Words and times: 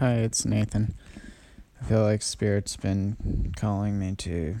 Hi, 0.00 0.12
it's 0.12 0.44
Nathan. 0.44 0.94
I 1.82 1.84
feel 1.86 2.04
like 2.04 2.22
Spirit's 2.22 2.76
been 2.76 3.52
calling 3.56 3.98
me 3.98 4.14
to 4.18 4.54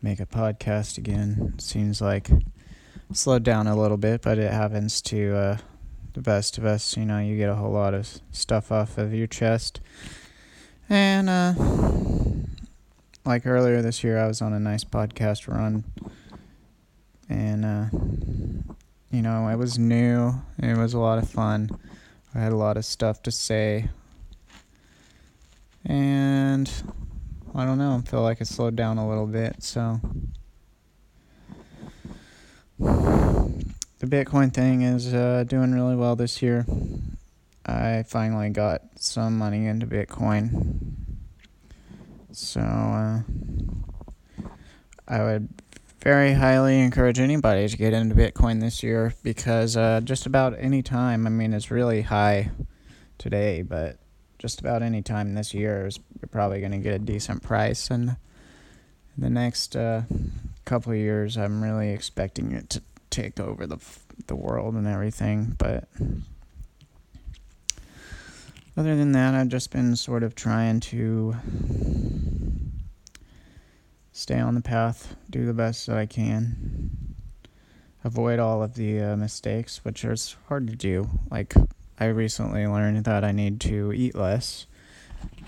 make 0.00 0.20
a 0.20 0.26
podcast 0.26 0.98
again. 0.98 1.54
Seems 1.58 2.00
like 2.00 2.30
slowed 3.12 3.42
down 3.42 3.66
a 3.66 3.74
little 3.74 3.96
bit, 3.96 4.22
but 4.22 4.38
it 4.38 4.52
happens 4.52 5.02
to 5.02 5.34
uh, 5.34 5.56
the 6.12 6.20
best 6.20 6.58
of 6.58 6.64
us. 6.64 6.96
You 6.96 7.04
know, 7.04 7.18
you 7.18 7.36
get 7.36 7.48
a 7.48 7.56
whole 7.56 7.72
lot 7.72 7.92
of 7.92 8.20
stuff 8.30 8.70
off 8.70 8.98
of 8.98 9.12
your 9.12 9.26
chest. 9.26 9.80
And, 10.88 11.28
uh, 11.28 11.54
like 13.24 13.48
earlier 13.48 13.82
this 13.82 14.04
year, 14.04 14.16
I 14.16 14.28
was 14.28 14.40
on 14.40 14.52
a 14.52 14.60
nice 14.60 14.84
podcast 14.84 15.52
run. 15.52 15.82
And, 17.28 17.64
uh, 17.64 17.86
you 19.10 19.22
know, 19.22 19.48
it 19.48 19.56
was 19.56 19.76
new, 19.76 20.34
it 20.60 20.78
was 20.78 20.94
a 20.94 21.00
lot 21.00 21.18
of 21.18 21.28
fun. 21.28 21.68
I 22.34 22.40
had 22.40 22.52
a 22.52 22.56
lot 22.56 22.76
of 22.76 22.84
stuff 22.84 23.22
to 23.24 23.30
say. 23.30 23.88
And 25.84 26.70
I 27.54 27.64
don't 27.64 27.78
know, 27.78 28.00
I 28.02 28.08
feel 28.08 28.22
like 28.22 28.40
it 28.40 28.46
slowed 28.46 28.76
down 28.76 28.98
a 28.98 29.08
little 29.08 29.26
bit, 29.26 29.62
so 29.62 30.00
the 32.78 34.06
Bitcoin 34.06 34.52
thing 34.52 34.82
is 34.82 35.12
uh, 35.12 35.44
doing 35.46 35.72
really 35.72 35.96
well 35.96 36.16
this 36.16 36.40
year. 36.40 36.64
I 37.66 38.04
finally 38.06 38.50
got 38.50 38.82
some 38.96 39.38
money 39.38 39.66
into 39.66 39.86
Bitcoin. 39.86 40.94
So 42.32 42.60
uh, 42.60 43.20
I 45.06 45.22
would 45.22 45.48
very 46.02 46.32
highly 46.32 46.80
encourage 46.80 47.20
anybody 47.20 47.68
to 47.68 47.76
get 47.76 47.92
into 47.92 48.12
Bitcoin 48.12 48.60
this 48.60 48.82
year 48.82 49.14
because 49.22 49.76
uh, 49.76 50.00
just 50.02 50.26
about 50.26 50.54
any 50.58 50.82
time, 50.82 51.26
I 51.28 51.30
mean, 51.30 51.52
it's 51.52 51.70
really 51.70 52.02
high 52.02 52.50
today, 53.18 53.62
but 53.62 53.98
just 54.38 54.58
about 54.58 54.82
any 54.82 55.00
time 55.00 55.34
this 55.34 55.54
year 55.54 55.86
is 55.86 56.00
you're 56.20 56.28
probably 56.28 56.58
going 56.58 56.72
to 56.72 56.78
get 56.78 56.94
a 56.94 56.98
decent 56.98 57.44
price. 57.44 57.88
And 57.88 58.16
the 59.16 59.30
next 59.30 59.76
uh, 59.76 60.02
couple 60.64 60.92
years, 60.92 61.36
I'm 61.36 61.62
really 61.62 61.90
expecting 61.90 62.50
it 62.50 62.68
to 62.70 62.82
take 63.10 63.38
over 63.38 63.66
the 63.66 63.78
the 64.26 64.34
world 64.34 64.74
and 64.74 64.88
everything. 64.88 65.54
But 65.56 65.88
other 68.76 68.96
than 68.96 69.12
that, 69.12 69.34
I've 69.34 69.48
just 69.48 69.70
been 69.70 69.94
sort 69.94 70.24
of 70.24 70.34
trying 70.34 70.80
to 70.80 71.36
stay 74.12 74.38
on 74.38 74.54
the 74.54 74.60
path, 74.60 75.16
do 75.30 75.44
the 75.46 75.54
best 75.54 75.86
that 75.86 75.96
I 75.96 76.06
can, 76.06 77.16
avoid 78.04 78.38
all 78.38 78.62
of 78.62 78.74
the 78.74 79.00
uh, 79.00 79.16
mistakes, 79.16 79.84
which 79.84 80.04
is 80.04 80.36
hard 80.48 80.66
to 80.68 80.76
do. 80.76 81.08
Like, 81.30 81.54
I 81.98 82.06
recently 82.06 82.66
learned 82.66 83.04
that 83.04 83.24
I 83.24 83.32
need 83.32 83.60
to 83.62 83.92
eat 83.92 84.14
less, 84.14 84.66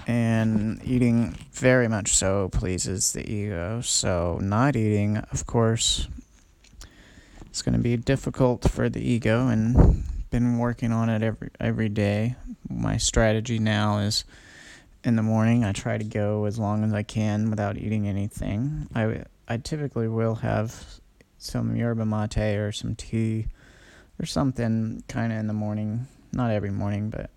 and 0.06 0.80
eating 0.84 1.36
very 1.52 1.88
much 1.88 2.16
so 2.16 2.48
pleases 2.48 3.12
the 3.12 3.28
ego. 3.30 3.80
So, 3.80 4.38
not 4.40 4.76
eating, 4.76 5.18
of 5.18 5.46
course, 5.46 6.08
it's 7.46 7.62
going 7.62 7.74
to 7.74 7.80
be 7.80 7.96
difficult 7.96 8.70
for 8.70 8.88
the 8.88 9.00
ego, 9.00 9.48
and 9.48 10.04
been 10.30 10.58
working 10.58 10.90
on 10.90 11.08
it 11.08 11.22
every 11.22 11.50
every 11.60 11.88
day. 11.88 12.34
My 12.68 12.96
strategy 12.96 13.58
now 13.58 13.98
is 13.98 14.24
in 15.04 15.16
the 15.16 15.22
morning. 15.22 15.64
I 15.64 15.72
try 15.72 15.98
to 15.98 16.04
go 16.04 16.46
as 16.46 16.58
long 16.58 16.82
as 16.82 16.92
I 16.92 17.02
can 17.02 17.50
without 17.50 17.76
eating 17.76 18.08
anything. 18.08 18.88
I, 18.94 19.24
I 19.46 19.58
typically 19.58 20.08
will 20.08 20.36
have 20.36 21.00
some 21.38 21.76
yerba 21.76 22.06
mate 22.06 22.56
or 22.56 22.72
some 22.72 22.94
tea 22.94 23.46
or 24.18 24.26
something 24.26 25.04
kind 25.06 25.32
of 25.32 25.38
in 25.38 25.46
the 25.46 25.52
morning. 25.52 26.06
Not 26.32 26.50
every 26.50 26.70
morning, 26.70 27.10
but 27.10 27.30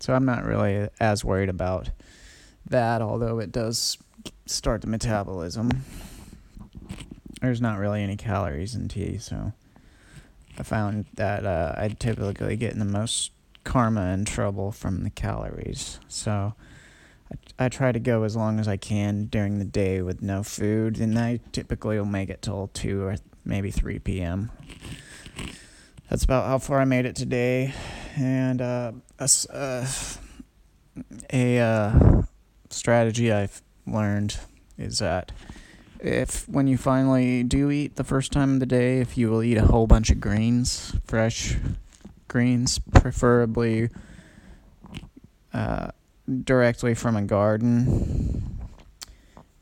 so 0.00 0.14
I'm 0.14 0.24
not 0.24 0.44
really 0.44 0.88
as 0.98 1.24
worried 1.24 1.50
about 1.50 1.90
that, 2.68 3.02
although 3.02 3.38
it 3.38 3.52
does 3.52 3.98
start 4.46 4.80
the 4.80 4.88
metabolism. 4.88 5.70
There's 7.40 7.60
not 7.60 7.78
really 7.78 8.02
any 8.02 8.16
calories 8.16 8.74
in 8.74 8.88
tea, 8.88 9.18
so 9.18 9.52
I 10.58 10.62
found 10.62 11.06
that 11.14 11.44
uh, 11.44 11.74
I 11.76 11.88
typically 11.88 12.56
get 12.56 12.72
in 12.72 12.78
the 12.78 12.84
most 12.84 13.32
karma 13.64 14.02
and 14.02 14.26
trouble 14.26 14.72
from 14.72 15.04
the 15.04 15.10
calories. 15.10 16.00
So 16.08 16.54
I, 17.58 17.68
try 17.68 17.92
to 17.92 17.98
go 17.98 18.24
as 18.24 18.36
long 18.36 18.58
as 18.58 18.68
I 18.68 18.76
can 18.76 19.26
during 19.26 19.58
the 19.58 19.64
day 19.64 20.02
with 20.02 20.22
no 20.22 20.42
food, 20.42 20.98
and 20.98 21.18
I 21.18 21.40
typically 21.52 21.98
will 21.98 22.04
make 22.04 22.30
it 22.30 22.42
till 22.42 22.68
2 22.74 23.02
or 23.02 23.16
maybe 23.44 23.70
3 23.70 23.98
p.m. 24.00 24.50
That's 26.08 26.24
about 26.24 26.46
how 26.46 26.58
far 26.58 26.80
I 26.80 26.84
made 26.84 27.06
it 27.06 27.16
today. 27.16 27.72
And 28.16 28.60
uh, 28.60 28.92
a, 29.18 29.28
uh, 29.50 29.86
a 31.32 31.58
uh, 31.58 32.22
strategy 32.70 33.32
I've 33.32 33.62
learned 33.86 34.38
is 34.76 34.98
that 34.98 35.32
if 36.00 36.48
when 36.48 36.66
you 36.66 36.76
finally 36.76 37.42
do 37.44 37.70
eat 37.70 37.96
the 37.96 38.04
first 38.04 38.32
time 38.32 38.54
of 38.54 38.60
the 38.60 38.66
day, 38.66 38.98
if 39.00 39.16
you 39.16 39.30
will 39.30 39.42
eat 39.42 39.56
a 39.56 39.66
whole 39.66 39.86
bunch 39.86 40.10
of 40.10 40.20
greens, 40.20 40.94
fresh 41.06 41.56
greens, 42.28 42.78
preferably 42.78 43.88
uh, 45.54 45.92
directly 46.44 46.94
from 46.94 47.16
a 47.16 47.22
garden. 47.22 48.58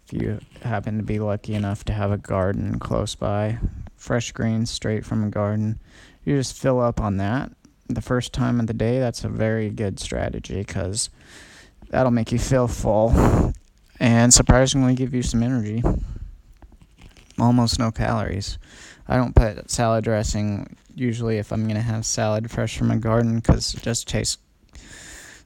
If 0.06 0.12
you 0.12 0.40
happen 0.62 0.98
to 0.98 1.02
be 1.02 1.18
lucky 1.18 1.54
enough 1.54 1.84
to 1.84 1.92
have 1.92 2.12
a 2.12 2.18
garden 2.18 2.78
close 2.78 3.14
by, 3.14 3.58
fresh 3.96 4.32
greens 4.32 4.70
straight 4.70 5.04
from 5.04 5.24
a 5.24 5.30
garden, 5.30 5.78
you 6.24 6.36
just 6.36 6.56
fill 6.56 6.80
up 6.80 7.00
on 7.00 7.16
that 7.18 7.52
the 7.88 8.00
first 8.00 8.32
time 8.32 8.60
of 8.60 8.66
the 8.66 8.74
day. 8.74 8.98
That's 8.98 9.24
a 9.24 9.28
very 9.28 9.70
good 9.70 9.98
strategy 9.98 10.56
because 10.56 11.10
that'll 11.90 12.10
make 12.10 12.32
you 12.32 12.38
feel 12.38 12.68
full 12.68 13.52
and 13.98 14.32
surprisingly 14.32 14.94
give 14.94 15.14
you 15.14 15.22
some 15.22 15.42
energy. 15.42 15.82
Almost 17.38 17.78
no 17.78 17.90
calories. 17.90 18.58
I 19.08 19.16
don't 19.16 19.34
put 19.34 19.70
salad 19.70 20.04
dressing 20.04 20.76
usually 20.94 21.38
if 21.38 21.52
I'm 21.52 21.64
going 21.64 21.76
to 21.76 21.82
have 21.82 22.04
salad 22.04 22.50
fresh 22.50 22.76
from 22.76 22.90
a 22.90 22.96
garden 22.96 23.36
because 23.36 23.74
it 23.74 23.82
just 23.82 24.08
tastes 24.08 24.38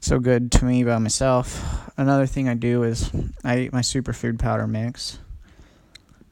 so 0.05 0.19
good 0.19 0.51
to 0.51 0.65
me 0.65 0.83
by 0.83 0.99
myself. 0.99 1.89
Another 1.97 2.27
thing 2.27 2.47
I 2.47 2.53
do 2.53 2.83
is 2.83 3.09
I 3.43 3.57
eat 3.57 3.73
my 3.73 3.79
superfood 3.79 4.37
powder 4.37 4.67
mix. 4.67 5.17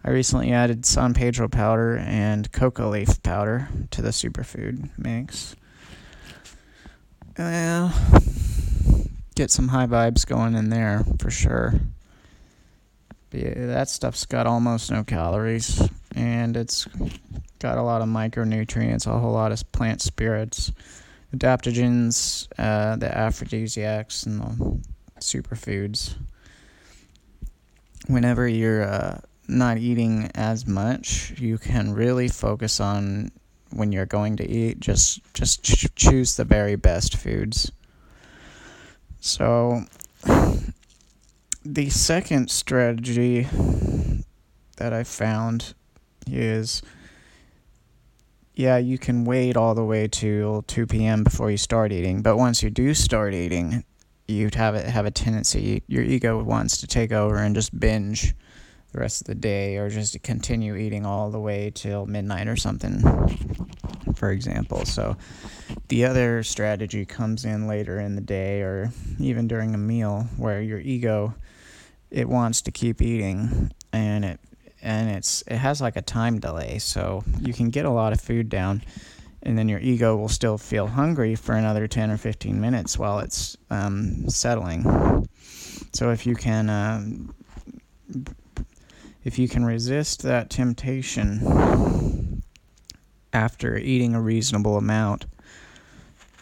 I 0.04 0.12
recently 0.12 0.52
added 0.52 0.86
San 0.86 1.16
Pedro 1.16 1.50
powder 1.50 1.98
and 1.98 2.52
coca 2.52 2.86
leaf 2.86 3.24
powder 3.24 3.68
to 3.90 4.04
the 4.04 4.10
superfood 4.10 4.92
mix. 4.96 5.56
Well, 7.36 7.92
get 9.34 9.50
some 9.50 9.70
high 9.70 9.88
vibes 9.88 10.24
going 10.24 10.54
in 10.54 10.70
there 10.70 11.04
for 11.18 11.32
sure. 11.32 11.74
Yeah, 13.32 13.66
that 13.66 13.90
stuff's 13.90 14.28
got 14.28 14.46
almost 14.46 14.92
no 14.92 15.04
calories 15.04 15.82
and 16.14 16.56
it's 16.56 16.88
got 17.58 17.80
a 17.80 17.82
lot 17.82 18.04
of 18.04 18.08
micronutrients, 18.08 19.08
a 19.08 19.18
whole 19.18 19.34
lot 19.34 19.52
of 19.52 19.72
plant 19.72 20.00
spirits 20.00 20.72
adaptogens, 21.34 22.48
uh, 22.58 22.96
the 22.96 23.16
aphrodisiacs, 23.16 24.24
and 24.24 24.42
the 24.42 24.82
superfoods. 25.20 26.16
Whenever 28.08 28.48
you're 28.48 28.84
uh, 28.84 29.20
not 29.48 29.78
eating 29.78 30.30
as 30.36 30.68
much, 30.68 31.34
you 31.40 31.58
can 31.58 31.94
really 31.94 32.28
focus 32.28 32.80
on 32.80 33.32
when 33.72 33.92
you're 33.92 34.06
going 34.06 34.38
to 34.38 34.50
eat. 34.50 34.80
Just 34.80 35.22
just 35.34 35.64
ch- 35.64 35.94
choose 35.96 36.36
the 36.36 36.44
very 36.44 36.76
best 36.76 37.18
foods. 37.18 37.72
So, 39.20 39.86
the 41.66 41.90
second 41.90 42.52
strategy 42.52 43.48
that 44.78 44.94
I 44.94 45.04
found 45.04 45.74
is 46.28 46.82
yeah, 48.56 48.78
you 48.78 48.98
can 48.98 49.26
wait 49.26 49.58
all 49.58 49.76
the 49.76 49.84
way 49.84 50.08
till 50.08 50.62
2 50.64 50.88
p.m. 50.88 51.24
before 51.24 51.50
you 51.50 51.58
start 51.58 51.92
eating. 51.92 52.22
But 52.22 52.38
once 52.38 52.62
you 52.62 52.70
do 52.70 52.94
start 52.94 53.34
eating, 53.34 53.84
you'd 54.28 54.56
have 54.56 54.76
it 54.76 54.86
have 54.86 55.06
a 55.06 55.12
tendency 55.12 55.84
your 55.88 56.04
ego 56.04 56.42
wants 56.42 56.78
to 56.78 56.88
take 56.88 57.12
over 57.12 57.38
and 57.38 57.56
just 57.56 57.78
binge 57.78 58.34
the 58.92 59.00
rest 59.00 59.22
of 59.22 59.28
the 59.28 59.36
day 59.36 59.78
or 59.78 59.90
just 59.90 60.22
continue 60.24 60.76
eating 60.76 61.06
all 61.06 61.30
the 61.30 61.40
way 61.40 61.72
till 61.74 62.06
midnight 62.06 62.48
or 62.48 62.56
something 62.56 63.02
for 64.16 64.32
example 64.32 64.86
so 64.86 65.18
the 65.90 66.06
other 66.06 66.44
strategy 66.44 67.06
comes 67.06 67.44
in 67.44 67.68
later 67.68 68.00
in 68.00 68.16
the 68.16 68.22
day 68.22 68.62
or 68.62 68.92
even 69.20 69.48
during 69.48 69.74
a 69.74 69.78
meal 69.78 70.28
where 70.38 70.62
your 70.62 70.80
ego 70.80 71.34
it 72.10 72.30
wants 72.30 72.62
to 72.62 72.72
keep 72.72 73.02
eating 73.02 73.72
and 73.92 74.24
it 74.24 74.40
and 74.84 75.10
it's 75.10 75.44
it 75.48 75.58
has 75.58 75.82
like 75.82 75.96
a 75.96 76.02
time 76.02 76.40
delay, 76.40 76.78
so 76.78 77.24
you 77.40 77.54
can 77.54 77.72
get 77.72 77.86
a 77.86 77.90
lot 77.90 78.14
of 78.14 78.22
food 78.22 78.50
down, 78.50 78.84
and 79.42 79.58
then 79.58 79.70
your 79.70 79.80
ego 79.80 80.16
will 80.16 80.30
still 80.30 80.58
feel 80.58 80.88
hungry 80.88 81.36
for 81.36 81.56
another 81.56 81.88
ten 81.88 82.12
or 82.12 82.18
fifteen 82.18 82.62
minutes 82.62 83.00
while 83.00 83.20
it's 83.20 83.58
um, 83.70 84.30
settling. 84.30 84.84
So 85.94 86.12
if 86.12 86.28
you 86.28 86.36
can 86.36 86.70
uh, 86.70 87.06
if 89.24 89.40
you 89.40 89.48
can 89.48 89.66
resist 89.66 90.22
that 90.24 90.50
temptation 90.50 92.44
after 93.32 93.78
eating 93.78 94.14
a 94.14 94.22
reasonable 94.22 94.78
amount, 94.78 95.26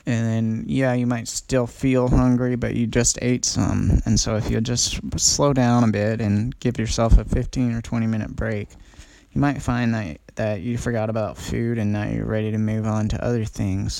and 0.05 0.25
then 0.25 0.63
yeah, 0.67 0.93
you 0.93 1.05
might 1.05 1.27
still 1.27 1.67
feel 1.67 2.07
hungry, 2.07 2.55
but 2.55 2.75
you 2.75 2.87
just 2.87 3.19
ate 3.21 3.45
some. 3.45 4.01
And 4.05 4.19
so 4.19 4.35
if 4.35 4.49
you 4.49 4.59
just 4.61 4.99
slow 5.19 5.53
down 5.53 5.83
a 5.83 5.91
bit 5.91 6.21
and 6.21 6.57
give 6.59 6.79
yourself 6.79 7.17
a 7.17 7.25
15 7.25 7.73
or 7.73 7.81
20 7.81 8.07
minute 8.07 8.35
break, 8.35 8.69
you 9.31 9.41
might 9.41 9.61
find 9.61 9.93
that 9.93 10.17
that 10.35 10.61
you 10.61 10.77
forgot 10.77 11.09
about 11.09 11.37
food 11.37 11.77
and 11.77 11.91
now 11.91 12.07
you're 12.07 12.25
ready 12.25 12.51
to 12.51 12.57
move 12.57 12.85
on 12.85 13.09
to 13.09 13.23
other 13.23 13.45
things. 13.45 13.95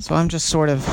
So 0.00 0.14
I'm 0.14 0.28
just 0.28 0.48
sort 0.48 0.70
of 0.70 0.86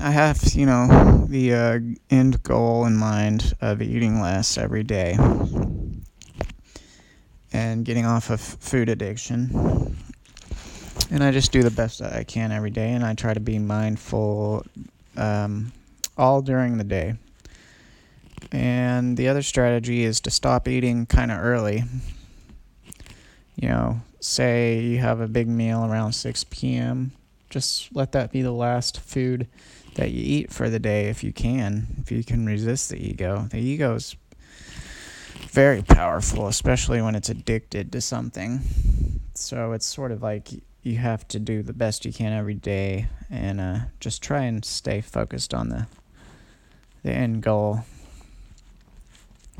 I 0.00 0.10
have, 0.10 0.42
you 0.54 0.64
know, 0.64 1.26
the 1.28 1.54
uh, 1.54 1.78
end 2.08 2.42
goal 2.42 2.86
in 2.86 2.96
mind 2.96 3.52
of 3.60 3.82
eating 3.82 4.20
less 4.20 4.56
every 4.56 4.82
day 4.82 5.18
and 7.52 7.84
getting 7.84 8.06
off 8.06 8.30
of 8.30 8.40
food 8.40 8.88
addiction 8.88 9.96
and 11.10 11.22
I 11.22 11.30
just 11.30 11.52
do 11.52 11.62
the 11.62 11.70
best 11.70 11.98
that 11.98 12.12
I 12.12 12.24
can 12.24 12.52
every 12.52 12.70
day, 12.70 12.92
and 12.92 13.04
I 13.04 13.14
try 13.14 13.34
to 13.34 13.40
be 13.40 13.58
mindful 13.58 14.64
um, 15.16 15.72
all 16.16 16.42
during 16.42 16.78
the 16.78 16.84
day. 16.84 17.14
And 18.52 19.16
the 19.16 19.28
other 19.28 19.42
strategy 19.42 20.04
is 20.04 20.20
to 20.22 20.30
stop 20.30 20.66
eating 20.66 21.06
kind 21.06 21.30
of 21.30 21.38
early. 21.38 21.84
You 23.56 23.68
know, 23.68 24.00
say 24.20 24.80
you 24.80 24.98
have 24.98 25.20
a 25.20 25.28
big 25.28 25.48
meal 25.48 25.84
around 25.84 26.12
6 26.12 26.44
p.m., 26.44 27.12
just 27.50 27.94
let 27.94 28.12
that 28.12 28.30
be 28.30 28.42
the 28.42 28.52
last 28.52 29.00
food 29.00 29.48
that 29.96 30.12
you 30.12 30.22
eat 30.22 30.52
for 30.52 30.70
the 30.70 30.78
day 30.78 31.08
if 31.08 31.24
you 31.24 31.32
can, 31.32 31.86
if 32.00 32.12
you 32.12 32.22
can 32.22 32.46
resist 32.46 32.90
the 32.90 32.96
ego. 32.96 33.48
The 33.50 33.58
ego 33.58 33.96
is 33.96 34.14
very 35.48 35.82
powerful, 35.82 36.46
especially 36.46 37.02
when 37.02 37.16
it's 37.16 37.28
addicted 37.28 37.90
to 37.92 38.00
something. 38.00 38.60
So 39.34 39.72
it's 39.72 39.86
sort 39.86 40.12
of 40.12 40.22
like 40.22 40.48
you 40.82 40.96
have 40.96 41.26
to 41.28 41.38
do 41.38 41.62
the 41.62 41.72
best 41.72 42.04
you 42.04 42.12
can 42.12 42.32
every 42.32 42.54
day 42.54 43.08
and 43.28 43.60
uh, 43.60 43.78
just 44.00 44.22
try 44.22 44.42
and 44.42 44.64
stay 44.64 45.00
focused 45.00 45.52
on 45.52 45.68
the 45.68 45.86
the 47.02 47.10
end 47.10 47.42
goal. 47.42 47.84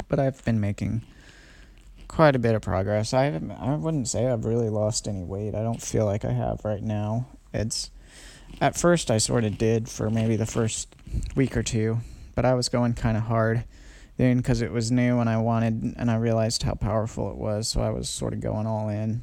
But 0.08 0.18
I've 0.18 0.44
been 0.44 0.60
making 0.60 1.02
quite 2.08 2.36
a 2.36 2.38
bit 2.38 2.54
of 2.54 2.62
progress. 2.62 3.14
I 3.14 3.40
I 3.58 3.74
wouldn't 3.74 4.08
say 4.08 4.26
I've 4.26 4.44
really 4.44 4.70
lost 4.70 5.06
any 5.06 5.22
weight. 5.22 5.54
I 5.54 5.62
don't 5.62 5.82
feel 5.82 6.06
like 6.06 6.24
I 6.24 6.32
have 6.32 6.64
right 6.64 6.82
now. 6.82 7.26
It's 7.52 7.90
at 8.60 8.76
first 8.76 9.10
I 9.10 9.18
sort 9.18 9.44
of 9.44 9.58
did 9.58 9.88
for 9.88 10.10
maybe 10.10 10.36
the 10.36 10.46
first 10.46 10.94
week 11.36 11.56
or 11.56 11.62
two, 11.62 11.98
but 12.34 12.44
I 12.44 12.54
was 12.54 12.68
going 12.68 12.94
kind 12.94 13.16
of 13.16 13.24
hard 13.24 13.64
then 14.16 14.38
because 14.38 14.60
it 14.60 14.72
was 14.72 14.90
new 14.90 15.20
and 15.20 15.30
I 15.30 15.38
wanted 15.38 15.94
and 15.96 16.10
I 16.10 16.16
realized 16.16 16.62
how 16.62 16.74
powerful 16.74 17.30
it 17.30 17.36
was, 17.36 17.68
so 17.68 17.80
I 17.80 17.90
was 17.90 18.08
sort 18.08 18.32
of 18.32 18.40
going 18.40 18.66
all 18.66 18.88
in 18.88 19.22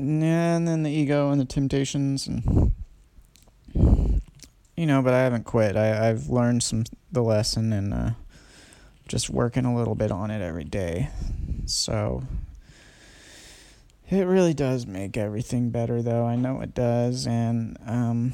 and 0.00 0.66
then 0.66 0.82
the 0.82 0.90
ego 0.90 1.30
and 1.30 1.40
the 1.40 1.44
temptations 1.44 2.26
and 2.26 2.72
you 3.74 4.86
know 4.86 5.02
but 5.02 5.12
i 5.12 5.20
haven't 5.20 5.44
quit. 5.44 5.76
I, 5.76 6.08
i've 6.08 6.28
learned 6.28 6.62
some 6.62 6.84
the 7.12 7.22
lesson 7.22 7.72
and 7.72 7.92
uh, 7.92 8.10
just 9.08 9.28
working 9.28 9.64
a 9.64 9.74
little 9.74 9.96
bit 9.96 10.12
on 10.12 10.30
it 10.30 10.40
every 10.40 10.64
day. 10.64 11.10
So 11.66 12.22
it 14.08 14.24
really 14.24 14.54
does 14.54 14.86
make 14.86 15.16
everything 15.16 15.70
better 15.70 16.00
though. 16.00 16.24
I 16.24 16.36
know 16.36 16.60
it 16.60 16.74
does. 16.74 17.26
And 17.26 17.76
um, 17.86 18.32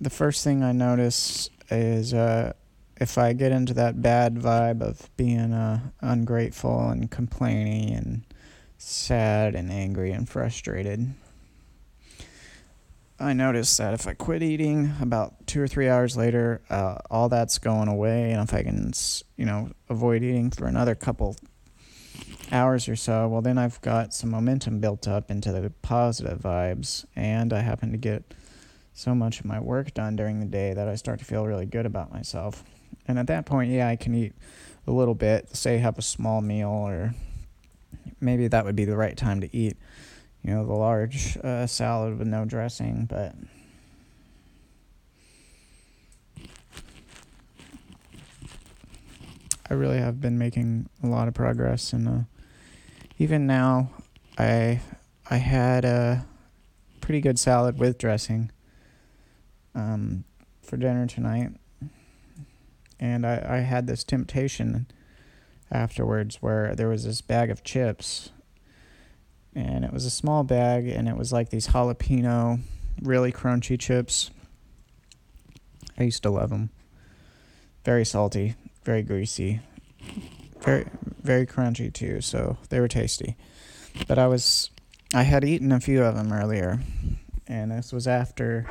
the 0.00 0.10
first 0.10 0.42
thing 0.42 0.62
i 0.62 0.72
notice 0.72 1.50
is 1.70 2.14
uh, 2.14 2.52
if 3.00 3.18
i 3.18 3.32
get 3.32 3.52
into 3.52 3.74
that 3.74 4.00
bad 4.00 4.36
vibe 4.36 4.82
of 4.82 5.14
being 5.16 5.52
uh, 5.52 5.80
ungrateful 6.00 6.88
and 6.88 7.10
complaining 7.10 7.94
and 7.94 8.24
sad 8.80 9.54
and 9.54 9.70
angry 9.70 10.10
and 10.10 10.28
frustrated. 10.28 11.12
I 13.18 13.34
noticed 13.34 13.76
that 13.76 13.92
if 13.92 14.06
I 14.06 14.14
quit 14.14 14.42
eating 14.42 14.94
about 15.02 15.46
two 15.46 15.60
or 15.60 15.68
three 15.68 15.88
hours 15.88 16.16
later, 16.16 16.62
uh, 16.70 16.96
all 17.10 17.28
that's 17.28 17.58
going 17.58 17.88
away. 17.88 18.32
And 18.32 18.42
if 18.42 18.54
I 18.54 18.62
can, 18.62 18.92
you 19.36 19.44
know, 19.44 19.70
avoid 19.90 20.22
eating 20.22 20.50
for 20.50 20.66
another 20.66 20.94
couple 20.94 21.36
hours 22.50 22.88
or 22.88 22.96
so, 22.96 23.28
well, 23.28 23.42
then 23.42 23.58
I've 23.58 23.78
got 23.82 24.14
some 24.14 24.30
momentum 24.30 24.80
built 24.80 25.06
up 25.06 25.30
into 25.30 25.52
the 25.52 25.68
positive 25.82 26.38
vibes. 26.38 27.04
And 27.14 27.52
I 27.52 27.60
happen 27.60 27.92
to 27.92 27.98
get 27.98 28.32
so 28.94 29.14
much 29.14 29.40
of 29.40 29.44
my 29.44 29.60
work 29.60 29.92
done 29.92 30.16
during 30.16 30.40
the 30.40 30.46
day 30.46 30.72
that 30.72 30.88
I 30.88 30.94
start 30.94 31.18
to 31.18 31.26
feel 31.26 31.46
really 31.46 31.66
good 31.66 31.84
about 31.84 32.10
myself. 32.10 32.64
And 33.06 33.18
at 33.18 33.26
that 33.26 33.44
point, 33.44 33.70
yeah, 33.70 33.88
I 33.88 33.96
can 33.96 34.14
eat 34.14 34.32
a 34.86 34.90
little 34.90 35.14
bit, 35.14 35.54
say, 35.54 35.76
have 35.76 35.98
a 35.98 36.02
small 36.02 36.40
meal 36.40 36.70
or 36.70 37.14
maybe 38.20 38.48
that 38.48 38.64
would 38.64 38.76
be 38.76 38.84
the 38.84 38.96
right 38.96 39.16
time 39.16 39.40
to 39.40 39.56
eat, 39.56 39.76
you 40.42 40.54
know, 40.54 40.66
the 40.66 40.72
large 40.72 41.36
uh, 41.38 41.66
salad 41.66 42.18
with 42.18 42.28
no 42.28 42.44
dressing, 42.44 43.06
but. 43.06 43.34
I 49.70 49.74
really 49.74 49.98
have 49.98 50.20
been 50.20 50.36
making 50.36 50.88
a 51.00 51.06
lot 51.06 51.28
of 51.28 51.34
progress, 51.34 51.92
and 51.92 52.08
uh, 52.08 52.22
even 53.18 53.46
now, 53.46 53.90
I 54.36 54.80
I 55.30 55.36
had 55.36 55.84
a 55.84 56.26
pretty 57.00 57.20
good 57.20 57.38
salad 57.38 57.78
with 57.78 57.96
dressing 57.96 58.50
um, 59.76 60.24
for 60.60 60.76
dinner 60.76 61.06
tonight, 61.06 61.52
and 62.98 63.24
I, 63.24 63.46
I 63.48 63.56
had 63.58 63.86
this 63.86 64.02
temptation 64.02 64.88
afterwards 65.70 66.36
where 66.42 66.74
there 66.74 66.88
was 66.88 67.04
this 67.04 67.20
bag 67.20 67.50
of 67.50 67.62
chips 67.62 68.30
and 69.54 69.84
it 69.84 69.92
was 69.92 70.04
a 70.04 70.10
small 70.10 70.44
bag 70.44 70.88
and 70.88 71.08
it 71.08 71.16
was 71.16 71.32
like 71.32 71.50
these 71.50 71.68
jalapeno 71.68 72.60
really 73.02 73.32
crunchy 73.32 73.78
chips. 73.78 74.30
I 75.98 76.04
used 76.04 76.22
to 76.22 76.30
love 76.30 76.50
them 76.50 76.70
very 77.84 78.04
salty 78.04 78.54
very 78.84 79.02
greasy 79.02 79.60
very 80.60 80.86
very 81.22 81.46
crunchy 81.46 81.92
too 81.92 82.20
so 82.20 82.58
they 82.68 82.80
were 82.80 82.88
tasty. 82.88 83.36
But 84.06 84.18
i 84.18 84.26
was 84.26 84.70
i 85.14 85.22
had 85.22 85.44
eaten 85.44 85.72
a 85.72 85.80
few 85.80 86.02
of 86.02 86.14
them 86.14 86.32
earlier 86.32 86.80
and 87.46 87.70
this 87.70 87.92
was 87.92 88.06
after 88.06 88.68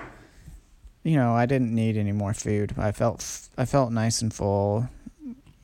you 1.04 1.16
know 1.16 1.34
i 1.34 1.46
didn't 1.46 1.74
need 1.74 1.98
any 1.98 2.12
more 2.12 2.34
food. 2.34 2.74
I 2.78 2.92
felt 2.92 3.50
i 3.57 3.66
felt 3.66 3.92
nice 3.92 4.22
and 4.22 4.34
full 4.34 4.90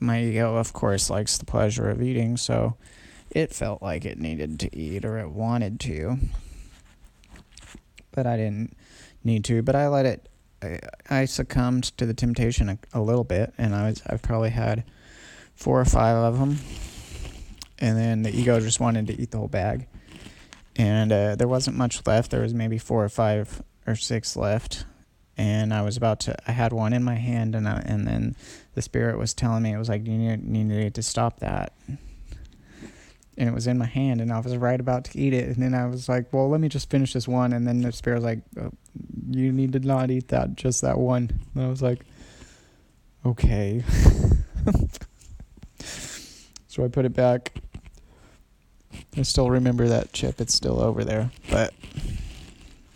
my 0.00 0.22
ego, 0.22 0.56
of 0.56 0.72
course, 0.72 1.10
likes 1.10 1.38
the 1.38 1.44
pleasure 1.44 1.88
of 1.88 2.02
eating, 2.02 2.36
so 2.36 2.76
it 3.30 3.52
felt 3.52 3.82
like 3.82 4.04
it 4.04 4.18
needed 4.18 4.60
to 4.60 4.76
eat 4.76 5.04
or 5.04 5.18
it 5.18 5.30
wanted 5.30 5.80
to. 5.80 6.18
But 8.12 8.26
I 8.26 8.36
didn't 8.36 8.76
need 9.24 9.44
to, 9.44 9.62
but 9.62 9.74
I 9.74 9.88
let 9.88 10.06
it. 10.06 10.28
I, 10.62 10.78
I 11.10 11.24
succumbed 11.26 11.84
to 11.98 12.06
the 12.06 12.14
temptation 12.14 12.68
a, 12.68 12.78
a 12.94 13.00
little 13.00 13.24
bit, 13.24 13.52
and 13.58 13.74
I 13.74 13.88
was 13.88 14.02
I've 14.06 14.22
probably 14.22 14.50
had 14.50 14.84
four 15.54 15.80
or 15.80 15.84
five 15.84 16.16
of 16.16 16.38
them, 16.38 16.58
and 17.78 17.98
then 17.98 18.22
the 18.22 18.34
ego 18.34 18.58
just 18.60 18.80
wanted 18.80 19.06
to 19.08 19.20
eat 19.20 19.30
the 19.30 19.38
whole 19.38 19.48
bag, 19.48 19.86
and 20.76 21.12
uh, 21.12 21.36
there 21.36 21.48
wasn't 21.48 21.76
much 21.76 22.06
left. 22.06 22.30
There 22.30 22.42
was 22.42 22.54
maybe 22.54 22.78
four 22.78 23.04
or 23.04 23.08
five 23.08 23.62
or 23.86 23.96
six 23.96 24.36
left, 24.36 24.86
and 25.36 25.74
I 25.74 25.82
was 25.82 25.96
about 25.96 26.20
to. 26.20 26.36
I 26.48 26.52
had 26.52 26.72
one 26.72 26.92
in 26.92 27.04
my 27.04 27.16
hand, 27.16 27.54
and 27.54 27.68
I, 27.68 27.82
and 27.84 28.06
then 28.06 28.36
the 28.76 28.82
spirit 28.82 29.16
was 29.18 29.32
telling 29.32 29.62
me 29.62 29.72
it 29.72 29.78
was 29.78 29.88
like 29.88 30.06
you 30.06 30.18
need, 30.18 30.42
you 30.54 30.64
need 30.64 30.94
to 30.94 31.02
stop 31.02 31.40
that. 31.40 31.72
And 33.38 33.48
it 33.48 33.54
was 33.54 33.66
in 33.66 33.78
my 33.78 33.86
hand 33.86 34.20
and 34.20 34.30
i 34.30 34.38
was 34.38 34.54
right 34.56 34.78
about 34.78 35.04
to 35.06 35.18
eat 35.18 35.34
it 35.34 35.48
and 35.48 35.56
then 35.56 35.74
i 35.74 35.84
was 35.86 36.08
like 36.08 36.32
well 36.32 36.48
let 36.48 36.60
me 36.60 36.68
just 36.68 36.88
finish 36.90 37.14
this 37.14 37.26
one. 37.26 37.52
And 37.54 37.66
then 37.66 37.80
the 37.80 37.90
spirit 37.90 38.16
was 38.16 38.24
like 38.24 38.40
oh, 38.60 38.70
you 39.30 39.50
need 39.50 39.72
to 39.72 39.80
not 39.80 40.10
eat 40.10 40.28
that 40.28 40.56
just 40.56 40.82
that 40.82 40.98
one. 40.98 41.40
And 41.54 41.64
i 41.64 41.68
was 41.68 41.82
like 41.82 42.04
okay. 43.24 43.82
So 46.68 46.84
i 46.84 46.88
put 46.88 47.06
it 47.06 47.14
back. 47.14 47.54
I 49.16 49.22
still 49.22 49.48
remember 49.48 49.88
that 49.88 50.12
chip 50.12 50.42
it's 50.42 50.52
still 50.54 50.78
over 50.82 51.02
there 51.02 51.30
but 51.50 51.72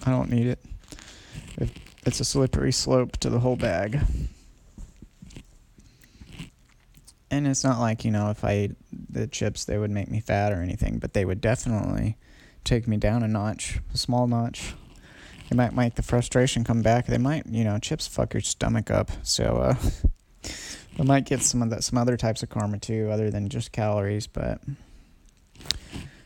i 0.05 0.11
don't 0.11 0.31
need 0.31 0.47
it 0.47 0.59
it's 2.05 2.21
a 2.21 2.25
slippery 2.25 2.73
slope 2.73 3.17
to 3.19 3.31
the 3.31 3.41
whole 3.41 3.57
bag 3.57 4.01
and 7.31 7.47
it's 7.47 7.65
not 7.65 7.79
like 7.79 8.05
you 8.05 8.11
know 8.11 8.31
if 8.31 8.45
I 8.45 8.53
ate 8.53 8.73
the 8.93 9.27
chips 9.27 9.65
they 9.65 9.79
would 9.79 9.91
make 9.91 10.11
me 10.11 10.21
fat 10.21 10.53
or 10.53 10.63
anything, 10.63 10.99
but 10.99 11.13
they 11.13 11.25
would 11.25 11.41
definitely 11.41 12.17
take 12.65 12.87
me 12.87 12.97
down 12.97 13.23
a 13.23 13.29
notch, 13.29 13.81
a 13.95 13.97
small 13.97 14.27
notch. 14.27 14.75
They 15.49 15.57
might 15.57 15.75
make 15.75 15.97
the 15.97 16.03
frustration 16.03 16.63
come 16.63 16.83
back. 16.83 17.07
They 17.07 17.19
might, 17.19 17.47
you 17.47 17.65
know, 17.65 17.79
chips 17.79 18.07
fuck 18.07 18.35
your 18.35 18.41
stomach 18.41 18.91
up. 18.91 19.11
So 19.23 19.57
uh, 19.57 19.75
I 20.99 21.03
might 21.03 21.25
get 21.25 21.43
some 21.43 21.63
of 21.63 21.71
that, 21.71 21.83
some 21.83 21.99
other 21.99 22.17
types 22.17 22.43
of 22.43 22.51
karma 22.51 22.79
too, 22.79 23.11
other 23.11 23.31
than 23.31 23.49
just 23.49 23.73
calories. 23.73 24.27
But 24.27 24.61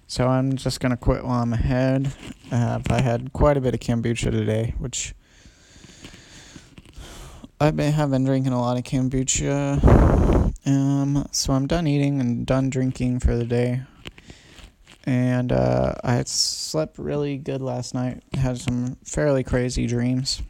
so 0.06 0.26
I'm 0.28 0.56
just 0.56 0.80
gonna 0.80 0.96
quit 0.96 1.25
while 1.25 1.42
I'm 1.42 1.52
ahead. 1.52 2.12
Uh, 2.52 2.80
I 2.90 3.00
had 3.00 3.32
quite 3.32 3.56
a 3.56 3.61
bit 3.61 3.75
of 3.75 3.80
kombucha 3.80 4.30
today, 4.30 4.75
which 4.78 5.14
been 7.58 7.92
have 7.92 8.11
been 8.11 8.25
drinking 8.25 8.52
a 8.52 8.61
lot 8.61 8.76
of 8.76 8.84
kombucha 8.84 10.43
um, 10.66 11.26
so 11.30 11.52
I'm 11.52 11.66
done 11.66 11.87
eating 11.87 12.21
and 12.21 12.47
done 12.47 12.71
drinking 12.71 13.21
for 13.21 13.37
the 13.37 13.44
day. 13.44 13.83
And 15.06 15.52
uh, 15.52 15.94
I 16.02 16.23
slept 16.25 16.99
really 16.99 17.37
good 17.37 17.61
last 17.61 17.94
night. 17.94 18.23
Had 18.33 18.59
some 18.59 18.97
fairly 19.04 19.44
crazy 19.44 19.87
dreams. 19.87 20.40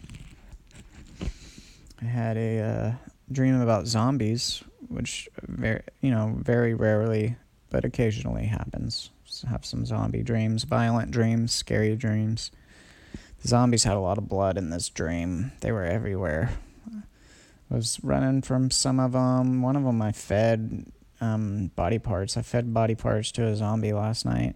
I 2.01 2.05
had 2.05 2.37
a 2.37 2.61
uh, 2.61 2.93
dream 3.33 3.61
about 3.61 3.87
zombies, 3.87 4.63
which 4.89 5.29
very 5.43 5.83
you 6.01 6.11
know 6.11 6.37
very 6.39 6.75
rarely, 6.75 7.37
but 7.71 7.85
occasionally 7.85 8.47
happens. 8.47 9.11
So 9.25 9.49
have 9.49 9.65
some 9.65 9.85
zombie 9.85 10.23
dreams, 10.23 10.63
violent 10.63 11.11
dreams, 11.11 11.53
scary 11.53 11.97
dreams. 11.97 12.53
The 13.43 13.49
zombies 13.49 13.85
had 13.85 13.97
a 13.97 14.01
lot 14.01 14.19
of 14.19 14.29
blood 14.29 14.57
in 14.57 14.71
this 14.71 14.89
dream. 14.89 15.53
They 15.61 15.73
were 15.73 15.85
everywhere. 15.85 16.51
Was 17.71 17.99
running 18.03 18.43
from 18.43 18.71
some 18.71 19.01
of 19.01 19.13
them. 19.13 19.63
One 19.63 19.75
of 19.75 19.85
them 19.85 20.01
I 20.01 20.13
fed 20.13 20.93
um, 21.21 21.73
body 21.75 21.99
parts. 21.99 22.37
I 22.37 22.43
fed 22.43 22.73
body 22.73 22.95
parts 22.95 23.33
to 23.33 23.47
a 23.47 23.57
zombie 23.57 23.93
last 23.93 24.25
night. 24.25 24.55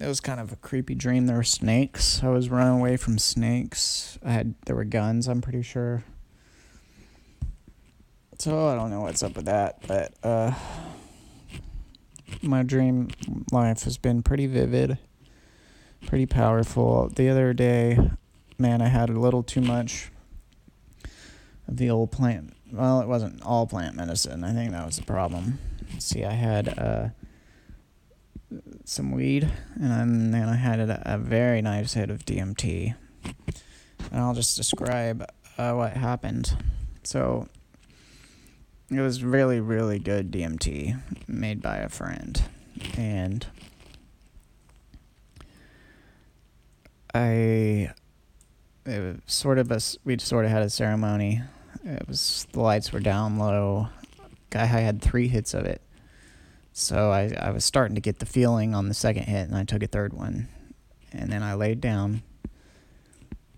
It 0.00 0.06
was 0.06 0.20
kind 0.20 0.38
of 0.38 0.52
a 0.52 0.56
creepy 0.56 0.94
dream. 0.94 1.26
There 1.26 1.36
were 1.36 1.42
snakes. 1.42 2.22
I 2.22 2.28
was 2.28 2.50
running 2.50 2.78
away 2.78 2.96
from 2.96 3.18
snakes. 3.18 4.16
I 4.24 4.30
had 4.30 4.54
there 4.66 4.76
were 4.76 4.84
guns. 4.84 5.26
I'm 5.26 5.40
pretty 5.40 5.62
sure. 5.62 6.04
So 8.38 8.68
I 8.68 8.76
don't 8.76 8.90
know 8.90 9.00
what's 9.00 9.24
up 9.24 9.34
with 9.34 9.46
that, 9.46 9.84
but 9.88 10.14
uh, 10.22 10.52
my 12.42 12.62
dream 12.62 13.08
life 13.50 13.82
has 13.82 13.98
been 13.98 14.22
pretty 14.22 14.46
vivid, 14.46 14.98
pretty 16.06 16.26
powerful. 16.26 17.08
The 17.08 17.28
other 17.28 17.52
day, 17.52 17.98
man, 18.56 18.80
I 18.80 18.88
had 18.88 19.10
a 19.10 19.18
little 19.18 19.42
too 19.42 19.60
much 19.60 20.12
of 21.68 21.76
the 21.76 21.90
old 21.90 22.10
plant. 22.10 22.54
Well, 22.72 23.00
it 23.00 23.06
wasn't 23.08 23.42
all 23.42 23.66
plant 23.66 23.94
medicine. 23.94 24.42
I 24.42 24.52
think 24.52 24.72
that 24.72 24.84
was 24.84 24.96
the 24.96 25.04
problem. 25.04 25.58
See, 25.98 26.24
I 26.24 26.32
had 26.32 26.78
uh, 26.78 27.08
some 28.84 29.12
weed, 29.12 29.50
and 29.74 30.32
then 30.34 30.48
I 30.48 30.56
had 30.56 30.80
a, 30.80 31.02
a 31.04 31.18
very 31.18 31.62
nice 31.62 31.94
hit 31.94 32.10
of 32.10 32.24
DMT. 32.24 32.94
And 34.10 34.20
I'll 34.20 34.34
just 34.34 34.56
describe 34.56 35.24
uh, 35.58 35.72
what 35.74 35.92
happened. 35.92 36.56
So 37.02 37.48
it 38.90 39.00
was 39.00 39.22
really, 39.22 39.60
really 39.60 39.98
good 39.98 40.30
DMT 40.30 40.98
made 41.26 41.60
by 41.60 41.76
a 41.78 41.88
friend. 41.88 42.42
And 42.96 43.46
I, 47.14 47.92
it 48.86 49.00
was 49.00 49.16
sort 49.26 49.58
of 49.58 49.70
a, 49.70 49.80
we 50.04 50.18
sort 50.18 50.44
of 50.44 50.50
had 50.50 50.62
a 50.62 50.70
ceremony. 50.70 51.42
It 51.84 52.06
was, 52.08 52.46
the 52.52 52.60
lights 52.60 52.92
were 52.92 53.00
down 53.00 53.38
low. 53.38 53.88
Guy 54.50 54.64
had 54.64 55.00
three 55.00 55.28
hits 55.28 55.54
of 55.54 55.64
it. 55.64 55.82
So 56.72 57.10
I, 57.10 57.32
I 57.38 57.50
was 57.50 57.64
starting 57.64 57.96
to 57.96 58.00
get 58.00 58.18
the 58.18 58.26
feeling 58.26 58.74
on 58.74 58.88
the 58.88 58.94
second 58.94 59.24
hit, 59.24 59.48
and 59.48 59.56
I 59.56 59.64
took 59.64 59.82
a 59.82 59.86
third 59.86 60.12
one. 60.12 60.48
And 61.12 61.30
then 61.32 61.42
I 61.42 61.54
laid 61.54 61.80
down, 61.80 62.22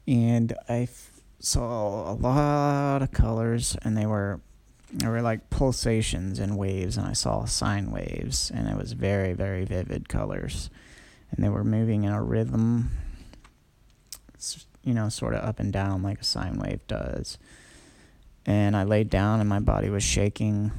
and 0.06 0.52
I 0.68 0.82
f- 0.82 1.10
saw 1.38 2.10
a 2.10 2.14
lot 2.14 3.02
of 3.02 3.10
colors, 3.10 3.76
and 3.82 3.96
they 3.96 4.06
were 4.06 4.40
there 4.92 5.10
were 5.10 5.22
like 5.22 5.50
pulsations 5.50 6.38
and 6.38 6.56
waves, 6.56 6.96
and 6.96 7.06
I 7.06 7.12
saw 7.12 7.44
sine 7.44 7.90
waves, 7.90 8.50
and 8.52 8.68
it 8.68 8.76
was 8.76 8.92
very, 8.92 9.32
very 9.32 9.64
vivid 9.64 10.08
colors. 10.08 10.70
And 11.30 11.44
they 11.44 11.48
were 11.48 11.64
moving 11.64 12.04
in 12.04 12.12
a 12.12 12.22
rhythm, 12.22 12.90
you 14.82 14.94
know, 14.94 15.08
sort 15.08 15.34
of 15.34 15.44
up 15.44 15.60
and 15.60 15.72
down 15.72 16.02
like 16.02 16.20
a 16.20 16.24
sine 16.24 16.58
wave 16.58 16.84
does. 16.88 17.38
And 18.50 18.76
I 18.76 18.82
laid 18.82 19.10
down, 19.10 19.38
and 19.38 19.48
my 19.48 19.60
body 19.60 19.90
was 19.90 20.02
shaking 20.02 20.72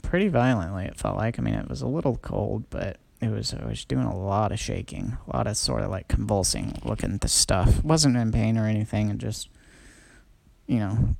pretty 0.00 0.28
violently, 0.28 0.86
it 0.86 0.96
felt 0.96 1.18
like. 1.18 1.38
I 1.38 1.42
mean, 1.42 1.52
it 1.52 1.68
was 1.68 1.82
a 1.82 1.86
little 1.86 2.16
cold, 2.16 2.64
but 2.70 2.96
it 3.20 3.28
was 3.28 3.52
I 3.52 3.66
was 3.66 3.84
doing 3.84 4.06
a 4.06 4.18
lot 4.18 4.50
of 4.50 4.58
shaking, 4.58 5.18
a 5.26 5.36
lot 5.36 5.46
of 5.46 5.58
sort 5.58 5.82
of 5.82 5.90
like 5.90 6.08
convulsing, 6.08 6.80
looking 6.86 7.12
at 7.12 7.20
the 7.20 7.28
stuff. 7.28 7.84
Wasn't 7.84 8.16
in 8.16 8.32
pain 8.32 8.56
or 8.56 8.64
anything, 8.64 9.10
and 9.10 9.20
just 9.20 9.50
you 10.66 10.78
know, 10.78 11.16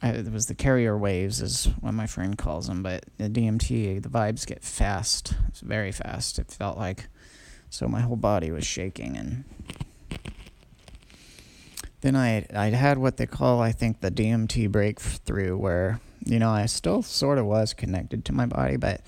I, 0.00 0.10
it 0.10 0.30
was 0.30 0.46
the 0.46 0.54
carrier 0.54 0.96
waves, 0.96 1.42
is 1.42 1.64
what 1.80 1.92
my 1.92 2.06
friend 2.06 2.38
calls 2.38 2.68
them. 2.68 2.84
But 2.84 3.06
the 3.16 3.28
DMT, 3.28 4.00
the 4.00 4.08
vibes 4.08 4.46
get 4.46 4.62
fast. 4.62 5.34
It's 5.48 5.60
very 5.60 5.90
fast. 5.90 6.38
It 6.38 6.52
felt 6.52 6.78
like 6.78 7.08
so 7.68 7.88
my 7.88 8.02
whole 8.02 8.14
body 8.14 8.52
was 8.52 8.64
shaking, 8.64 9.16
and 9.16 9.42
then 12.00 12.16
I 12.16 12.46
I 12.54 12.66
had 12.66 12.98
what 12.98 13.16
they 13.16 13.26
call 13.26 13.60
I 13.60 13.72
think 13.72 14.00
the 14.00 14.10
DMT 14.10 14.70
breakthrough, 14.70 15.56
where 15.56 16.00
you 16.24 16.38
know 16.38 16.50
I 16.50 16.66
still 16.66 17.02
sort 17.02 17.38
of 17.38 17.46
was 17.46 17.74
connected 17.74 18.24
to 18.26 18.32
my 18.32 18.46
body, 18.46 18.76
but 18.76 19.00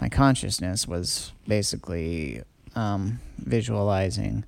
my 0.00 0.08
consciousness 0.08 0.88
was 0.88 1.32
basically 1.46 2.42
um, 2.74 3.20
visualizing. 3.38 4.44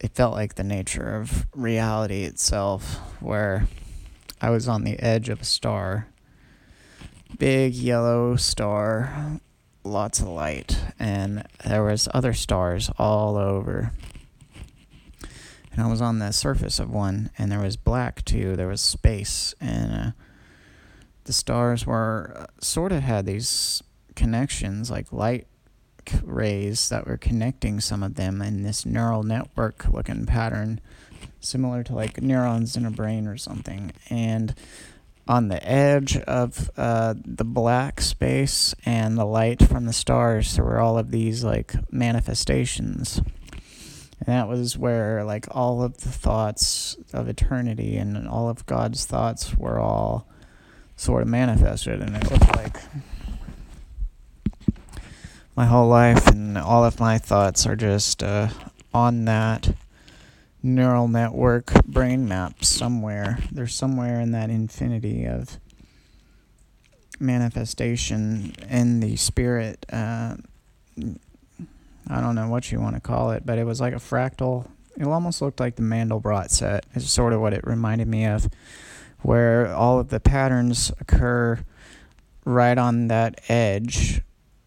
It 0.00 0.14
felt 0.14 0.34
like 0.34 0.56
the 0.56 0.64
nature 0.64 1.16
of 1.16 1.46
reality 1.54 2.24
itself, 2.24 2.96
where 3.20 3.68
I 4.40 4.50
was 4.50 4.68
on 4.68 4.84
the 4.84 4.98
edge 4.98 5.28
of 5.28 5.40
a 5.40 5.44
star. 5.44 6.08
Big 7.38 7.74
yellow 7.74 8.36
star, 8.36 9.40
lots 9.84 10.20
of 10.20 10.28
light, 10.28 10.78
and 10.98 11.46
there 11.64 11.84
was 11.84 12.08
other 12.12 12.34
stars 12.34 12.90
all 12.98 13.36
over. 13.36 13.92
And 15.72 15.82
I 15.82 15.90
was 15.90 16.02
on 16.02 16.18
the 16.18 16.32
surface 16.32 16.78
of 16.78 16.90
one, 16.90 17.30
and 17.38 17.50
there 17.50 17.60
was 17.60 17.76
black 17.76 18.24
too. 18.24 18.56
There 18.56 18.68
was 18.68 18.80
space, 18.80 19.54
and 19.60 19.92
uh, 19.92 20.10
the 21.24 21.32
stars 21.32 21.86
were 21.86 22.32
uh, 22.36 22.46
sort 22.60 22.92
of 22.92 23.02
had 23.02 23.26
these 23.26 23.82
connections, 24.14 24.90
like 24.90 25.12
light 25.12 25.46
rays 26.24 26.88
that 26.88 27.06
were 27.06 27.16
connecting 27.16 27.80
some 27.80 28.02
of 28.02 28.16
them 28.16 28.42
in 28.42 28.62
this 28.62 28.84
neural 28.84 29.22
network 29.22 29.88
looking 29.88 30.26
pattern 30.26 30.80
similar 31.40 31.82
to 31.84 31.94
like 31.94 32.20
neurons 32.20 32.76
in 32.76 32.86
a 32.86 32.90
brain 32.90 33.26
or 33.26 33.36
something. 33.36 33.92
And 34.10 34.54
on 35.28 35.48
the 35.48 35.64
edge 35.66 36.16
of 36.16 36.70
uh, 36.76 37.14
the 37.24 37.44
black 37.44 38.00
space 38.00 38.74
and 38.84 39.16
the 39.16 39.24
light 39.24 39.62
from 39.62 39.86
the 39.86 39.92
stars, 39.92 40.56
there 40.56 40.64
were 40.64 40.80
all 40.80 40.98
of 40.98 41.10
these 41.10 41.44
like 41.44 41.74
manifestations. 41.92 43.20
And 44.24 44.36
that 44.36 44.46
was 44.46 44.78
where 44.78 45.24
like 45.24 45.48
all 45.50 45.82
of 45.82 45.96
the 45.98 46.08
thoughts 46.08 46.96
of 47.12 47.28
eternity 47.28 47.96
and 47.96 48.28
all 48.28 48.48
of 48.48 48.64
God's 48.66 49.04
thoughts 49.04 49.56
were 49.56 49.80
all 49.80 50.28
sort 50.94 51.22
of 51.22 51.28
manifested. 51.28 52.00
And 52.00 52.14
it 52.14 52.30
looked 52.30 52.54
like 52.54 52.76
my 55.56 55.66
whole 55.66 55.88
life 55.88 56.28
and 56.28 56.56
all 56.56 56.84
of 56.84 57.00
my 57.00 57.18
thoughts 57.18 57.66
are 57.66 57.74
just 57.74 58.22
uh, 58.22 58.50
on 58.94 59.24
that 59.24 59.74
neural 60.62 61.08
network 61.08 61.72
brain 61.84 62.28
map 62.28 62.64
somewhere. 62.64 63.38
There's 63.50 63.74
somewhere 63.74 64.20
in 64.20 64.30
that 64.30 64.50
infinity 64.50 65.24
of 65.24 65.58
manifestation 67.18 68.54
in 68.70 69.00
the 69.00 69.16
spirit. 69.16 69.84
Uh, 69.92 70.36
I 72.08 72.20
don't 72.20 72.34
know 72.34 72.48
what 72.48 72.70
you 72.70 72.80
want 72.80 72.96
to 72.96 73.00
call 73.00 73.30
it, 73.30 73.44
but 73.46 73.58
it 73.58 73.64
was 73.64 73.80
like 73.80 73.92
a 73.92 73.96
fractal. 73.96 74.68
It 74.96 75.04
almost 75.04 75.40
looked 75.40 75.60
like 75.60 75.76
the 75.76 75.82
Mandelbrot 75.82 76.50
set. 76.50 76.86
is 76.94 77.10
sort 77.10 77.32
of 77.32 77.40
what 77.40 77.54
it 77.54 77.66
reminded 77.66 78.08
me 78.08 78.26
of, 78.26 78.48
where 79.20 79.72
all 79.72 79.98
of 79.98 80.08
the 80.08 80.20
patterns 80.20 80.92
occur 81.00 81.64
right 82.44 82.76
on 82.76 83.08
that 83.08 83.40
edge 83.48 84.20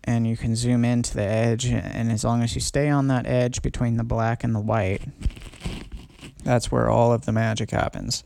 and 0.04 0.28
you 0.28 0.38
can 0.38 0.56
zoom 0.56 0.86
into 0.86 1.14
the 1.14 1.24
edge 1.24 1.66
and 1.66 2.12
as 2.12 2.24
long 2.24 2.42
as 2.42 2.56
you 2.56 2.62
stay 2.62 2.90
on 2.90 3.08
that 3.08 3.26
edge 3.26 3.62
between 3.62 3.98
the 3.98 4.04
black 4.04 4.44
and 4.44 4.56
the 4.56 4.60
white 4.60 5.02
that's 6.46 6.72
where 6.72 6.90
all 6.90 7.12
of 7.12 7.26
the 7.26 7.32
magic 7.32 7.72
happens. 7.72 8.24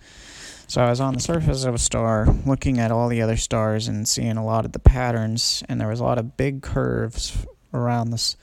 So 0.67 0.83
I 0.83 0.89
was 0.89 1.01
on 1.01 1.15
the 1.15 1.19
surface 1.19 1.63
of 1.63 1.73
a 1.73 1.79
star, 1.79 2.27
looking 2.45 2.77
at 2.77 2.91
all 2.91 3.07
the 3.07 3.23
other 3.23 3.37
stars 3.37 3.87
and 3.87 4.07
seeing 4.07 4.37
a 4.37 4.45
lot 4.45 4.65
of 4.65 4.73
the 4.73 4.79
patterns, 4.79 5.63
and 5.67 5.81
there 5.81 5.87
was 5.87 5.99
a 5.99 6.03
lot 6.03 6.19
of 6.19 6.37
big 6.37 6.61
curves 6.61 7.47
around 7.73 8.11
the 8.11 8.35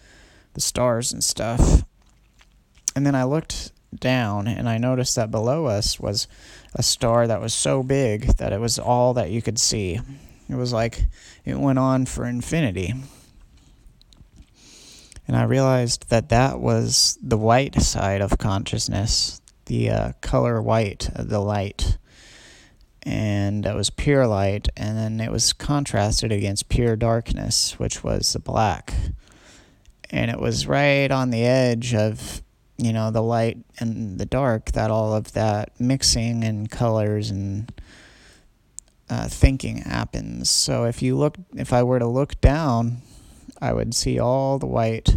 the 0.57 0.61
stars 0.63 1.13
and 1.13 1.23
stuff. 1.23 1.85
And 2.97 3.07
then 3.07 3.15
I 3.15 3.25
looked 3.25 3.73
down 3.95 4.49
and 4.49 4.69
I 4.69 4.79
noticed 4.79 5.15
that 5.17 5.31
below 5.31 5.67
us 5.67 6.01
was 6.01 6.27
a 6.75 6.83
star 6.83 7.27
that 7.27 7.43
was 7.43 7.55
so 7.55 7.83
big 7.83 8.39
that 8.39 8.53
it 8.55 8.61
was 8.61 8.79
all 8.79 9.15
that 9.15 9.31
you 9.31 9.43
could 9.43 9.59
see. 9.59 10.01
It 10.49 10.55
was 10.55 10.73
like 10.73 11.05
it 11.45 11.59
went 11.59 11.79
on 11.79 12.07
for 12.07 12.25
infinity. 12.25 12.95
And 15.29 15.37
I 15.37 15.43
realized 15.43 16.09
that 16.09 16.31
that 16.31 16.59
was 16.59 17.19
the 17.23 17.37
white 17.37 17.81
side 17.83 18.23
of 18.23 18.39
consciousness, 18.39 19.43
the 19.67 19.91
uh, 19.91 20.13
color 20.23 20.63
white 20.63 21.11
of 21.15 21.29
the 21.29 21.41
light. 21.41 21.99
And 23.03 23.65
that 23.65 23.77
was 23.77 23.91
pure 23.91 24.27
light, 24.27 24.69
and 24.77 24.97
then 24.97 25.21
it 25.21 25.31
was 25.31 25.53
contrasted 25.53 26.33
against 26.33 26.69
pure 26.69 26.97
darkness, 26.97 27.79
which 27.79 28.03
was 28.03 28.33
the 28.33 28.41
black. 28.41 28.95
And 30.11 30.31
it 30.31 30.41
was 30.41 30.67
right 30.67 31.11
on 31.11 31.31
the 31.31 31.45
edge 31.45 31.95
of, 31.95 32.43
you 32.77 32.93
know, 32.93 33.11
the 33.11 33.23
light 33.23 33.59
and 33.79 34.19
the 34.19 34.27
dark 34.27 34.73
that 34.73 34.91
all 34.91 35.15
of 35.15 35.33
that 35.33 35.81
mixing 35.81 36.45
and 36.45 36.71
colors 36.71 37.31
and 37.31 37.73
uh, 39.11 39.29
thinking 39.29 39.79
happens. 39.79 40.51
So 40.51 40.85
if 40.85 41.03
you 41.03 41.17
look, 41.17 41.37
if 41.55 41.73
I 41.73 41.83
were 41.83 41.99
to 41.99 42.07
look 42.07 42.41
down, 42.41 43.03
I 43.61 43.73
would 43.73 43.95
see 43.95 44.19
all 44.19 44.59
the 44.59 44.67
white 44.67 45.17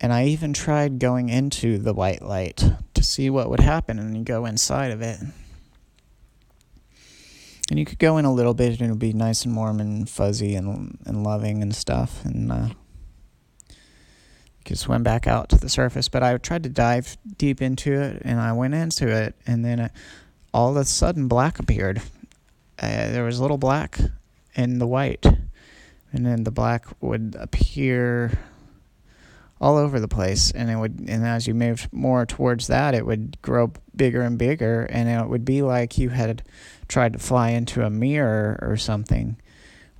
And 0.00 0.12
I 0.14 0.24
even 0.26 0.54
tried 0.54 0.98
going 0.98 1.28
into 1.28 1.76
the 1.76 1.92
white 1.92 2.22
light 2.22 2.64
to 2.94 3.02
see 3.02 3.28
what 3.28 3.50
would 3.50 3.60
happen, 3.60 3.98
and 3.98 4.16
you 4.16 4.24
go 4.24 4.46
inside 4.46 4.92
of 4.92 5.02
it. 5.02 5.20
And 7.68 7.78
you 7.78 7.84
could 7.84 7.98
go 7.98 8.16
in 8.16 8.24
a 8.24 8.32
little 8.32 8.54
bit, 8.54 8.72
and 8.72 8.80
it 8.80 8.88
would 8.88 8.98
be 8.98 9.12
nice 9.12 9.44
and 9.44 9.54
warm 9.54 9.78
and 9.78 10.08
fuzzy 10.08 10.54
and 10.54 10.98
and 11.04 11.22
loving 11.22 11.60
and 11.62 11.74
stuff, 11.74 12.24
and 12.24 12.50
uh, 12.50 12.68
could 14.70 14.78
swim 14.78 15.02
back 15.02 15.26
out 15.26 15.48
to 15.48 15.58
the 15.58 15.68
surface. 15.68 16.08
But 16.08 16.22
I 16.22 16.36
tried 16.38 16.62
to 16.62 16.68
dive 16.68 17.18
deep 17.36 17.60
into 17.60 17.92
it, 17.92 18.22
and 18.24 18.40
I 18.40 18.52
went 18.52 18.74
into 18.74 19.08
it, 19.08 19.34
and 19.46 19.64
then 19.64 19.80
it, 19.80 19.92
all 20.54 20.70
of 20.70 20.76
a 20.76 20.84
sudden, 20.84 21.28
black 21.28 21.58
appeared. 21.58 22.00
Uh, 22.78 23.10
there 23.10 23.24
was 23.24 23.40
little 23.40 23.58
black 23.58 23.98
in 24.54 24.78
the 24.78 24.86
white, 24.86 25.26
and 25.26 26.24
then 26.24 26.44
the 26.44 26.50
black 26.50 26.86
would 27.00 27.36
appear 27.38 28.38
all 29.60 29.76
over 29.76 30.00
the 30.00 30.08
place 30.08 30.50
and 30.52 30.70
it 30.70 30.76
would 30.76 31.04
and 31.06 31.26
as 31.26 31.46
you 31.46 31.52
moved 31.52 31.92
more 31.92 32.24
towards 32.24 32.68
that 32.68 32.94
it 32.94 33.04
would 33.04 33.36
grow 33.42 33.70
bigger 33.94 34.22
and 34.22 34.38
bigger 34.38 34.84
and 34.84 35.06
it 35.06 35.28
would 35.28 35.44
be 35.44 35.60
like 35.60 35.98
you 35.98 36.08
had 36.08 36.42
tried 36.88 37.12
to 37.12 37.18
fly 37.18 37.50
into 37.50 37.84
a 37.84 37.90
mirror 37.90 38.58
or 38.62 38.78
something 38.78 39.36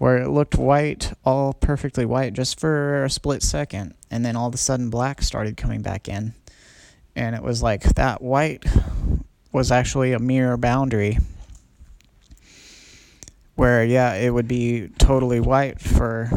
where 0.01 0.17
it 0.17 0.31
looked 0.31 0.55
white 0.55 1.13
all 1.27 1.53
perfectly 1.53 2.07
white 2.07 2.33
just 2.33 2.59
for 2.59 3.05
a 3.05 3.11
split 3.11 3.43
second. 3.43 3.93
And 4.11 4.25
then 4.25 4.35
all 4.35 4.49
of 4.49 4.55
a 4.55 4.57
sudden 4.57 4.89
black 4.89 5.21
started 5.21 5.59
coming 5.59 5.83
back 5.83 6.09
in. 6.09 6.33
And 7.15 7.37
it 7.37 7.43
was 7.43 7.63
like 7.63 7.83
that 7.83 8.23
white 8.23 8.65
was 9.53 9.71
actually 9.71 10.15
a 10.15 10.19
mirror 10.19 10.57
boundary 10.57 11.19
where 13.57 13.85
yeah 13.85 14.15
it 14.15 14.31
would 14.31 14.49
be 14.49 14.89
totally 14.97 15.39
white 15.39 15.79
for 15.79 16.31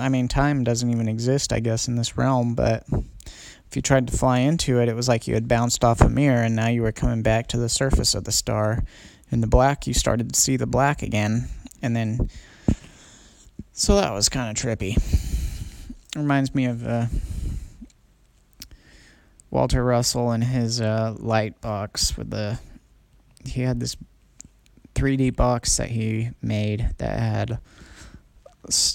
i 0.00 0.08
mean 0.08 0.26
time 0.26 0.64
doesn't 0.64 0.90
even 0.90 1.06
exist 1.06 1.52
i 1.52 1.60
guess 1.60 1.86
in 1.86 1.94
this 1.94 2.16
realm. 2.16 2.56
But 2.56 2.82
if 2.90 3.76
you 3.76 3.82
tried 3.82 4.08
to 4.08 4.16
fly 4.16 4.38
into 4.40 4.80
it 4.80 4.88
it 4.88 4.96
was 4.96 5.06
like 5.06 5.28
you 5.28 5.34
had 5.34 5.46
bounced 5.46 5.84
off 5.84 6.00
a 6.00 6.08
mirror 6.08 6.42
and 6.42 6.56
now 6.56 6.66
you 6.66 6.82
were 6.82 6.90
coming 6.90 7.22
back 7.22 7.46
to 7.48 7.58
the 7.58 7.68
surface 7.68 8.16
of 8.16 8.24
the 8.24 8.32
star. 8.32 8.82
In 9.30 9.40
the 9.40 9.46
black 9.46 9.86
you 9.86 9.94
started 9.94 10.32
to 10.32 10.40
see 10.40 10.56
the 10.56 10.66
black 10.66 11.00
again. 11.00 11.48
And 11.80 11.94
then 11.94 12.28
so 13.74 13.96
that 13.96 14.12
was 14.12 14.28
kind 14.30 14.56
of 14.56 14.62
trippy. 14.62 14.96
Reminds 16.16 16.54
me 16.54 16.64
of 16.64 16.86
uh, 16.86 17.06
walter 19.50 19.84
russell 19.84 20.30
and 20.30 20.42
his 20.42 20.80
uh, 20.80 21.14
light 21.18 21.60
box 21.60 22.16
with 22.16 22.30
the 22.30 22.58
he 23.44 23.60
had 23.60 23.78
this 23.78 23.96
3D 24.94 25.36
box 25.36 25.76
that 25.76 25.90
he 25.90 26.30
made 26.40 26.94
that 26.98 27.18
had 27.18 27.58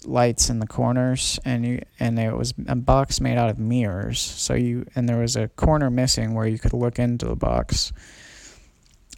lights 0.06 0.50
in 0.50 0.60
the 0.60 0.68
corners 0.68 1.40
and 1.46 1.66
you 1.66 1.82
and 2.00 2.18
it 2.18 2.36
was 2.36 2.54
a 2.68 2.76
box 2.76 3.22
made 3.22 3.38
out 3.38 3.50
of 3.50 3.60
mirrors. 3.60 4.20
So 4.20 4.56
you 4.56 4.86
and 4.96 5.08
there 5.08 5.18
was 5.18 5.36
a 5.36 5.48
corner 5.50 5.90
missing 5.90 6.34
where 6.34 6.48
you 6.48 6.58
could 6.58 6.74
look 6.74 6.98
into 6.98 7.26
the 7.26 7.36
box. 7.36 7.92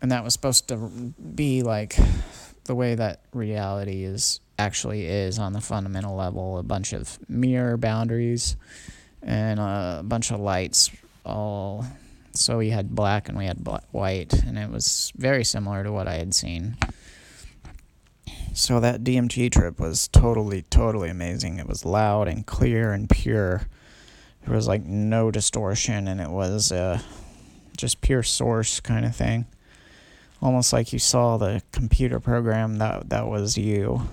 And 0.01 0.11
that 0.11 0.23
was 0.23 0.33
supposed 0.33 0.67
to 0.69 0.75
be 0.77 1.61
like 1.61 1.95
the 2.65 2.75
way 2.75 2.95
that 2.95 3.21
reality 3.33 4.03
is 4.03 4.39
actually 4.65 5.05
is 5.05 5.39
on 5.39 5.53
the 5.53 5.61
fundamental 5.61 6.15
level 6.15 6.57
a 6.57 6.63
bunch 6.63 6.93
of 6.93 7.19
mirror 7.29 7.77
boundaries 7.77 8.55
and 9.21 9.59
a 9.59 10.01
bunch 10.03 10.31
of 10.31 10.39
lights 10.39 10.89
all 11.25 11.85
so 12.33 12.57
we 12.57 12.69
had 12.69 12.95
black 12.95 13.29
and 13.29 13.37
we 13.37 13.45
had 13.45 13.63
black, 13.63 13.83
white, 13.91 14.33
and 14.33 14.57
it 14.57 14.69
was 14.69 15.11
very 15.15 15.43
similar 15.43 15.83
to 15.83 15.91
what 15.91 16.07
I 16.07 16.15
had 16.15 16.33
seen. 16.33 16.77
So 18.53 18.79
that 18.79 19.03
DMT 19.03 19.51
trip 19.51 19.79
was 19.79 20.07
totally, 20.07 20.63
totally 20.63 21.09
amazing. 21.09 21.57
It 21.57 21.67
was 21.67 21.85
loud 21.85 22.27
and 22.27 22.45
clear 22.45 22.93
and 22.93 23.09
pure. 23.09 23.67
There 24.45 24.55
was 24.55 24.67
like 24.67 24.83
no 24.83 25.31
distortion, 25.31 26.07
and 26.07 26.19
it 26.19 26.29
was 26.29 26.71
uh, 26.71 26.99
just 27.77 28.01
pure 28.01 28.23
source 28.23 28.79
kind 28.79 29.05
of 29.05 29.15
thing. 29.15 29.45
Almost 30.41 30.73
like 30.73 30.91
you 30.91 30.99
saw 30.99 31.37
the 31.37 31.61
computer 31.71 32.19
program 32.19 32.77
that 32.77 33.09
that 33.09 33.27
was 33.27 33.57
you. 33.57 34.09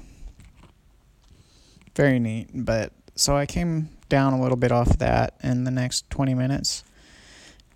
Very 1.98 2.18
neat. 2.18 2.48
But 2.54 2.92
so 3.14 3.36
I 3.36 3.44
came 3.44 3.90
down 4.08 4.32
a 4.32 4.40
little 4.40 4.56
bit 4.56 4.72
off 4.72 4.98
that 4.98 5.34
in 5.42 5.64
the 5.64 5.70
next 5.70 6.08
20 6.08 6.32
minutes 6.32 6.82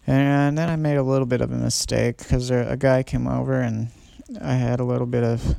and 0.07 0.59
then 0.59 0.69
I 0.69 0.77
made 0.77 0.97
a 0.97 1.03
little 1.03 1.27
bit 1.27 1.41
of 1.41 1.53
a 1.53 1.57
mistake 1.57 2.19
because 2.19 2.51
a 2.51 2.77
guy 2.79 3.03
came 3.03 3.27
over 3.27 3.61
and 3.61 3.89
I 4.41 4.55
had 4.55 4.81
a 4.81 4.85
little 4.85 5.07
bit 5.07 5.23
of 5.23 5.57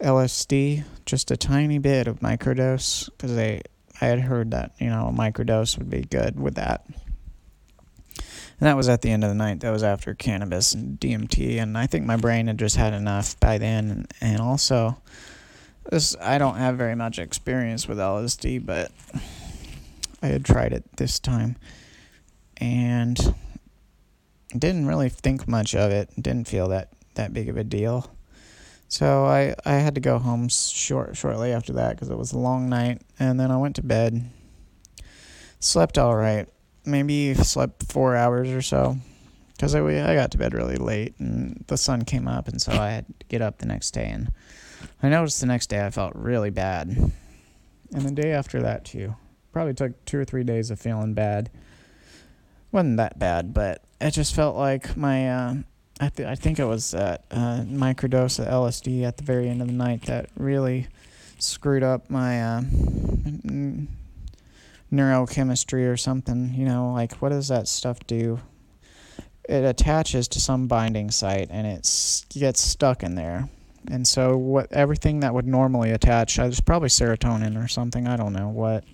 LSD, 0.00 0.84
just 1.04 1.30
a 1.30 1.36
tiny 1.36 1.78
bit 1.78 2.06
of 2.06 2.20
microdose, 2.20 3.10
because 3.10 3.36
I 3.36 3.62
I 4.00 4.06
had 4.06 4.20
heard 4.20 4.50
that 4.52 4.72
you 4.78 4.88
know 4.88 5.08
a 5.08 5.12
microdose 5.12 5.78
would 5.78 5.90
be 5.90 6.02
good 6.02 6.40
with 6.40 6.54
that. 6.54 6.86
And 6.88 8.68
that 8.68 8.76
was 8.76 8.88
at 8.88 9.02
the 9.02 9.10
end 9.10 9.22
of 9.24 9.30
the 9.30 9.34
night. 9.34 9.60
That 9.60 9.70
was 9.70 9.82
after 9.82 10.14
cannabis 10.14 10.72
and 10.72 10.98
DMT, 10.98 11.60
and 11.60 11.76
I 11.76 11.86
think 11.86 12.06
my 12.06 12.16
brain 12.16 12.46
had 12.46 12.58
just 12.58 12.76
had 12.76 12.94
enough 12.94 13.38
by 13.38 13.58
then. 13.58 13.90
And, 13.90 14.14
and 14.20 14.40
also, 14.40 14.96
this 15.90 16.16
I 16.20 16.38
don't 16.38 16.56
have 16.56 16.76
very 16.76 16.94
much 16.94 17.18
experience 17.18 17.88
with 17.88 17.98
LSD, 17.98 18.64
but 18.64 18.90
I 20.22 20.26
had 20.26 20.44
tried 20.44 20.72
it 20.72 20.84
this 20.96 21.18
time, 21.18 21.56
and 22.58 23.34
didn't 24.56 24.86
really 24.86 25.08
think 25.08 25.48
much 25.48 25.74
of 25.74 25.90
it. 25.90 26.10
Didn't 26.20 26.48
feel 26.48 26.68
that 26.68 26.92
that 27.14 27.32
big 27.32 27.48
of 27.48 27.56
a 27.56 27.64
deal. 27.64 28.10
So 28.88 29.24
I 29.24 29.54
I 29.64 29.74
had 29.74 29.94
to 29.94 30.00
go 30.00 30.18
home 30.18 30.48
short 30.48 31.16
shortly 31.16 31.52
after 31.52 31.72
that 31.74 31.96
because 31.96 32.10
it 32.10 32.18
was 32.18 32.32
a 32.32 32.38
long 32.38 32.68
night, 32.68 33.02
and 33.18 33.40
then 33.40 33.50
I 33.50 33.56
went 33.56 33.76
to 33.76 33.82
bed. 33.82 34.30
Slept 35.60 35.96
all 35.98 36.16
right. 36.16 36.48
Maybe 36.84 37.34
slept 37.34 37.90
four 37.92 38.16
hours 38.16 38.50
or 38.50 38.60
so, 38.60 38.96
because 39.52 39.74
I 39.74 39.80
I 39.80 40.14
got 40.14 40.30
to 40.32 40.38
bed 40.38 40.52
really 40.52 40.76
late, 40.76 41.14
and 41.18 41.64
the 41.68 41.76
sun 41.76 42.04
came 42.04 42.28
up, 42.28 42.48
and 42.48 42.60
so 42.60 42.72
I 42.72 42.90
had 42.90 43.06
to 43.06 43.26
get 43.28 43.40
up 43.40 43.58
the 43.58 43.66
next 43.66 43.92
day. 43.92 44.10
And 44.10 44.32
I 45.02 45.08
noticed 45.08 45.40
the 45.40 45.46
next 45.46 45.68
day 45.68 45.84
I 45.84 45.90
felt 45.90 46.14
really 46.14 46.50
bad, 46.50 46.88
and 46.88 48.02
the 48.02 48.12
day 48.12 48.32
after 48.32 48.62
that 48.62 48.84
too. 48.84 49.14
Probably 49.52 49.74
took 49.74 50.04
two 50.04 50.18
or 50.18 50.24
three 50.24 50.44
days 50.44 50.70
of 50.70 50.80
feeling 50.80 51.12
bad 51.14 51.50
wasn't 52.72 52.96
that 52.96 53.18
bad, 53.18 53.54
but 53.54 53.84
it 54.00 54.10
just 54.12 54.34
felt 54.34 54.56
like 54.56 54.96
my 54.96 55.30
uh, 55.30 55.54
I 56.00 56.08
th- 56.08 56.28
I 56.28 56.34
think 56.34 56.58
it 56.58 56.64
was 56.64 56.90
that 56.92 57.24
uh, 57.30 57.60
microdose 57.66 58.40
of 58.40 58.46
LSD 58.46 59.04
at 59.04 59.18
the 59.18 59.22
very 59.22 59.48
end 59.48 59.60
of 59.60 59.68
the 59.68 59.74
night 59.74 60.02
that 60.06 60.30
really 60.36 60.88
screwed 61.38 61.82
up 61.82 62.08
my 62.10 62.42
uh, 62.42 62.58
n- 62.58 63.88
neurochemistry 64.90 65.90
or 65.90 65.96
something. 65.96 66.54
You 66.54 66.64
know, 66.64 66.92
like 66.92 67.12
what 67.16 67.28
does 67.28 67.48
that 67.48 67.68
stuff 67.68 68.04
do? 68.06 68.40
It 69.48 69.64
attaches 69.64 70.28
to 70.28 70.40
some 70.40 70.66
binding 70.66 71.10
site 71.10 71.48
and 71.50 71.66
it 71.66 72.24
gets 72.30 72.60
stuck 72.60 73.02
in 73.02 73.16
there. 73.16 73.48
And 73.88 74.06
so 74.06 74.36
what 74.36 74.72
everything 74.72 75.20
that 75.20 75.34
would 75.34 75.46
normally 75.46 75.90
attach, 75.90 76.36
there's 76.36 76.60
probably 76.60 76.88
serotonin 76.88 77.62
or 77.62 77.68
something. 77.68 78.06
I 78.06 78.16
don't 78.16 78.32
know 78.32 78.48
what. 78.48 78.84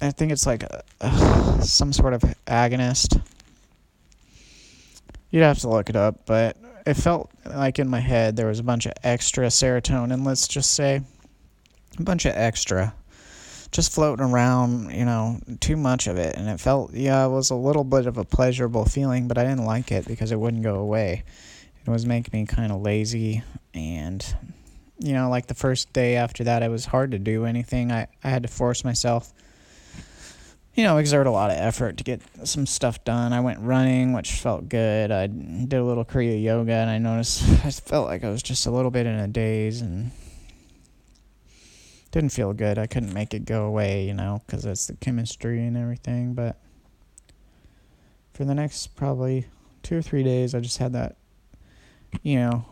I 0.00 0.10
think 0.10 0.32
it's 0.32 0.46
like 0.46 0.62
a, 0.64 0.82
uh, 1.00 1.60
some 1.60 1.92
sort 1.92 2.14
of 2.14 2.22
agonist. 2.46 3.20
You'd 5.30 5.42
have 5.42 5.60
to 5.60 5.68
look 5.68 5.88
it 5.88 5.96
up, 5.96 6.26
but 6.26 6.56
it 6.84 6.94
felt 6.94 7.30
like 7.46 7.78
in 7.78 7.88
my 7.88 8.00
head 8.00 8.36
there 8.36 8.48
was 8.48 8.58
a 8.58 8.64
bunch 8.64 8.86
of 8.86 8.92
extra 9.02 9.46
serotonin, 9.46 10.26
let's 10.26 10.48
just 10.48 10.74
say. 10.74 11.02
A 11.98 12.02
bunch 12.02 12.24
of 12.24 12.34
extra. 12.34 12.94
Just 13.70 13.92
floating 13.92 14.24
around, 14.24 14.90
you 14.90 15.04
know, 15.04 15.40
too 15.60 15.76
much 15.76 16.06
of 16.06 16.18
it. 16.18 16.36
And 16.36 16.48
it 16.48 16.60
felt, 16.60 16.92
yeah, 16.92 17.24
it 17.24 17.30
was 17.30 17.50
a 17.50 17.54
little 17.54 17.84
bit 17.84 18.06
of 18.06 18.18
a 18.18 18.24
pleasurable 18.24 18.84
feeling, 18.84 19.28
but 19.28 19.38
I 19.38 19.44
didn't 19.44 19.64
like 19.64 19.92
it 19.92 20.06
because 20.06 20.32
it 20.32 20.38
wouldn't 20.38 20.62
go 20.62 20.74
away. 20.74 21.22
It 21.86 21.90
was 21.90 22.06
making 22.06 22.38
me 22.38 22.46
kind 22.46 22.72
of 22.72 22.80
lazy. 22.80 23.42
And, 23.74 24.24
you 24.98 25.12
know, 25.12 25.28
like 25.30 25.46
the 25.46 25.54
first 25.54 25.92
day 25.92 26.16
after 26.16 26.44
that, 26.44 26.62
it 26.62 26.70
was 26.70 26.86
hard 26.86 27.10
to 27.12 27.18
do 27.18 27.44
anything. 27.44 27.90
I, 27.90 28.06
I 28.22 28.28
had 28.28 28.42
to 28.42 28.48
force 28.48 28.84
myself 28.84 29.32
you 30.74 30.84
know, 30.84 30.96
exert 30.96 31.26
a 31.26 31.30
lot 31.30 31.50
of 31.50 31.56
effort 31.58 31.98
to 31.98 32.04
get 32.04 32.22
some 32.44 32.64
stuff 32.64 33.04
done. 33.04 33.32
I 33.32 33.40
went 33.40 33.60
running, 33.60 34.14
which 34.14 34.32
felt 34.32 34.68
good. 34.68 35.10
I 35.10 35.26
did 35.26 35.74
a 35.74 35.84
little 35.84 36.04
Kriya 36.04 36.42
yoga, 36.42 36.72
and 36.72 36.88
I 36.88 36.98
noticed 36.98 37.42
I 37.64 37.70
felt 37.70 38.06
like 38.08 38.24
I 38.24 38.30
was 38.30 38.42
just 38.42 38.66
a 38.66 38.70
little 38.70 38.90
bit 38.90 39.06
in 39.06 39.14
a 39.14 39.28
daze 39.28 39.82
and 39.82 40.12
didn't 42.10 42.32
feel 42.32 42.54
good. 42.54 42.78
I 42.78 42.86
couldn't 42.86 43.12
make 43.12 43.34
it 43.34 43.44
go 43.44 43.66
away, 43.66 44.06
you 44.06 44.14
know, 44.14 44.42
because 44.46 44.64
it's 44.64 44.86
the 44.86 44.94
chemistry 44.94 45.64
and 45.64 45.76
everything. 45.76 46.32
But 46.32 46.58
for 48.32 48.46
the 48.46 48.54
next 48.54 48.96
probably 48.96 49.46
two 49.82 49.98
or 49.98 50.02
three 50.02 50.22
days, 50.22 50.54
I 50.54 50.60
just 50.60 50.78
had 50.78 50.94
that, 50.94 51.16
you 52.22 52.36
know, 52.36 52.64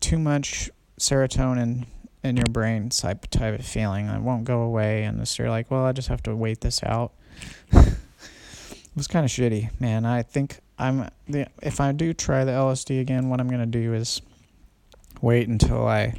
too 0.00 0.18
much 0.18 0.70
serotonin 0.98 1.86
in 2.22 2.36
your 2.36 2.46
brain 2.46 2.90
type 2.90 3.26
type 3.28 3.58
of 3.58 3.64
feeling. 3.64 4.08
It 4.08 4.20
won't 4.20 4.44
go 4.44 4.62
away, 4.62 5.04
and 5.04 5.26
so 5.26 5.42
you're 5.42 5.50
like, 5.50 5.70
well, 5.70 5.84
I 5.84 5.92
just 5.92 6.08
have 6.08 6.22
to 6.24 6.36
wait 6.36 6.60
this 6.60 6.82
out. 6.82 7.12
it 7.72 7.96
was 8.96 9.06
kind 9.06 9.24
of 9.24 9.30
shitty, 9.30 9.80
man. 9.80 10.04
I 10.04 10.22
think 10.22 10.60
I'm 10.78 11.08
the 11.28 11.46
if 11.62 11.80
I 11.80 11.92
do 11.92 12.12
try 12.12 12.44
the 12.44 12.52
LSD 12.52 13.00
again, 13.00 13.28
what 13.28 13.40
I'm 13.40 13.48
gonna 13.48 13.66
do 13.66 13.94
is 13.94 14.20
wait 15.20 15.48
until 15.48 15.86
I 15.86 16.14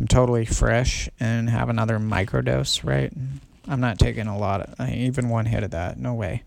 am 0.00 0.06
totally 0.06 0.44
fresh 0.44 1.08
and 1.20 1.48
have 1.48 1.68
another 1.68 1.98
microdose, 1.98 2.84
right? 2.84 3.12
I'm 3.68 3.80
not 3.80 3.98
taking 3.98 4.26
a 4.26 4.36
lot, 4.36 4.60
of, 4.60 4.88
even 4.90 5.28
one 5.28 5.46
hit 5.46 5.62
of 5.62 5.70
that. 5.70 5.98
No 5.98 6.14
way. 6.14 6.42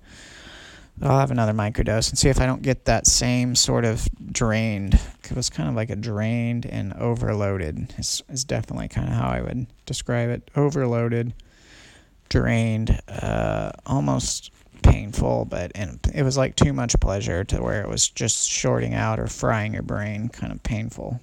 I'll 1.01 1.19
have 1.19 1.31
another 1.31 1.53
microdose 1.53 2.10
and 2.10 2.17
see 2.17 2.29
if 2.29 2.39
I 2.39 2.45
don't 2.45 2.62
get 2.62 2.86
that 2.86 3.08
same 3.08 3.55
sort 3.55 3.86
of 3.86 4.08
drained. 4.31 4.99
It 5.29 5.35
was 5.35 5.49
kind 5.49 5.69
of 5.69 5.75
like 5.75 5.89
a 5.89 5.95
drained 5.95 6.65
and 6.65 6.93
overloaded. 6.93 7.93
Is 7.97 8.21
is 8.29 8.43
definitely 8.43 8.88
kind 8.88 9.07
of 9.09 9.15
how 9.15 9.27
I 9.27 9.41
would 9.41 9.67
describe 9.85 10.29
it. 10.29 10.49
Overloaded, 10.55 11.33
drained, 12.29 12.99
uh, 13.07 13.71
almost 13.85 14.51
painful, 14.83 15.45
but 15.45 15.71
and 15.75 15.99
it 16.13 16.23
was 16.23 16.38
like 16.38 16.55
too 16.55 16.73
much 16.73 16.95
pleasure 16.99 17.43
to 17.45 17.61
where 17.61 17.81
it 17.81 17.89
was 17.89 18.07
just 18.07 18.49
shorting 18.49 18.93
out 18.93 19.19
or 19.19 19.27
frying 19.27 19.73
your 19.73 19.83
brain, 19.83 20.29
kind 20.29 20.51
of 20.51 20.61
painful. 20.63 21.19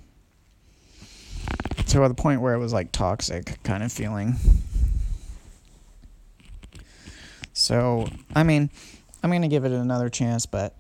To 1.89 2.09
the 2.09 2.15
point 2.15 2.41
where 2.41 2.55
it 2.55 2.59
was 2.59 2.73
like 2.73 2.93
toxic 2.93 3.63
kind 3.63 3.83
of 3.83 3.93
feeling. 3.93 4.37
So, 7.53 8.09
I 8.35 8.43
mean, 8.43 8.71
I'm 9.23 9.31
to 9.43 9.49
give 9.49 9.65
it 9.65 9.73
another 9.73 10.09
chance, 10.09 10.47
but 10.47 10.75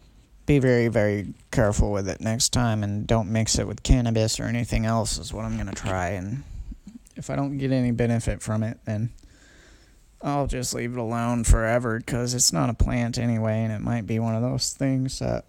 be 0.47 0.59
very, 0.59 0.89
very 0.89 1.35
careful 1.51 1.93
with 1.93 2.09
it 2.09 2.21
next 2.21 2.51
time 2.51 2.83
and 2.83 3.07
don't 3.07 3.31
mix 3.31 3.59
it 3.59 3.67
with 3.67 3.83
cannabis 3.83 4.41
or 4.41 4.45
anything 4.45 4.87
else, 4.87 5.19
is 5.19 5.33
what 5.33 5.45
I'm 5.45 5.57
going 5.57 5.69
to 5.69 5.75
try. 5.75 6.09
And 6.09 6.43
if 7.17 7.31
I 7.31 7.37
don't 7.37 7.59
get 7.59 7.71
any 7.71 7.93
benefit 7.93 8.43
from 8.43 8.63
it, 8.63 8.79
then 8.85 9.11
I'll 10.21 10.47
just 10.47 10.75
leave 10.75 10.93
it 10.93 10.99
alone 10.99 11.45
forever 11.45 11.99
because 11.99 12.35
it's 12.35 12.53
not 12.53 12.71
a 12.71 12.75
plant 12.75 13.19
anyway, 13.19 13.63
and 13.63 13.73
it 13.73 13.81
might 13.81 14.07
be 14.07 14.19
one 14.19 14.35
of 14.35 14.43
those 14.43 14.73
things 14.73 15.19
that 15.19 15.45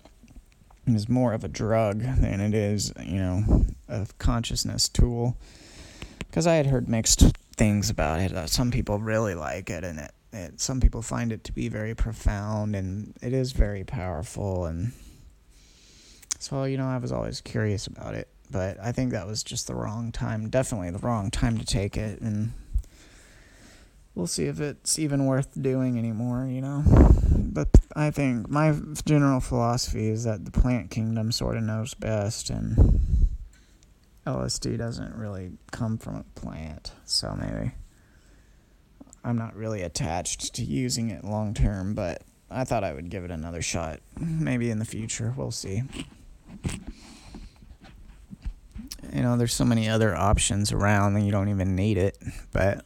is 0.85 1.07
more 1.07 1.33
of 1.33 1.43
a 1.43 1.47
drug 1.47 2.01
than 2.01 2.41
it 2.41 2.53
is, 2.53 2.91
you 3.03 3.17
know, 3.17 3.65
a 3.87 4.07
consciousness 4.19 4.89
tool. 4.89 5.37
Because 6.19 6.47
I 6.47 6.55
had 6.55 6.65
heard 6.65 6.89
mixed 6.89 7.37
things 7.55 7.89
about 7.91 8.19
it. 8.19 8.33
Uh, 8.33 8.47
some 8.47 8.71
people 8.71 8.97
really 8.99 9.35
like 9.35 9.69
it, 9.69 9.83
and 9.83 9.99
it 9.99 10.11
it, 10.33 10.59
some 10.59 10.79
people 10.79 11.01
find 11.01 11.31
it 11.31 11.43
to 11.45 11.51
be 11.51 11.69
very 11.69 11.95
profound 11.95 12.75
and 12.75 13.13
it 13.21 13.33
is 13.33 13.51
very 13.51 13.83
powerful 13.83 14.65
and 14.65 14.91
so 16.39 16.63
you 16.63 16.77
know 16.77 16.87
I 16.87 16.97
was 16.97 17.11
always 17.11 17.39
curious 17.39 17.87
about 17.87 18.15
it 18.15 18.27
but 18.49 18.77
I 18.81 18.91
think 18.91 19.11
that 19.11 19.27
was 19.27 19.43
just 19.43 19.67
the 19.67 19.75
wrong 19.75 20.11
time 20.11 20.49
definitely 20.49 20.89
the 20.89 20.99
wrong 20.99 21.29
time 21.31 21.57
to 21.57 21.65
take 21.65 21.95
it 21.97 22.19
and 22.21 22.51
we'll 24.15 24.27
see 24.27 24.45
if 24.45 24.59
it's 24.59 24.97
even 24.97 25.25
worth 25.25 25.49
doing 25.61 25.97
anymore 25.97 26.47
you 26.49 26.61
know? 26.61 26.83
But 27.35 27.69
I 27.95 28.09
think 28.09 28.49
my 28.49 28.75
general 29.05 29.39
philosophy 29.39 30.09
is 30.09 30.23
that 30.23 30.45
the 30.45 30.51
plant 30.51 30.89
kingdom 30.89 31.31
sort 31.31 31.57
of 31.57 31.63
knows 31.63 31.93
best 31.93 32.49
and 32.49 33.27
LSD 34.25 34.77
doesn't 34.77 35.15
really 35.15 35.51
come 35.71 35.97
from 35.97 36.15
a 36.15 36.23
plant 36.39 36.91
so 37.05 37.35
maybe 37.39 37.73
I'm 39.23 39.37
not 39.37 39.55
really 39.55 39.81
attached 39.81 40.53
to 40.55 40.63
using 40.63 41.09
it 41.09 41.23
long 41.23 41.53
term, 41.53 41.93
but 41.93 42.23
I 42.51 42.65
thought 42.65 42.83
I 42.83 42.93
would 42.93 43.09
give 43.09 43.23
it 43.23 43.31
another 43.31 43.61
shot. 43.61 43.99
Maybe 44.19 44.69
in 44.69 44.79
the 44.79 44.85
future, 44.85 45.33
we'll 45.35 45.51
see. 45.51 45.83
You 49.11 49.21
know, 49.21 49.37
there's 49.37 49.53
so 49.53 49.65
many 49.65 49.87
other 49.89 50.15
options 50.15 50.71
around 50.71 51.15
and 51.15 51.25
you 51.25 51.31
don't 51.31 51.49
even 51.49 51.75
need 51.75 51.97
it, 51.97 52.17
but 52.51 52.85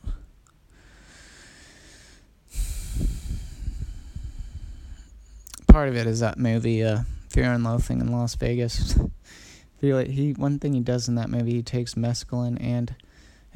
part 5.68 5.90
of 5.90 5.96
it 5.96 6.08
is 6.08 6.20
that 6.20 6.38
movie 6.38 6.84
uh, 6.84 7.00
Fear 7.30 7.54
and 7.54 7.64
Loathing 7.64 8.02
in 8.02 8.12
Las 8.12 8.36
Vegas. 8.36 8.98
he 9.82 10.34
one 10.34 10.60
thing 10.60 10.74
he 10.74 10.80
does 10.82 11.08
in 11.08 11.16
that 11.16 11.30
movie, 11.30 11.54
he 11.54 11.64
takes 11.64 11.94
mescaline 11.94 12.58
and 12.60 12.96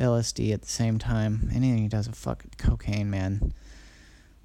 LSD 0.01 0.53
at 0.53 0.63
the 0.63 0.67
same 0.67 0.97
time. 0.97 1.49
Anything 1.53 1.77
he 1.77 1.87
does 1.87 2.07
with 2.07 2.17
fucking 2.17 2.51
cocaine, 2.57 3.09
man. 3.09 3.53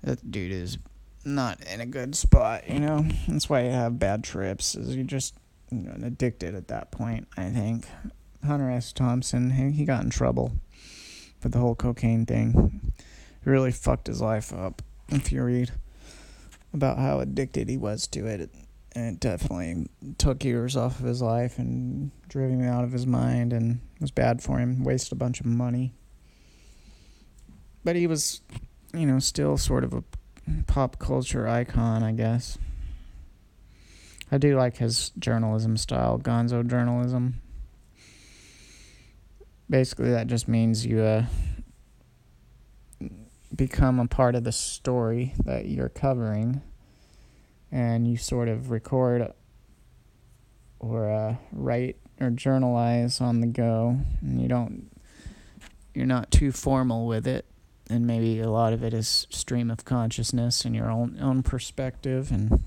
That 0.02 0.30
dude 0.30 0.52
is 0.52 0.78
not 1.24 1.64
in 1.66 1.80
a 1.80 1.86
good 1.86 2.14
spot, 2.14 2.68
you 2.68 2.78
know? 2.78 3.06
That's 3.26 3.48
why 3.48 3.64
you 3.64 3.70
have 3.70 3.98
bad 3.98 4.22
trips, 4.22 4.74
is 4.74 4.94
you're 4.94 5.04
just 5.04 5.34
you 5.70 5.78
know, 5.78 6.06
addicted 6.06 6.54
at 6.54 6.68
that 6.68 6.90
point, 6.92 7.26
I 7.36 7.50
think. 7.50 7.86
Hunter 8.46 8.70
S. 8.70 8.92
Thompson, 8.92 9.50
he, 9.50 9.70
he 9.72 9.84
got 9.84 10.04
in 10.04 10.10
trouble 10.10 10.52
for 11.40 11.48
the 11.48 11.58
whole 11.58 11.74
cocaine 11.74 12.26
thing. 12.26 12.92
Really 13.44 13.72
fucked 13.72 14.06
his 14.06 14.20
life 14.20 14.52
up. 14.52 14.82
If 15.08 15.32
you 15.32 15.42
read 15.42 15.72
about 16.72 16.98
how 16.98 17.20
addicted 17.20 17.68
he 17.68 17.76
was 17.76 18.06
to 18.08 18.26
it, 18.26 18.50
it 18.94 19.20
definitely 19.20 19.88
took 20.18 20.44
years 20.44 20.76
off 20.76 21.00
of 21.00 21.06
his 21.06 21.22
life 21.22 21.58
and 21.58 22.10
drove 22.28 22.50
him 22.50 22.62
out 22.62 22.84
of 22.84 22.92
his 22.92 23.06
mind 23.06 23.52
and 23.52 23.80
was 24.00 24.10
bad 24.10 24.42
for 24.42 24.58
him. 24.58 24.84
Wasted 24.84 25.12
a 25.12 25.16
bunch 25.16 25.40
of 25.40 25.46
money. 25.46 25.94
But 27.84 27.96
he 27.96 28.06
was 28.06 28.40
you 28.94 29.06
know 29.06 29.18
still 29.18 29.56
sort 29.56 29.84
of 29.84 29.92
a 29.92 30.04
pop 30.66 30.98
culture 30.98 31.46
icon 31.46 32.02
i 32.02 32.12
guess. 32.12 32.58
I 34.30 34.38
do 34.38 34.56
like 34.56 34.76
his 34.78 35.10
journalism 35.18 35.76
style 35.76 36.18
gonzo 36.18 36.66
journalism. 36.66 37.40
Basically 39.70 40.10
that 40.10 40.26
just 40.26 40.48
means 40.48 40.84
you 40.84 41.00
uh, 41.00 41.26
become 43.54 44.00
a 44.00 44.06
part 44.06 44.34
of 44.34 44.44
the 44.44 44.52
story 44.52 45.34
that 45.44 45.66
you're 45.66 45.88
covering 45.88 46.60
and 47.70 48.06
you 48.08 48.16
sort 48.16 48.48
of 48.48 48.70
record 48.70 49.32
or 50.78 51.10
uh, 51.10 51.36
write 51.52 51.96
or 52.20 52.30
journalize 52.30 53.20
on 53.20 53.40
the 53.40 53.46
go 53.46 53.98
and 54.20 54.40
you 54.40 54.48
don't 54.48 54.90
you're 55.94 56.06
not 56.06 56.30
too 56.30 56.52
formal 56.52 57.06
with 57.06 57.26
it. 57.26 57.46
And 57.88 58.06
maybe 58.06 58.40
a 58.40 58.50
lot 58.50 58.72
of 58.72 58.82
it 58.82 58.92
is 58.92 59.26
stream 59.30 59.70
of 59.70 59.84
consciousness 59.84 60.64
and 60.64 60.74
your 60.74 60.90
own 60.90 61.18
own 61.20 61.42
perspective. 61.42 62.30
And 62.30 62.62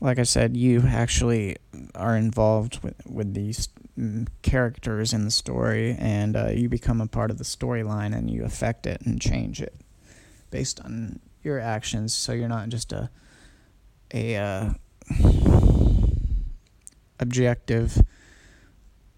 like 0.00 0.18
I 0.18 0.22
said 0.22 0.56
you 0.56 0.82
actually 0.86 1.56
are 1.94 2.16
involved 2.16 2.82
with 2.82 2.94
with 3.06 3.34
these 3.34 3.68
characters 4.42 5.12
in 5.12 5.24
the 5.24 5.30
story 5.30 5.96
and 5.98 6.36
uh, 6.36 6.48
you 6.48 6.68
become 6.68 7.00
a 7.00 7.06
part 7.06 7.30
of 7.30 7.38
the 7.38 7.44
storyline 7.44 8.16
and 8.16 8.30
you 8.30 8.44
affect 8.44 8.86
it 8.86 9.00
and 9.02 9.20
change 9.20 9.60
it 9.60 9.74
based 10.50 10.80
on 10.80 11.18
your 11.42 11.58
actions. 11.58 12.14
So 12.14 12.32
you're 12.32 12.48
not 12.48 12.68
just 12.68 12.92
a 12.92 13.10
a 14.14 14.36
uh, 14.36 14.72
objective 17.20 18.00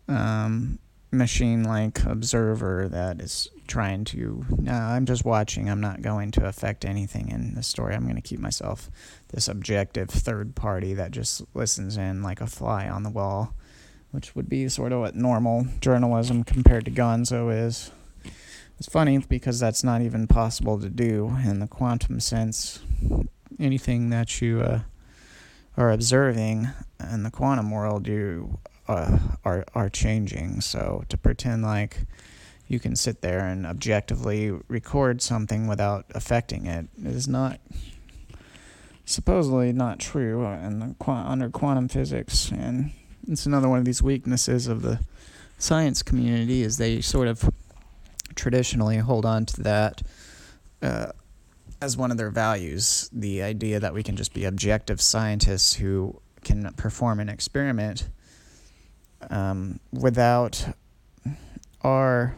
um, 0.08 0.78
machine 1.10 1.64
like 1.64 2.04
observer 2.04 2.88
that 2.88 3.20
is 3.20 3.48
trying 3.66 4.04
to 4.04 4.44
no 4.58 4.72
i'm 4.72 5.06
just 5.06 5.24
watching. 5.24 5.70
I'm 5.70 5.80
not 5.80 6.02
going 6.02 6.32
to 6.32 6.46
affect 6.46 6.84
anything 6.84 7.28
in 7.28 7.54
the 7.54 7.62
story. 7.62 7.94
I'm 7.94 8.04
going 8.04 8.16
to 8.16 8.22
keep 8.22 8.40
myself 8.40 8.90
this 9.28 9.48
objective 9.48 10.10
third 10.10 10.54
party 10.54 10.94
that 10.94 11.12
just 11.12 11.42
listens 11.54 11.96
in 11.96 12.22
like 12.22 12.40
a 12.40 12.46
fly 12.46 12.88
on 12.88 13.02
the 13.02 13.10
wall 13.10 13.54
which 14.10 14.34
would 14.34 14.48
be 14.48 14.68
sort 14.68 14.92
of 14.92 15.00
what 15.00 15.14
normal 15.14 15.66
journalism 15.80 16.44
compared 16.44 16.84
to 16.84 16.90
gonzo 16.90 17.52
is. 17.66 17.90
It's 18.78 18.88
funny 18.88 19.18
because 19.18 19.60
that's 19.60 19.84
not 19.84 20.02
even 20.02 20.26
possible 20.26 20.80
to 20.80 20.88
do 20.88 21.36
in 21.44 21.60
the 21.60 21.66
quantum 21.66 22.18
sense. 22.18 22.80
Anything 23.58 24.10
that 24.10 24.40
you 24.40 24.62
uh, 24.62 24.80
are 25.76 25.90
observing 25.90 26.68
in 27.12 27.22
the 27.22 27.30
quantum 27.30 27.70
world, 27.70 28.06
you 28.06 28.58
uh, 28.88 29.18
are 29.44 29.64
are 29.74 29.88
changing. 29.88 30.60
So 30.60 31.04
to 31.08 31.16
pretend 31.16 31.62
like 31.62 32.06
you 32.70 32.78
can 32.78 32.94
sit 32.94 33.20
there 33.20 33.40
and 33.40 33.66
objectively 33.66 34.52
record 34.68 35.20
something 35.20 35.66
without 35.66 36.06
affecting 36.14 36.66
it 36.66 36.86
is 37.04 37.26
not 37.26 37.58
supposedly 39.04 39.72
not 39.72 39.98
true 39.98 40.46
in 40.46 40.78
the, 40.78 40.94
under 41.10 41.50
quantum 41.50 41.88
physics 41.88 42.52
and 42.52 42.92
it's 43.26 43.44
another 43.44 43.68
one 43.68 43.80
of 43.80 43.84
these 43.84 44.00
weaknesses 44.00 44.68
of 44.68 44.82
the 44.82 45.00
science 45.58 46.00
community 46.00 46.62
is 46.62 46.78
they 46.78 47.00
sort 47.00 47.26
of 47.26 47.50
traditionally 48.36 48.98
hold 48.98 49.26
on 49.26 49.44
to 49.44 49.60
that 49.62 50.00
uh, 50.80 51.10
as 51.80 51.96
one 51.96 52.10
of 52.10 52.16
their 52.16 52.30
values 52.30 53.08
the 53.12 53.42
idea 53.42 53.80
that 53.80 53.94
we 53.94 54.02
can 54.02 54.16
just 54.16 54.34
be 54.34 54.44
objective 54.44 55.00
scientists 55.00 55.74
who 55.74 56.20
can 56.42 56.72
perform 56.74 57.20
an 57.20 57.28
experiment 57.28 58.08
um, 59.30 59.80
without 59.92 60.74
our 61.82 62.34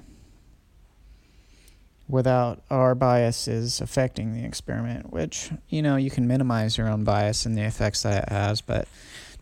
without 2.08 2.62
our 2.70 2.94
biases 2.94 3.80
affecting 3.80 4.34
the 4.34 4.44
experiment 4.44 5.12
which 5.12 5.50
you 5.68 5.80
know 5.80 5.96
you 5.96 6.10
can 6.10 6.26
minimize 6.26 6.76
your 6.76 6.88
own 6.88 7.04
bias 7.04 7.46
and 7.46 7.56
the 7.56 7.62
effects 7.62 8.02
that 8.02 8.24
it 8.24 8.28
has 8.28 8.60
but 8.60 8.86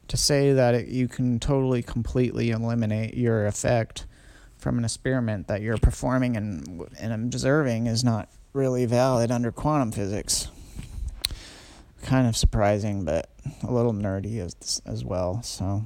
to 0.08 0.16
say 0.16 0.52
that 0.52 0.74
it, 0.74 0.88
you 0.88 1.08
can 1.08 1.38
totally 1.38 1.82
completely 1.82 2.50
eliminate 2.50 3.14
your 3.14 3.46
effect 3.46 4.06
from 4.58 4.76
an 4.76 4.84
experiment 4.84 5.46
that 5.48 5.62
you're 5.62 5.78
performing 5.78 6.36
and, 6.36 6.86
and 6.98 7.12
observing 7.12 7.86
is 7.86 8.04
not 8.04 8.28
really 8.52 8.86
valid 8.86 9.30
under 9.30 9.52
quantum 9.52 9.92
physics. 9.92 10.48
Kind 12.02 12.26
of 12.26 12.36
surprising, 12.36 13.04
but 13.04 13.30
a 13.62 13.72
little 13.72 13.92
nerdy 13.92 14.38
as, 14.38 14.80
as 14.86 15.04
well. 15.04 15.42
So, 15.42 15.84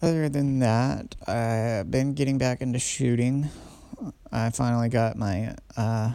other 0.00 0.28
than 0.28 0.60
that, 0.60 1.16
I've 1.26 1.90
been 1.90 2.14
getting 2.14 2.38
back 2.38 2.60
into 2.60 2.78
shooting 2.78 3.50
I 4.32 4.50
finally 4.50 4.88
got 4.88 5.16
my 5.16 5.54
uh, 5.76 6.12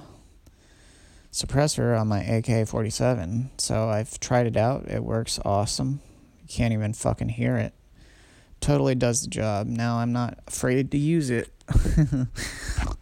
suppressor 1.32 2.00
on 2.00 2.08
my 2.08 2.22
AK 2.22 2.68
47. 2.68 3.52
So 3.58 3.90
I've 3.90 4.20
tried 4.20 4.48
it 4.48 4.58
out. 4.58 4.88
It 4.90 5.04
works 5.04 5.40
awesome. 5.44 6.02
You 6.42 6.48
can't 6.48 6.74
even 6.74 6.94
fucking 6.94 7.30
hear 7.30 7.58
it. 7.58 7.74
Totally 8.60 8.96
does 8.96 9.22
the 9.24 9.28
job. 9.28 9.68
Now 9.68 9.98
I'm 9.98 10.12
not 10.12 10.40
afraid 10.48 10.92
to 10.92 10.98
use 10.98 11.30
it. 11.30 11.52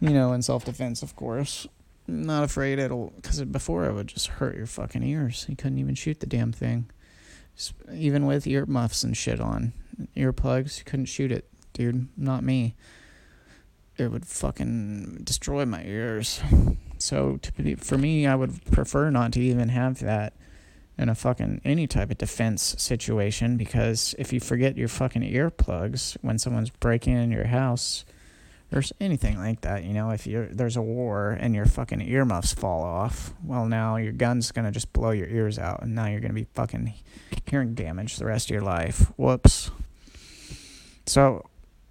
you 0.00 0.10
know, 0.10 0.32
in 0.32 0.42
self 0.42 0.64
defense, 0.64 1.02
of 1.02 1.16
course. 1.16 1.66
Not 2.06 2.44
afraid 2.44 2.78
it'll. 2.78 3.12
Because 3.16 3.42
before 3.44 3.86
it 3.86 3.94
would 3.94 4.08
just 4.08 4.26
hurt 4.28 4.56
your 4.56 4.66
fucking 4.66 5.02
ears. 5.02 5.46
You 5.48 5.56
couldn't 5.56 5.78
even 5.78 5.94
shoot 5.94 6.20
the 6.20 6.26
damn 6.26 6.52
thing. 6.52 6.90
Even 7.92 8.26
with 8.26 8.46
earmuffs 8.46 9.02
and 9.02 9.16
shit 9.16 9.40
on. 9.40 9.72
Earplugs, 10.16 10.78
you 10.78 10.84
couldn't 10.84 11.06
shoot 11.06 11.30
it. 11.30 11.46
Dude, 11.72 12.08
not 12.16 12.42
me. 12.42 12.74
It 13.96 14.10
would 14.10 14.26
fucking 14.26 15.20
destroy 15.24 15.66
my 15.66 15.84
ears. 15.84 16.40
So 16.98 17.38
to, 17.38 17.76
for 17.76 17.98
me, 17.98 18.26
I 18.26 18.34
would 18.34 18.64
prefer 18.66 19.10
not 19.10 19.32
to 19.32 19.40
even 19.40 19.68
have 19.70 20.00
that 20.00 20.34
in 21.00 21.08
a 21.08 21.14
fucking 21.14 21.62
any 21.64 21.86
type 21.86 22.10
of 22.10 22.18
defense 22.18 22.74
situation 22.78 23.56
because 23.56 24.14
if 24.18 24.34
you 24.34 24.40
forget 24.40 24.76
your 24.76 24.88
fucking 24.88 25.22
earplugs 25.22 26.16
when 26.20 26.38
someone's 26.38 26.68
breaking 26.68 27.16
in 27.16 27.30
your 27.30 27.46
house 27.46 28.04
or 28.72 28.82
anything 29.00 29.38
like 29.38 29.62
that, 29.62 29.84
you 29.84 29.92
know, 29.92 30.10
if 30.10 30.26
you 30.26 30.48
there's 30.50 30.76
a 30.76 30.82
war 30.82 31.36
and 31.38 31.54
your 31.54 31.66
fucking 31.66 32.00
earmuffs 32.00 32.54
fall 32.54 32.82
off, 32.82 33.34
well 33.44 33.66
now 33.66 33.96
your 33.96 34.12
gun's 34.12 34.52
gonna 34.52 34.70
just 34.70 34.92
blow 34.92 35.10
your 35.10 35.28
ears 35.28 35.58
out 35.58 35.82
and 35.82 35.94
now 35.94 36.06
you're 36.06 36.20
gonna 36.20 36.34
be 36.34 36.46
fucking 36.54 36.94
hearing 37.46 37.74
damage 37.74 38.16
the 38.16 38.26
rest 38.26 38.46
of 38.46 38.54
your 38.54 38.62
life. 38.62 39.10
Whoops. 39.16 39.70
So 41.06 41.44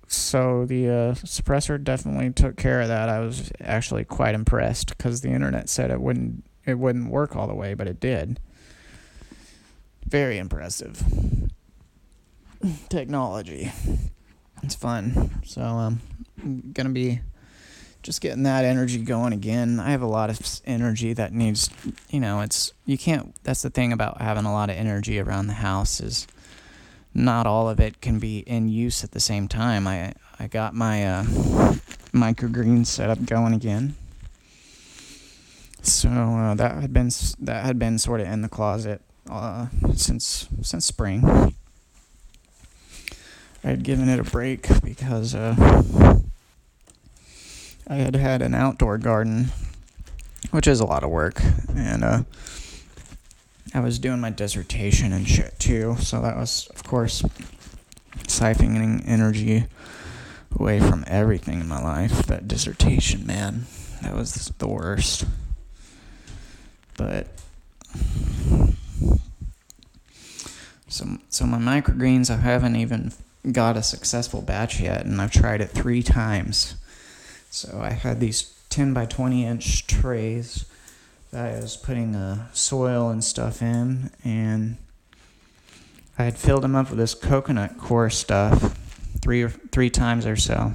so 0.08 0.66
the 0.66 0.88
uh, 0.88 1.14
suppressor 1.16 1.82
definitely 1.84 2.32
took 2.32 2.58
care 2.58 2.82
of 2.82 2.88
that. 2.88 3.10
I 3.10 3.20
was 3.20 3.52
actually 3.62 4.06
quite 4.06 4.34
impressed 4.34 4.98
because 4.98 5.22
the 5.22 5.30
internet 5.30 5.70
said 5.70 5.92
it 5.92 6.02
wouldn't 6.02 6.44
it 6.66 6.76
wouldn't 6.76 7.12
work 7.12 7.36
all 7.36 7.48
the 7.48 7.56
way, 7.56 7.74
but 7.74 7.88
it 7.88 8.00
did. 8.00 8.40
Very 10.08 10.38
impressive 10.38 11.04
technology. 12.90 13.72
It's 14.64 14.76
fun. 14.76 15.42
So 15.46 15.62
um, 15.62 16.02
I'm 16.44 16.72
gonna 16.74 16.90
be 16.90 17.22
just 18.02 18.22
getting 18.22 18.44
that 18.44 18.66
energy 18.66 19.00
going 19.00 19.34
again. 19.34 19.80
I 19.80 19.92
have 19.92 20.02
a 20.02 20.08
lot 20.08 20.30
of 20.30 20.62
energy 20.66 21.14
that 21.14 21.34
needs, 21.34 21.70
you 22.10 22.20
know, 22.20 22.42
it's 22.42 22.74
you 22.86 22.98
can't. 22.98 23.36
That's 23.44 23.62
the 23.62 23.70
thing 23.70 23.92
about 23.92 24.22
having 24.22 24.46
a 24.46 24.54
lot 24.54 24.70
of 24.70 24.76
energy 24.76 25.20
around 25.20 25.48
the 25.48 25.54
house 25.54 26.00
is 26.00 26.28
not 27.14 27.46
all 27.46 27.70
of 27.70 27.80
it 27.80 28.02
can 28.02 28.20
be 28.20 28.40
in 28.40 28.70
use 28.70 29.04
at 29.04 29.12
the 29.12 29.20
same 29.20 29.48
time. 29.48 29.88
I 29.88 30.14
I 30.40 30.48
got 30.48 30.74
my 30.74 31.06
uh, 31.06 31.24
microgreen 32.14 32.86
setup 32.86 33.26
going 33.26 33.54
again. 33.54 33.96
So 35.82 36.10
uh, 36.10 36.56
that 36.56 36.82
had 36.82 36.94
been 36.94 37.10
that 37.40 37.66
had 37.66 37.80
been 37.80 38.00
sort 38.00 38.22
of 38.22 38.28
in 38.28 38.42
the 38.42 38.50
closet 38.50 39.02
uh, 39.30 39.68
since 39.96 40.48
since 40.62 40.86
spring. 40.86 41.54
I 43.64 43.68
had 43.68 43.84
given 43.84 44.08
it 44.08 44.20
a 44.20 44.24
break 44.24 44.68
because 44.84 45.36
uh, 45.36 46.09
I 47.90 47.96
had 47.96 48.16
had 48.16 48.44
an 48.44 48.54
outdoor 48.54 49.00
garden, 49.00 49.48
which 50.52 50.68
is 50.68 50.80
a 50.80 50.86
lot 50.86 51.04
of 51.04 51.10
work, 51.10 51.42
and 51.76 52.04
uh, 52.04 52.24
I 53.74 53.80
was 53.80 53.98
doing 53.98 54.20
my 54.20 54.30
dissertation 54.30 55.12
and 55.12 55.28
shit 55.28 55.58
too, 55.58 55.98
so 56.00 56.22
that 56.22 56.38
was, 56.38 56.68
of 56.68 56.84
course, 56.84 57.24
siphoning 58.28 59.04
energy 59.08 59.66
away 60.56 60.80
from 60.80 61.04
everything 61.08 61.62
in 61.62 61.68
my 61.68 61.82
life. 61.82 62.28
That 62.28 62.48
dissertation, 62.48 63.26
man, 63.26 63.66
that 64.04 64.14
was 64.14 64.52
the 64.60 64.68
worst. 64.68 65.26
But 66.96 67.28
so, 70.88 71.18
so 71.30 71.46
my 71.48 71.58
microgreens, 71.58 72.30
I 72.30 72.38
haven't 72.38 72.76
even 72.76 73.14
got 73.52 73.78
a 73.78 73.82
successful 73.84 74.44
batch 74.44 74.80
yet, 74.80 75.06
and 75.08 75.20
I've 75.20 75.32
tried 75.32 75.62
it 75.62 75.72
three 75.72 76.04
times. 76.04 76.76
So 77.50 77.80
I 77.82 77.92
had 77.92 78.20
these 78.20 78.54
10 78.70 78.94
by 78.94 79.06
20 79.06 79.46
inch 79.46 79.88
trays 79.88 80.66
that 81.32 81.54
I 81.54 81.60
was 81.60 81.78
putting 81.78 82.16
uh, 82.16 82.48
soil 82.54 83.10
and 83.10 83.24
stuff 83.24 83.62
in, 83.62 84.12
and 84.24 84.78
I 86.18 86.24
had 86.26 86.38
filled 86.38 86.64
them 86.64 86.76
up 86.76 86.90
with 86.90 87.00
this 87.00 87.16
coconut 87.16 87.78
coir 87.78 88.10
stuff 88.10 88.78
three 89.22 89.42
or 89.42 89.50
three 89.50 89.90
times 89.90 90.26
or 90.26 90.36
so. 90.36 90.74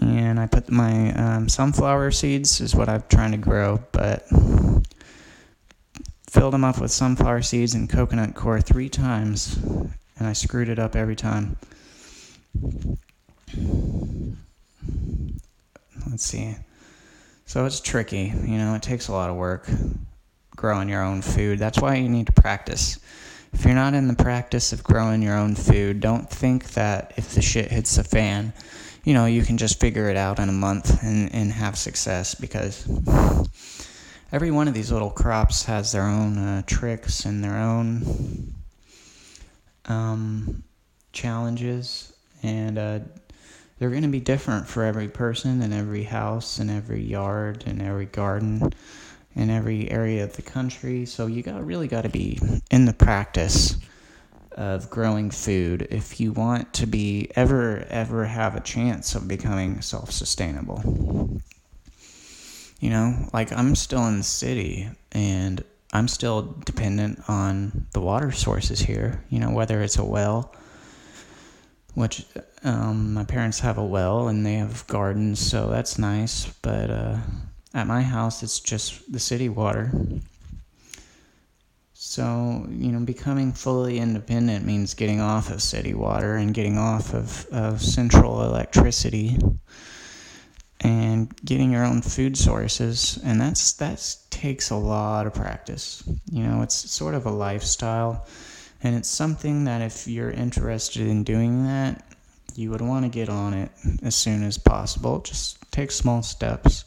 And 0.00 0.38
I 0.38 0.46
put 0.46 0.70
my 0.70 1.12
um, 1.14 1.48
sunflower 1.48 2.10
seeds 2.10 2.60
is 2.60 2.74
what 2.74 2.88
I'm 2.88 3.04
trying 3.08 3.32
to 3.32 3.38
grow, 3.38 3.82
but 3.92 4.26
filled 6.28 6.52
them 6.52 6.64
up 6.64 6.80
with 6.80 6.90
sunflower 6.90 7.42
seeds 7.42 7.74
and 7.74 7.88
coconut 7.88 8.34
coir 8.34 8.60
three 8.60 8.88
times, 8.88 9.56
and 9.56 10.26
I 10.26 10.32
screwed 10.32 10.68
it 10.68 10.78
up 10.78 10.96
every 10.96 11.16
time. 11.16 11.56
Let's 16.10 16.24
see. 16.24 16.56
So 17.46 17.66
it's 17.66 17.80
tricky, 17.80 18.32
you 18.44 18.58
know, 18.58 18.74
it 18.74 18.82
takes 18.82 19.08
a 19.08 19.12
lot 19.12 19.30
of 19.30 19.36
work 19.36 19.68
growing 20.56 20.88
your 20.88 21.02
own 21.02 21.22
food. 21.22 21.58
That's 21.58 21.80
why 21.80 21.96
you 21.96 22.08
need 22.08 22.26
to 22.26 22.32
practice. 22.32 22.98
If 23.52 23.64
you're 23.64 23.74
not 23.74 23.94
in 23.94 24.08
the 24.08 24.14
practice 24.14 24.72
of 24.72 24.82
growing 24.82 25.22
your 25.22 25.36
own 25.36 25.54
food, 25.54 26.00
don't 26.00 26.28
think 26.28 26.70
that 26.70 27.12
if 27.16 27.34
the 27.34 27.42
shit 27.42 27.70
hits 27.70 27.96
the 27.96 28.04
fan, 28.04 28.52
you 29.04 29.12
know, 29.12 29.26
you 29.26 29.42
can 29.42 29.58
just 29.58 29.78
figure 29.78 30.08
it 30.08 30.16
out 30.16 30.38
in 30.38 30.48
a 30.48 30.52
month 30.52 31.02
and, 31.02 31.32
and 31.34 31.52
have 31.52 31.76
success 31.76 32.34
because 32.34 32.88
every 34.32 34.50
one 34.50 34.66
of 34.66 34.74
these 34.74 34.90
little 34.90 35.10
crops 35.10 35.64
has 35.64 35.92
their 35.92 36.04
own 36.04 36.38
uh, 36.38 36.62
tricks 36.66 37.26
and 37.26 37.44
their 37.44 37.56
own 37.56 38.54
um, 39.86 40.62
challenges, 41.12 42.12
and 42.42 42.78
uh, 42.78 43.00
they're 43.78 43.90
going 43.90 44.02
to 44.02 44.08
be 44.08 44.20
different 44.20 44.68
for 44.68 44.84
every 44.84 45.08
person 45.08 45.62
and 45.62 45.74
every 45.74 46.04
house 46.04 46.58
and 46.58 46.70
every 46.70 47.02
yard 47.02 47.64
and 47.66 47.82
every 47.82 48.06
garden 48.06 48.72
in 49.34 49.50
every 49.50 49.90
area 49.90 50.24
of 50.24 50.34
the 50.34 50.42
country. 50.42 51.06
So 51.06 51.26
you 51.26 51.42
got 51.42 51.64
really 51.66 51.88
got 51.88 52.02
to 52.02 52.08
be 52.08 52.38
in 52.70 52.84
the 52.84 52.92
practice 52.92 53.76
of 54.52 54.88
growing 54.88 55.30
food 55.30 55.88
if 55.90 56.20
you 56.20 56.32
want 56.32 56.72
to 56.74 56.86
be 56.86 57.28
ever 57.34 57.84
ever 57.90 58.24
have 58.24 58.54
a 58.54 58.60
chance 58.60 59.16
of 59.16 59.26
becoming 59.26 59.80
self-sustainable. 59.80 61.40
You 62.78 62.90
know, 62.90 63.28
like 63.32 63.52
I'm 63.52 63.74
still 63.74 64.06
in 64.06 64.18
the 64.18 64.24
city 64.24 64.88
and 65.10 65.64
I'm 65.92 66.06
still 66.06 66.56
dependent 66.64 67.22
on 67.28 67.86
the 67.92 68.00
water 68.00 68.30
sources 68.30 68.80
here, 68.80 69.24
you 69.28 69.40
know, 69.40 69.50
whether 69.50 69.80
it's 69.82 69.98
a 69.98 70.04
well 70.04 70.54
which 71.94 72.26
um, 72.64 73.14
my 73.14 73.24
parents 73.24 73.60
have 73.60 73.78
a 73.78 73.84
well 73.84 74.28
and 74.28 74.44
they 74.44 74.54
have 74.54 74.86
gardens, 74.86 75.38
so 75.38 75.68
that's 75.68 75.98
nice. 75.98 76.46
But 76.62 76.90
uh, 76.90 77.18
at 77.72 77.86
my 77.86 78.02
house, 78.02 78.42
it's 78.42 78.60
just 78.60 79.12
the 79.12 79.20
city 79.20 79.48
water. 79.48 79.92
So, 81.92 82.66
you 82.70 82.92
know, 82.92 83.00
becoming 83.00 83.52
fully 83.52 83.98
independent 83.98 84.64
means 84.64 84.94
getting 84.94 85.20
off 85.20 85.50
of 85.50 85.62
city 85.62 85.94
water 85.94 86.36
and 86.36 86.54
getting 86.54 86.78
off 86.78 87.14
of, 87.14 87.46
of 87.50 87.80
central 87.80 88.42
electricity 88.42 89.38
and 90.80 91.34
getting 91.44 91.72
your 91.72 91.84
own 91.84 92.02
food 92.02 92.36
sources. 92.36 93.18
And 93.24 93.40
that's 93.40 93.72
that 93.74 94.16
takes 94.30 94.70
a 94.70 94.76
lot 94.76 95.26
of 95.26 95.34
practice. 95.34 96.04
You 96.30 96.44
know, 96.44 96.62
it's 96.62 96.90
sort 96.90 97.14
of 97.14 97.26
a 97.26 97.30
lifestyle. 97.30 98.26
And 98.84 98.94
it's 98.94 99.08
something 99.08 99.64
that 99.64 99.80
if 99.80 100.06
you're 100.06 100.30
interested 100.30 101.06
in 101.06 101.24
doing 101.24 101.64
that, 101.64 102.04
you 102.54 102.70
would 102.70 102.82
want 102.82 103.06
to 103.06 103.08
get 103.08 103.30
on 103.30 103.54
it 103.54 103.70
as 104.02 104.14
soon 104.14 104.42
as 104.44 104.58
possible. 104.58 105.20
Just 105.20 105.56
take 105.72 105.90
small 105.90 106.22
steps. 106.22 106.84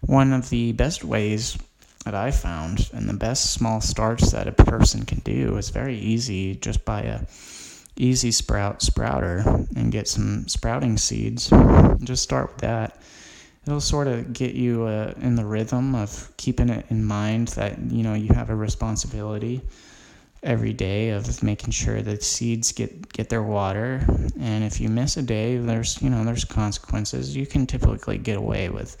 One 0.00 0.32
of 0.32 0.48
the 0.48 0.70
best 0.72 1.02
ways 1.02 1.58
that 2.04 2.14
I 2.14 2.30
found 2.30 2.88
and 2.92 3.08
the 3.08 3.14
best 3.14 3.52
small 3.52 3.80
starts 3.80 4.30
that 4.30 4.46
a 4.46 4.52
person 4.52 5.04
can 5.04 5.18
do 5.18 5.56
is 5.56 5.70
very 5.70 5.98
easy. 5.98 6.54
Just 6.54 6.84
buy 6.84 7.02
a 7.02 7.22
easy 7.96 8.30
sprout 8.30 8.80
sprouter 8.80 9.42
and 9.74 9.90
get 9.90 10.06
some 10.06 10.46
sprouting 10.46 10.96
seeds. 10.96 11.50
Just 12.00 12.22
start 12.22 12.52
with 12.52 12.58
that. 12.58 12.96
It'll 13.66 13.80
sort 13.80 14.06
of 14.06 14.32
get 14.32 14.54
you 14.54 14.84
uh, 14.84 15.14
in 15.20 15.34
the 15.34 15.44
rhythm 15.44 15.96
of 15.96 16.30
keeping 16.36 16.68
it 16.68 16.86
in 16.90 17.04
mind 17.04 17.48
that 17.48 17.76
you 17.90 18.04
know 18.04 18.14
you 18.14 18.32
have 18.32 18.50
a 18.50 18.54
responsibility 18.54 19.62
every 20.42 20.72
day 20.72 21.10
of 21.10 21.42
making 21.42 21.70
sure 21.70 22.00
that 22.00 22.22
seeds 22.22 22.72
get 22.72 23.12
get 23.12 23.28
their 23.28 23.42
water 23.42 24.00
and 24.38 24.62
if 24.62 24.80
you 24.80 24.88
miss 24.88 25.16
a 25.16 25.22
day 25.22 25.56
there's 25.56 26.00
you 26.00 26.08
know 26.08 26.24
there's 26.24 26.44
consequences 26.44 27.36
you 27.36 27.46
can 27.46 27.66
typically 27.66 28.18
get 28.18 28.36
away 28.36 28.68
with 28.68 28.96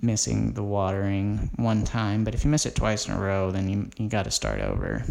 missing 0.00 0.52
the 0.52 0.62
watering 0.62 1.50
one 1.56 1.84
time, 1.84 2.24
but 2.24 2.34
if 2.34 2.44
you 2.44 2.50
miss 2.50 2.66
it 2.66 2.74
twice 2.74 3.08
in 3.08 3.14
a 3.14 3.18
row, 3.18 3.50
then 3.50 3.68
you 3.68 3.88
you 3.96 4.08
got 4.08 4.24
to 4.24 4.30
start 4.30 4.60
over. 4.60 5.04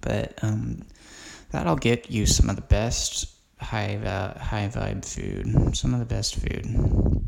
But 0.00 0.38
um, 0.42 0.82
that'll 1.50 1.76
get 1.76 2.10
you 2.10 2.26
some 2.26 2.50
of 2.50 2.56
the 2.56 2.62
best 2.62 3.30
high 3.60 3.96
uh, 3.96 4.38
high 4.38 4.68
vibe 4.68 5.04
food, 5.04 5.76
some 5.76 5.94
of 5.94 6.00
the 6.00 6.06
best 6.06 6.36
food. 6.36 7.26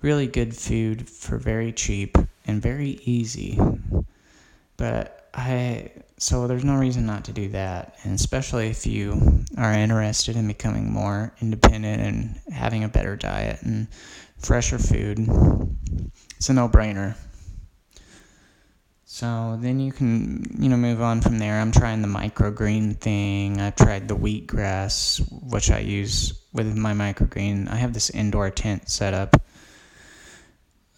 Really 0.00 0.28
good 0.28 0.56
food 0.56 1.08
for 1.08 1.38
very 1.38 1.72
cheap 1.72 2.16
and 2.46 2.62
very 2.62 3.00
easy. 3.04 3.58
But 4.76 5.17
I 5.38 5.92
so 6.18 6.48
there's 6.48 6.64
no 6.64 6.76
reason 6.76 7.06
not 7.06 7.24
to 7.26 7.32
do 7.32 7.48
that, 7.50 7.94
and 8.02 8.14
especially 8.14 8.68
if 8.68 8.86
you 8.86 9.44
are 9.56 9.72
interested 9.72 10.34
in 10.34 10.48
becoming 10.48 10.92
more 10.92 11.32
independent 11.40 12.02
and 12.02 12.40
having 12.52 12.82
a 12.82 12.88
better 12.88 13.14
diet 13.14 13.62
and 13.62 13.86
fresher 14.38 14.78
food. 14.78 15.18
It's 16.36 16.48
a 16.48 16.52
no-brainer. 16.52 17.14
So 19.04 19.58
then 19.60 19.78
you 19.78 19.92
can, 19.92 20.56
you 20.60 20.68
know, 20.68 20.76
move 20.76 21.00
on 21.00 21.20
from 21.20 21.38
there. 21.38 21.60
I'm 21.60 21.72
trying 21.72 22.02
the 22.02 22.08
microgreen 22.08 22.96
thing. 22.98 23.60
I've 23.60 23.76
tried 23.76 24.08
the 24.08 24.16
wheatgrass, 24.16 25.20
which 25.50 25.70
I 25.70 25.78
use 25.78 26.32
with 26.52 26.76
my 26.76 26.94
microgreen. 26.94 27.70
I 27.70 27.76
have 27.76 27.94
this 27.94 28.10
indoor 28.10 28.50
tent 28.50 28.88
set 28.88 29.14
up. 29.14 29.40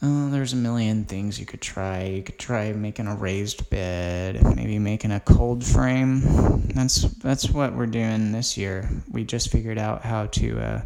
Oh, 0.03 0.31
there's 0.31 0.55
a 0.55 0.57
million 0.57 1.05
things 1.05 1.39
you 1.39 1.45
could 1.45 1.61
try. 1.61 2.05
You 2.05 2.23
could 2.23 2.39
try 2.39 2.73
making 2.73 3.07
a 3.07 3.15
raised 3.15 3.69
bed, 3.69 4.43
maybe 4.57 4.79
making 4.79 5.11
a 5.11 5.21
cold 5.21 5.63
frame. 5.63 6.23
That's 6.75 7.03
that's 7.19 7.51
what 7.51 7.75
we're 7.75 7.85
doing 7.85 8.33
this 8.33 8.57
year. 8.57 8.89
We 9.11 9.25
just 9.25 9.51
figured 9.53 9.77
out 9.77 10.03
how 10.03 10.27
to 10.27 10.59
uh, 10.59 10.83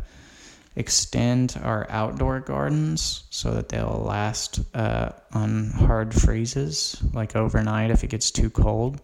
extend 0.74 1.56
our 1.62 1.86
outdoor 1.90 2.40
gardens 2.40 3.24
so 3.30 3.52
that 3.52 3.68
they'll 3.68 4.02
last 4.04 4.58
uh, 4.74 5.10
on 5.32 5.70
hard 5.70 6.12
freezes, 6.12 7.00
like 7.12 7.36
overnight 7.36 7.92
if 7.92 8.02
it 8.02 8.08
gets 8.08 8.32
too 8.32 8.50
cold. 8.50 9.00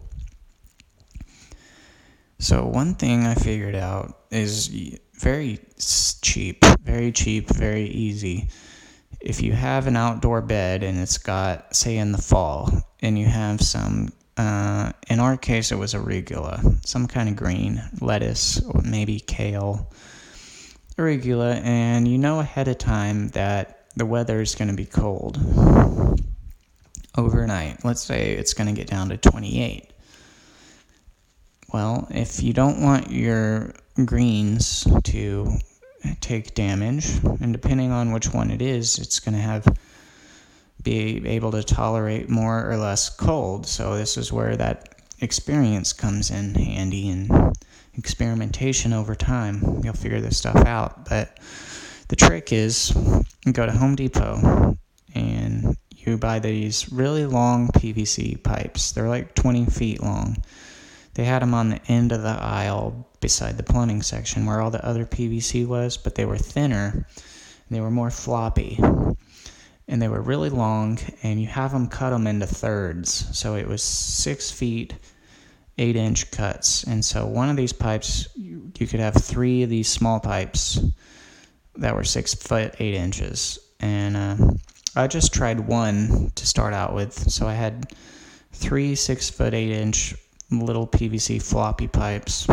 So, 2.39 2.65
one 2.65 2.95
thing 2.95 3.25
I 3.25 3.35
figured 3.35 3.75
out 3.75 4.17
is 4.29 4.97
very 5.13 5.59
cheap, 6.21 6.65
very 6.83 7.13
cheap, 7.13 7.47
very 7.47 7.85
easy. 7.85 8.49
If 9.21 9.41
you 9.41 9.53
have 9.53 9.87
an 9.87 9.95
outdoor 9.95 10.41
bed 10.41 10.83
and 10.83 10.99
it's 10.99 11.17
got, 11.17 11.75
say, 11.75 11.97
in 11.97 12.11
the 12.11 12.17
fall, 12.17 12.71
and 13.01 13.17
you 13.17 13.27
have 13.27 13.61
some, 13.61 14.09
uh, 14.37 14.91
in 15.09 15.19
our 15.19 15.37
case, 15.37 15.71
it 15.71 15.75
was 15.75 15.93
arugula, 15.93 16.85
some 16.85 17.07
kind 17.07 17.29
of 17.29 17.35
green, 17.35 17.81
lettuce, 17.99 18.61
or 18.65 18.81
maybe 18.83 19.19
kale 19.19 19.91
Arugula, 20.97 21.61
and 21.63 22.07
you 22.07 22.17
know 22.17 22.39
ahead 22.39 22.67
of 22.67 22.77
time 22.77 23.29
that 23.29 23.85
the 23.95 24.05
weather 24.05 24.41
is 24.41 24.55
going 24.55 24.67
to 24.67 24.75
be 24.75 24.85
cold 24.85 25.39
overnight. 27.17 27.83
Let's 27.83 28.01
say 28.01 28.33
it's 28.33 28.53
going 28.53 28.67
to 28.67 28.79
get 28.79 28.87
down 28.87 29.09
to 29.09 29.17
28. 29.17 29.89
Well, 31.73 32.07
if 32.11 32.43
you 32.43 32.53
don't 32.53 32.81
want 32.81 33.09
your 33.09 33.73
greens 34.05 34.85
to 35.05 35.57
take 36.19 36.53
damage, 36.53 37.19
and 37.41 37.53
depending 37.53 37.91
on 37.91 38.11
which 38.11 38.33
one 38.33 38.51
it 38.51 38.61
is, 38.61 38.97
it's 38.99 39.19
going 39.19 39.35
to 39.35 39.41
have 39.41 39.65
be 40.83 41.27
able 41.27 41.51
to 41.51 41.63
tolerate 41.63 42.29
more 42.29 42.69
or 42.69 42.77
less 42.77 43.09
cold. 43.09 43.67
So 43.67 43.95
this 43.95 44.17
is 44.17 44.33
where 44.33 44.55
that 44.57 44.95
experience 45.19 45.93
comes 45.93 46.31
in 46.31 46.55
handy 46.55 47.09
and 47.09 47.55
experimentation 47.95 48.93
over 48.93 49.15
time. 49.15 49.81
You'll 49.83 49.93
figure 49.93 50.21
this 50.21 50.37
stuff 50.37 50.65
out. 50.65 51.07
But 51.07 51.39
the 52.07 52.15
trick 52.15 52.51
is 52.51 52.93
you 53.45 53.53
go 53.53 53.65
to 53.65 53.71
Home 53.71 53.95
Depot 53.95 54.77
and 55.13 55.77
you 55.91 56.17
buy 56.17 56.39
these 56.39 56.91
really 56.91 57.25
long 57.25 57.67
PVC 57.67 58.41
pipes. 58.41 58.91
They're 58.91 59.09
like 59.09 59.35
20 59.35 59.65
feet 59.65 60.01
long. 60.01 60.37
They 61.13 61.25
had 61.25 61.41
them 61.41 61.53
on 61.53 61.69
the 61.69 61.81
end 61.87 62.11
of 62.11 62.23
the 62.23 62.29
aisle 62.29 63.07
beside 63.21 63.55
the 63.55 63.63
plumbing 63.63 64.01
section 64.01 64.45
where 64.45 64.59
all 64.59 64.71
the 64.71 64.85
other 64.85 65.05
PVC 65.05 65.65
was, 65.65 65.95
but 65.95 66.15
they 66.15 66.25
were 66.25 66.37
thinner 66.37 67.07
they 67.71 67.79
were 67.79 67.89
more 67.89 68.11
floppy. 68.11 68.77
And 69.87 70.01
they 70.01 70.07
were 70.07 70.21
really 70.21 70.49
long, 70.49 70.99
and 71.23 71.41
you 71.41 71.47
have 71.47 71.71
them 71.71 71.87
cut 71.87 72.11
them 72.11 72.27
into 72.27 72.45
thirds. 72.45 73.27
So 73.37 73.55
it 73.55 73.67
was 73.67 73.81
six 73.81 74.51
feet 74.51 74.93
eight 75.77 75.95
inch 75.95 76.31
cuts. 76.31 76.83
And 76.83 77.03
so 77.03 77.25
one 77.25 77.49
of 77.49 77.55
these 77.55 77.73
pipes, 77.73 78.27
you, 78.35 78.71
you 78.77 78.87
could 78.87 78.99
have 78.99 79.15
three 79.15 79.63
of 79.63 79.69
these 79.69 79.89
small 79.89 80.19
pipes 80.19 80.79
that 81.75 81.95
were 81.95 82.03
six 82.03 82.33
foot 82.33 82.75
eight 82.79 82.93
inches. 82.93 83.57
And 83.79 84.17
uh, 84.17 84.35
I 84.95 85.07
just 85.07 85.33
tried 85.33 85.61
one 85.61 86.31
to 86.35 86.45
start 86.45 86.73
out 86.73 86.93
with. 86.93 87.13
So 87.31 87.47
I 87.47 87.53
had 87.53 87.93
three 88.51 88.95
six 88.95 89.29
foot 89.29 89.53
eight 89.53 89.71
inch 89.71 90.13
little 90.51 90.87
PVC 90.87 91.41
floppy 91.41 91.87
pipes. 91.87 92.47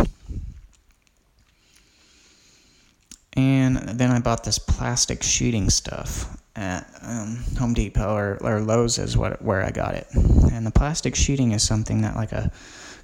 And 3.34 3.76
then 3.76 4.10
I 4.10 4.18
bought 4.18 4.44
this 4.44 4.58
plastic 4.58 5.22
sheeting 5.22 5.70
stuff 5.70 6.36
at 6.56 6.88
um, 7.02 7.44
Home 7.58 7.72
Depot 7.72 8.14
or, 8.14 8.38
or 8.40 8.60
Lowe's 8.60 8.98
is 8.98 9.16
what 9.16 9.40
where 9.42 9.64
I 9.64 9.70
got 9.70 9.94
it. 9.94 10.08
And 10.14 10.66
the 10.66 10.72
plastic 10.72 11.14
sheeting 11.14 11.52
is 11.52 11.62
something 11.62 12.02
that 12.02 12.16
like 12.16 12.32
a 12.32 12.50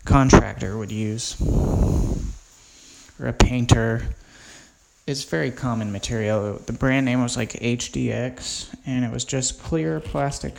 contractor 0.05 0.77
would 0.77 0.91
use 0.91 1.41
or 3.21 3.29
a 3.29 3.33
painter. 3.33 4.03
It's 5.07 5.25
very 5.25 5.51
common 5.51 5.93
material. 5.93 6.59
The 6.65 6.73
brand 6.73 7.07
name 7.07 7.23
was 7.23 7.37
like 7.37 7.53
HDX, 7.53 8.75
and 8.87 9.05
it 9.05 9.13
was 9.13 9.25
just 9.25 9.63
clear 9.63 10.01
plastic 10.01 10.57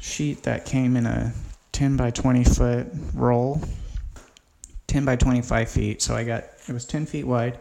sheet 0.00 0.42
that 0.42 0.64
came 0.64 0.96
in 0.96 1.06
a 1.06 1.32
10 1.72 1.96
by 1.96 2.10
20 2.10 2.44
foot 2.44 2.86
roll, 3.14 3.62
10 4.88 5.04
by 5.04 5.16
25 5.16 5.70
feet. 5.70 6.02
So 6.02 6.14
I 6.14 6.24
got 6.24 6.44
it 6.70 6.72
was 6.72 6.84
10 6.84 7.06
feet 7.06 7.26
wide, 7.26 7.58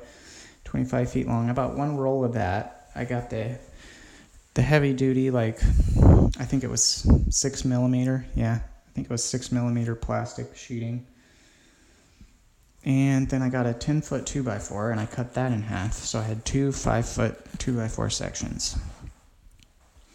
25 0.66 1.12
feet 1.12 1.28
long. 1.28 1.50
About 1.50 1.76
one 1.76 1.98
roll 1.98 2.24
of 2.24 2.34
that. 2.34 2.90
I 2.96 3.06
got 3.06 3.30
the 3.30 3.58
the 4.56 4.62
heavy 4.62 4.94
duty 4.94 5.32
like 5.32 5.62
I 6.40 6.46
think 6.46 6.64
it 6.64 6.70
was 6.70 7.08
six 7.30 7.66
millimeter. 7.66 8.26
Yeah, 8.36 8.60
I 8.62 8.92
think 8.94 9.06
it 9.06 9.12
was 9.12 9.24
six 9.24 9.52
millimeter 9.52 9.96
plastic 9.96 10.56
sheeting. 10.56 11.06
And 12.86 13.30
then 13.30 13.42
I 13.42 13.50
got 13.50 13.66
a 13.66 13.74
10 13.74 14.02
foot 14.02 14.26
2x4 14.26 14.92
and 14.92 15.00
I 15.00 15.06
cut 15.06 15.34
that 15.34 15.52
in 15.52 15.62
half. 15.62 15.94
So 15.94 16.20
I 16.20 16.24
had 16.24 16.46
two 16.46 16.72
5 16.72 17.08
foot 17.08 17.44
2x4 17.58 18.12
sections. 18.12 18.78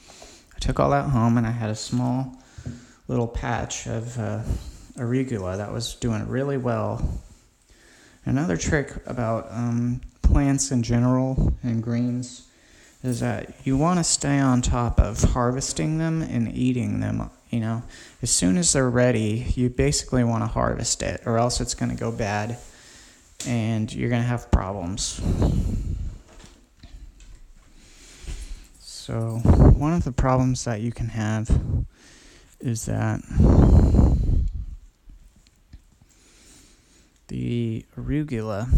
I 0.08 0.58
took 0.60 0.80
all 0.80 0.90
that 0.90 1.10
home 1.10 1.36
and 1.36 1.46
I 1.46 1.50
had 1.50 1.70
a 1.70 1.74
small 1.74 2.38
little 3.06 3.28
patch 3.28 3.86
of 3.86 4.18
uh, 4.18 4.42
arugula 4.96 5.58
that 5.58 5.72
was 5.72 5.94
doing 5.96 6.26
really 6.26 6.56
well. 6.56 7.22
Another 8.26 8.56
trick 8.56 8.94
about 9.06 9.48
um, 9.50 10.00
plants 10.22 10.70
in 10.70 10.82
general 10.82 11.52
and 11.62 11.82
greens 11.82 12.48
is 13.02 13.20
that 13.20 13.54
you 13.64 13.76
want 13.76 13.98
to 13.98 14.04
stay 14.04 14.38
on 14.38 14.62
top 14.62 14.98
of 14.98 15.22
harvesting 15.22 15.98
them 15.98 16.22
and 16.22 16.50
eating 16.56 17.00
them 17.00 17.30
you 17.54 17.60
know, 17.60 17.84
as 18.20 18.32
soon 18.32 18.58
as 18.58 18.72
they're 18.72 18.90
ready, 18.90 19.46
you 19.54 19.70
basically 19.70 20.24
want 20.24 20.42
to 20.42 20.48
harvest 20.48 21.04
it, 21.04 21.22
or 21.24 21.38
else 21.38 21.60
it's 21.60 21.74
going 21.74 21.90
to 21.90 21.96
go 21.96 22.10
bad 22.10 22.58
and 23.46 23.94
you're 23.94 24.10
going 24.10 24.22
to 24.22 24.26
have 24.26 24.50
problems. 24.50 25.20
So, 28.80 29.38
one 29.76 29.92
of 29.92 30.02
the 30.02 30.10
problems 30.10 30.64
that 30.64 30.80
you 30.80 30.90
can 30.90 31.06
have 31.10 31.48
is 32.58 32.86
that 32.86 33.20
the 37.34 37.84
arugula 37.98 38.68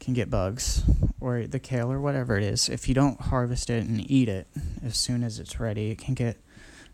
can 0.00 0.14
get 0.14 0.30
bugs 0.30 0.82
or 1.20 1.46
the 1.46 1.58
kale 1.58 1.92
or 1.92 2.00
whatever 2.00 2.38
it 2.38 2.42
is, 2.42 2.70
if 2.70 2.88
you 2.88 2.94
don't 2.94 3.20
harvest 3.20 3.68
it 3.68 3.84
and 3.84 4.10
eat 4.10 4.26
it 4.26 4.46
as 4.82 4.96
soon 4.96 5.22
as 5.22 5.38
it's 5.38 5.60
ready, 5.60 5.90
it 5.90 5.98
can 5.98 6.14
get 6.14 6.38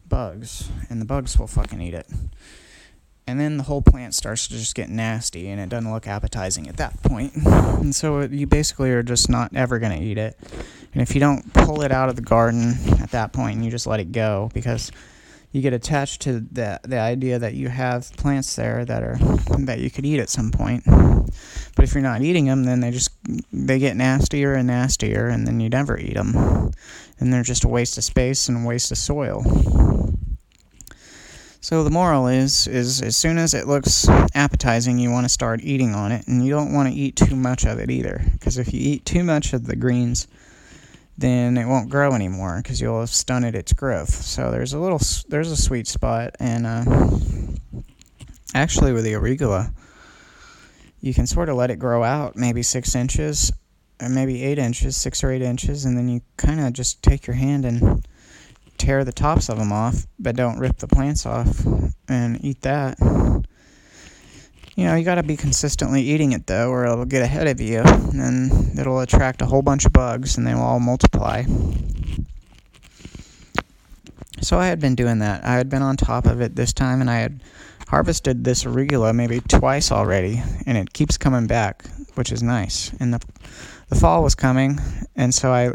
bugs, 0.09 0.69
and 0.91 1.01
the 1.01 1.05
bugs 1.05 1.39
will 1.39 1.47
fucking 1.47 1.81
eat 1.81 1.95
it. 1.95 2.09
And 3.25 3.39
then 3.39 3.57
the 3.57 3.63
whole 3.63 3.83
plant 3.83 4.15
starts 4.15 4.49
to 4.49 4.55
just 4.55 4.75
get 4.75 4.89
nasty, 4.89 5.49
and 5.49 5.61
it 5.61 5.69
doesn't 5.69 5.93
look 5.93 6.09
appetizing 6.09 6.69
at 6.69 6.77
that 6.79 7.01
point. 7.05 7.35
And 7.37 7.95
so 7.95 8.23
you 8.23 8.49
basically 8.49 8.91
are 8.91 9.05
just 9.05 9.31
not 9.31 9.55
ever 9.55 9.79
going 9.79 9.97
to 9.97 10.05
eat 10.05 10.19
it. 10.19 10.37
And 10.93 11.01
if 11.01 11.15
you 11.15 11.21
don't 11.21 11.53
pull 11.55 11.83
it 11.83 11.93
out 11.93 12.09
of 12.09 12.17
the 12.17 12.23
garden 12.23 12.75
at 13.01 13.13
that 13.13 13.33
point, 13.33 13.57
and 13.57 13.65
you 13.65 13.71
just 13.71 13.87
let 13.87 14.01
it 14.01 14.11
go, 14.11 14.51
because 14.53 14.91
you 15.55 15.63
get 15.63 15.73
attached 15.73 16.21
to 16.23 16.41
the 16.41 16.81
the 16.83 16.99
idea 16.99 17.39
that 17.39 17.55
you 17.55 17.69
have 17.69 18.13
plants 18.17 18.57
there 18.57 18.85
that 18.85 19.05
are 19.05 19.17
that 19.61 19.79
you 19.79 19.89
could 19.89 20.05
eat 20.05 20.19
at 20.19 20.29
some 20.29 20.51
point. 20.51 20.83
But 20.85 21.85
if 21.85 21.95
you're 21.95 22.03
not 22.03 22.23
eating 22.23 22.47
them, 22.47 22.65
then 22.65 22.81
they 22.81 22.91
just 22.91 23.11
they 23.53 23.79
get 23.79 23.97
nastier 23.97 24.55
and 24.55 24.67
nastier, 24.67 25.29
and 25.29 25.47
then 25.47 25.61
you 25.61 25.69
never 25.69 25.97
eat 25.97 26.15
them, 26.15 26.35
and 27.21 27.33
they're 27.33 27.45
just 27.45 27.63
a 27.63 27.69
waste 27.69 27.97
of 27.97 28.03
space 28.03 28.49
and 28.49 28.65
a 28.65 28.67
waste 28.67 28.91
of 28.91 28.99
soil. 28.99 29.45
So 31.61 31.85
the 31.85 31.91
moral 31.91 32.27
is 32.27 32.67
is 32.67 33.01
as 33.01 33.17
soon 33.17 33.39
as 33.39 33.55
it 33.55 33.69
looks 33.69 34.09
appetizing, 34.35 34.99
you 34.99 35.13
want 35.13 35.25
to 35.25 35.29
start 35.29 35.61
eating 35.63 35.95
on 35.95 36.11
it, 36.11 36.27
and 36.27 36.45
you 36.45 36.51
don't 36.51 36.73
want 36.73 36.89
to 36.89 36.95
eat 36.95 37.15
too 37.15 37.37
much 37.37 37.65
of 37.65 37.79
it 37.79 37.93
either, 37.93 38.21
because 38.33 38.59
if 38.59 38.75
you 38.75 38.81
eat 38.81 39.07
too 39.07 39.23
much 39.23 39.53
of 39.53 39.69
the 39.69 39.77
greens, 39.77 40.27
then 41.17 41.57
it 41.57 41.67
won't 41.67 41.91
grow 41.91 42.13
anymore 42.13 42.61
because 42.63 42.81
you'll 42.81 43.01
have 43.01 43.11
stunted 43.11 43.55
its 43.55 43.73
growth. 43.73 44.11
So 44.11 44.51
there's 44.51 44.73
a 44.73 44.79
little, 44.79 45.01
there's 45.29 45.51
a 45.51 45.57
sweet 45.57 45.87
spot, 45.87 46.35
and 46.41 46.67
uh, 46.67 46.85
actually, 48.55 48.93
with 48.93 49.05
the 49.05 49.13
arugula, 49.13 49.73
you 51.01 51.15
can 51.15 51.27
sort 51.27 51.49
of 51.49 51.57
let 51.57 51.71
it 51.71 51.79
grow 51.79 52.03
out 52.03 52.37
maybe 52.37 52.63
six 52.63 52.95
inches 52.95 53.53
or 54.01 54.09
maybe 54.09 54.43
eight 54.43 54.59
inches, 54.59 54.97
six 54.97 55.23
or 55.23 55.31
eight 55.31 55.43
inches, 55.43 55.85
and 55.85 55.97
then 55.97 56.09
you 56.09 56.21
kind 56.37 56.61
of 56.61 56.73
just 56.73 57.03
take 57.03 57.27
your 57.27 57.37
hand 57.37 57.65
and 57.65 58.07
tear 58.77 59.05
the 59.05 59.13
tops 59.13 59.49
of 59.49 59.59
them 59.59 59.73
off, 59.73 60.07
but 60.19 60.35
don't 60.35 60.59
rip 60.59 60.79
the 60.79 60.89
plants 60.89 61.27
off 61.27 61.65
and 62.09 62.45
eat 62.45 62.61
that. 62.63 62.99
You 64.77 64.87
know, 64.87 64.97
you 64.97 65.05
got 65.05 65.17
to 65.17 65.23
be 65.23 65.37
consistently 65.37 66.03
eating 66.03 66.33
it 66.33 66.47
though, 66.47 66.71
or 66.71 66.85
it'll 66.85 67.05
get 67.05 67.23
ahead 67.23 67.47
of 67.47 67.61
you, 67.61 67.81
and 67.81 68.77
it'll 68.79 69.01
attract 69.01 69.41
a 69.41 69.47
whole 69.47 69.63
bunch 69.63 69.87
of 69.87 69.93
bugs, 69.93 70.37
and 70.37 70.47
they 70.47 70.55
will 70.55 70.63
all 70.63 70.81
multiply. 70.81 71.45
So 74.41 74.59
I 74.59 74.67
had 74.67 74.81
been 74.81 74.95
doing 74.95 75.21
that. 75.21 75.45
I 75.45 75.55
had 75.55 75.71
been 75.71 75.83
on 75.83 75.97
top 75.97 76.27
of 76.27 76.41
it 76.41 76.57
this 76.57 76.73
time, 76.73 77.01
and 77.01 77.09
I 77.09 77.19
had 77.19 77.41
harvested 77.89 78.43
this 78.43 78.65
arugula 78.65 79.15
maybe 79.15 79.41
twice 79.41 79.93
already, 79.93 80.43
and 80.67 80.77
it 80.77 80.93
keeps 80.93 81.17
coming 81.17 81.47
back, 81.47 81.85
which 82.15 82.33
is 82.33 82.43
nice. 82.43 82.93
And 82.99 83.15
the 83.15 83.21
the 83.91 83.95
fall 83.97 84.23
was 84.23 84.35
coming, 84.35 84.81
and 85.15 85.33
so 85.33 85.53
I 85.53 85.71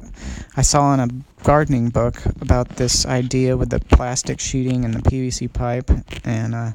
I 0.58 0.62
saw 0.62 0.94
in 0.94 1.00
a 1.00 1.08
gardening 1.44 1.90
book 1.90 2.26
about 2.42 2.68
this 2.76 3.06
idea 3.06 3.56
with 3.56 3.70
the 3.70 3.80
plastic 3.80 4.40
sheeting 4.40 4.84
and 4.84 4.94
the 4.94 5.02
PVC 5.02 5.52
pipe, 5.52 5.90
and 6.26 6.54
uh, 6.54 6.72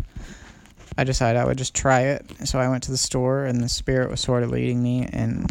I 0.97 1.05
decided 1.05 1.39
I 1.41 1.45
would 1.45 1.59
just 1.59 1.75
try 1.75 2.03
it. 2.03 2.25
So 2.45 2.59
I 2.59 2.69
went 2.69 2.83
to 2.85 2.91
the 2.91 2.97
store, 2.97 3.45
and 3.45 3.61
the 3.61 3.69
spirit 3.69 4.11
was 4.11 4.21
sort 4.21 4.43
of 4.43 4.51
leading 4.51 4.83
me, 4.83 5.09
and 5.13 5.51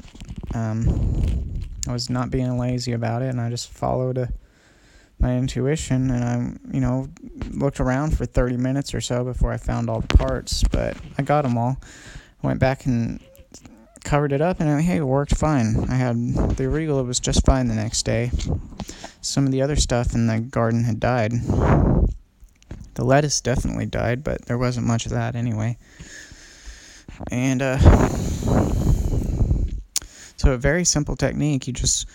um, 0.53 1.61
I 1.87 1.91
was 1.91 2.09
not 2.09 2.29
being 2.29 2.57
lazy 2.57 2.93
about 2.93 3.21
it, 3.21 3.29
and 3.29 3.41
I 3.41 3.49
just 3.49 3.69
followed 3.69 4.17
a, 4.17 4.23
uh, 4.23 4.27
my 5.19 5.37
intuition, 5.37 6.11
and 6.11 6.23
I, 6.23 6.73
you 6.73 6.81
know, 6.81 7.07
looked 7.51 7.79
around 7.79 8.17
for 8.17 8.25
30 8.25 8.57
minutes 8.57 8.93
or 8.93 8.99
so 8.99 9.23
before 9.23 9.51
I 9.51 9.57
found 9.57 9.89
all 9.89 10.01
the 10.01 10.17
parts, 10.17 10.63
but 10.63 10.97
I 11.17 11.21
got 11.21 11.43
them 11.43 11.57
all. 11.57 11.77
Went 12.41 12.59
back 12.59 12.85
and 12.85 13.21
covered 14.03 14.33
it 14.33 14.41
up, 14.41 14.59
and 14.59 14.81
hey, 14.81 14.97
it 14.97 15.03
worked 15.03 15.35
fine. 15.35 15.85
I 15.89 15.95
had 15.95 16.15
the 16.33 16.65
arugula 16.65 17.05
was 17.05 17.19
just 17.19 17.45
fine 17.45 17.67
the 17.67 17.75
next 17.75 18.03
day. 18.03 18.31
Some 19.21 19.45
of 19.45 19.51
the 19.51 19.61
other 19.61 19.77
stuff 19.77 20.13
in 20.13 20.27
the 20.27 20.39
garden 20.39 20.83
had 20.83 20.99
died. 20.99 21.33
The 22.95 23.03
lettuce 23.03 23.41
definitely 23.41 23.85
died, 23.85 24.23
but 24.23 24.45
there 24.45 24.57
wasn't 24.57 24.87
much 24.87 25.05
of 25.05 25.11
that 25.11 25.35
anyway. 25.35 25.77
And 27.31 27.61
uh, 27.61 27.77
so, 30.37 30.51
a 30.51 30.57
very 30.57 30.83
simple 30.83 31.15
technique. 31.15 31.67
You 31.67 31.73
just 31.73 32.07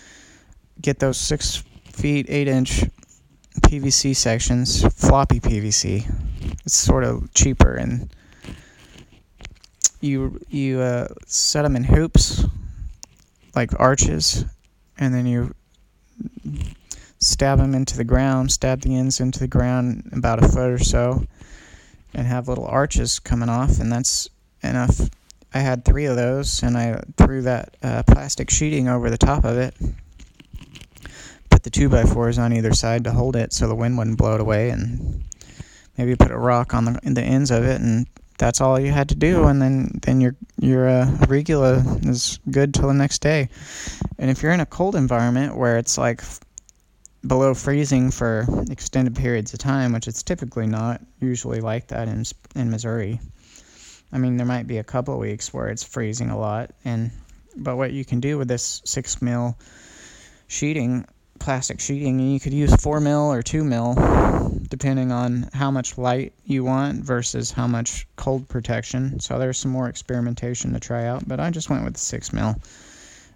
get 0.81 0.99
those 0.99 1.19
six 1.19 1.63
feet, 1.93 2.27
eight 2.29 2.49
inch 2.49 2.85
PVC 3.61 4.15
sections, 4.15 4.83
floppy 4.95 5.41
PVC. 5.41 6.07
It's 6.65 6.77
sort 6.77 7.05
of 7.05 7.33
cheaper 7.35 7.75
and 7.75 8.13
you 10.01 10.41
you 10.49 10.81
uh, 10.81 11.09
set 11.27 11.63
them 11.63 11.77
in 11.77 11.85
hoops, 11.85 12.45
like 13.55 13.79
arches, 13.81 14.45
and 14.99 15.13
then 15.13 15.27
you 15.27 15.55
stab 17.19 17.59
them 17.59 17.75
into 17.75 17.97
the 17.97 18.05
ground, 18.05 18.53
stab 18.53 18.81
the 18.81 18.97
ends 18.97 19.21
into 19.21 19.39
the 19.39 19.49
ground 19.49 20.11
about 20.13 20.43
a 20.43 20.49
foot 20.49 20.71
or 20.71 20.79
so, 20.79 21.25
and 22.15 22.27
have 22.27 22.49
little 22.49 22.67
arches 22.67 23.19
coming 23.19 23.49
off, 23.49 23.81
and 23.81 23.91
that's 23.91 24.29
enough. 24.63 25.01
I 25.53 25.61
had 25.61 25.85
three 25.85 26.05
of 26.05 26.17
those, 26.17 26.63
and 26.63 26.77
I 26.77 27.03
threw 27.17 27.43
that 27.43 27.77
uh, 27.83 28.03
plastic 28.05 28.51
sheeting 28.51 28.89
over 28.89 29.11
the 29.11 29.19
top 29.19 29.45
of 29.45 29.57
it. 29.57 29.75
Put 31.51 31.63
the 31.63 31.71
two 31.71 31.89
by 31.89 32.05
fours 32.05 32.39
on 32.39 32.53
either 32.53 32.75
side 32.75 33.05
to 33.05 33.13
hold 33.13 33.35
it 33.35 33.53
so 33.53 33.67
the 33.67 33.75
wind 33.75 33.97
wouldn't 33.99 34.19
blow 34.19 34.35
it 34.35 34.41
away, 34.41 34.71
and 34.71 35.25
maybe 35.97 36.15
put 36.15 36.31
a 36.31 36.39
rock 36.39 36.75
on 36.75 36.85
the, 36.85 37.01
the 37.03 37.23
ends 37.23 37.51
of 37.51 37.65
it 37.65 37.81
and 37.81 38.07
that's 38.39 38.61
all 38.61 38.79
you 38.79 38.93
had 38.93 39.09
to 39.09 39.15
do, 39.17 39.45
and 39.45 39.61
then 39.61 39.91
then 40.03 40.21
your 40.21 40.37
your 40.61 40.89
uh, 40.89 41.07
arugula 41.23 42.07
is 42.09 42.39
good 42.51 42.73
till 42.73 42.89
the 42.89 42.95
next 42.95 43.21
day. 43.21 43.49
And 44.19 44.31
if 44.31 44.43
you're 44.43 44.53
in 44.53 44.61
a 44.61 44.67
cold 44.67 44.95
environment 44.95 45.57
where 45.57 45.77
it's 45.77 45.99
like 45.99 46.23
below 47.27 47.55
freezing 47.55 48.11
for 48.11 48.47
extended 48.71 49.17
periods 49.17 49.53
of 49.53 49.59
time, 49.59 49.93
which 49.93 50.09
it's 50.09 50.23
typically 50.23 50.67
not 50.67 51.01
usually 51.21 51.61
like 51.61 51.89
that 51.89 52.09
in 52.09 52.25
in 52.55 52.71
Missouri. 52.71 53.21
I 54.13 54.19
mean, 54.19 54.37
there 54.37 54.47
might 54.47 54.67
be 54.67 54.79
a 54.79 54.85
couple 54.85 55.19
weeks 55.19 55.53
where 55.53 55.69
it's 55.69 55.85
freezing 55.85 56.31
a 56.31 56.39
lot, 56.39 56.71
and 56.85 57.11
but 57.57 57.77
what 57.77 57.93
you 57.93 58.05
can 58.05 58.21
do 58.21 58.39
with 58.39 58.49
this 58.49 58.81
six 58.85 59.21
mil 59.21 59.59
sheeting 60.47 61.05
plastic 61.39 61.81
sheeting 61.81 62.21
and 62.21 62.33
you 62.33 62.41
could 62.41 62.53
use 62.53 62.75
4 62.75 63.01
mil 63.01 63.33
or 63.33 63.43
2 63.43 63.65
mil 63.65 63.95
depending 64.69 65.13
on 65.13 65.49
how 65.53 65.71
much 65.71 65.97
light 65.97 66.33
you 66.45 66.65
want 66.65 67.05
versus 67.05 67.51
how 67.51 67.67
much 67.67 68.07
cold 68.17 68.49
protection 68.49 69.21
so 69.21 69.39
there's 69.39 69.59
some 69.59 69.71
more 69.71 69.89
experimentation 69.89 70.73
to 70.73 70.81
try 70.81 71.07
out 71.07 71.27
but 71.29 71.39
i 71.41 71.51
just 71.51 71.71
went 71.71 71.85
with 71.85 71.95
the 71.95 72.01
6 72.01 72.33
mil 72.33 72.57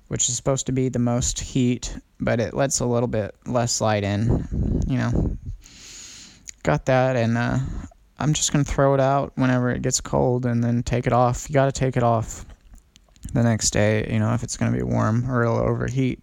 which 0.09 0.29
is 0.29 0.37
supposed 0.37 0.67
to 0.67 0.73
be 0.73 0.89
the 0.89 0.99
most 0.99 1.39
heat 1.41 1.97
but 2.25 2.41
it 2.41 2.55
lets 2.55 2.81
a 2.81 2.87
little 2.87 3.09
bit 3.09 3.35
less 3.47 3.81
light 3.81 4.05
in 4.05 4.83
you 4.87 4.99
know 4.99 5.37
got 6.63 6.87
that 6.87 7.17
and 7.17 7.37
uh, 7.37 7.59
i'm 8.19 8.33
just 8.33 8.53
to 8.65 8.71
throw 8.71 8.95
it 8.95 9.01
out 9.01 9.33
whenever 9.37 9.71
it 9.71 9.83
gets 9.83 10.01
cold 10.01 10.47
and 10.47 10.63
then 10.63 10.83
take 10.83 11.07
it 11.07 11.13
off 11.13 11.49
you 11.49 11.55
got 11.55 11.67
to 11.67 11.73
take 11.73 11.97
it 11.97 12.03
off 12.03 12.45
the 13.33 13.43
next 13.43 13.71
day 13.71 14.09
you 14.13 14.19
know 14.19 14.35
if 14.35 14.43
it's 14.43 14.57
to 14.73 14.77
be 14.77 14.85
warm 14.85 15.31
or 15.31 15.43
it'll 15.43 15.59
overheat 15.59 16.21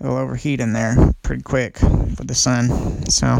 it'll 0.00 0.16
overheat 0.16 0.60
in 0.60 0.72
there 0.72 0.96
pretty 1.22 1.42
quick 1.42 1.80
with 1.82 2.26
the 2.26 2.34
sun. 2.34 3.06
So 3.08 3.38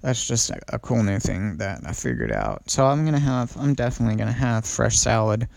that's 0.00 0.26
just 0.26 0.50
a, 0.68 0.78
cool 0.78 1.02
new 1.02 1.18
thing 1.18 1.58
that 1.58 1.80
I 1.86 1.92
figured 1.92 2.32
out. 2.32 2.70
So 2.70 2.86
I'm 2.86 3.04
gonna 3.04 3.18
have, 3.18 3.56
I'm 3.56 3.74
definitely 3.74 4.16
gonna 4.16 4.32
have 4.32 4.64
fresh 4.64 4.98
salad 4.98 5.48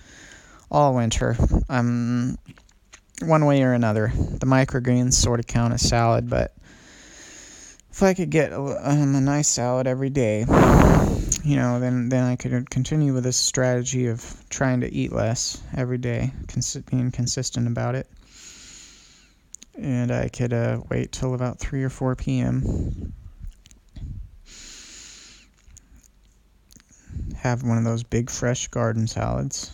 all 0.72 0.96
winter. 0.96 1.36
Um, 1.70 2.38
one 3.22 3.46
way 3.46 3.62
or 3.62 3.74
another. 3.74 4.12
The 4.16 4.48
microgreens 4.48 5.14
sort 5.14 5.40
of 5.40 5.46
count 5.46 5.74
as 5.74 5.88
salad, 5.88 6.30
but 6.30 6.56
if 7.92 8.02
I 8.02 8.16
could 8.16 8.32
get 8.32 8.54
um, 8.54 9.16
a 9.16 9.22
nice 9.22 9.48
salad 9.48 9.86
every 9.86 10.10
day, 10.10 10.40
you 11.44 11.56
know, 11.58 11.80
then 11.80 12.10
then 12.10 12.24
I 12.24 12.36
could 12.36 12.70
continue 12.70 13.14
with 13.14 13.26
this 13.26 13.38
strategy 13.38 14.08
of 14.08 14.44
trying 14.50 14.82
to 14.82 14.92
eat 14.92 15.12
less 15.12 15.62
every 15.76 15.98
day, 16.00 16.32
cons- 16.48 16.78
being 16.90 17.12
consistent 17.12 17.68
about 17.68 17.96
it 17.96 18.08
and 19.82 20.12
I 20.12 20.30
could 20.30 20.54
uh, 20.54 20.82
wait 20.90 21.12
till 21.12 21.34
about 21.34 21.60
3 21.60 21.84
or 21.84 21.90
4 21.90 22.16
p.m. 22.16 23.14
Have 27.38 27.64
one 27.64 27.78
of 27.78 27.84
those 27.84 28.04
big 28.04 28.30
fresh 28.30 28.68
garden 28.68 29.08
salads. 29.08 29.72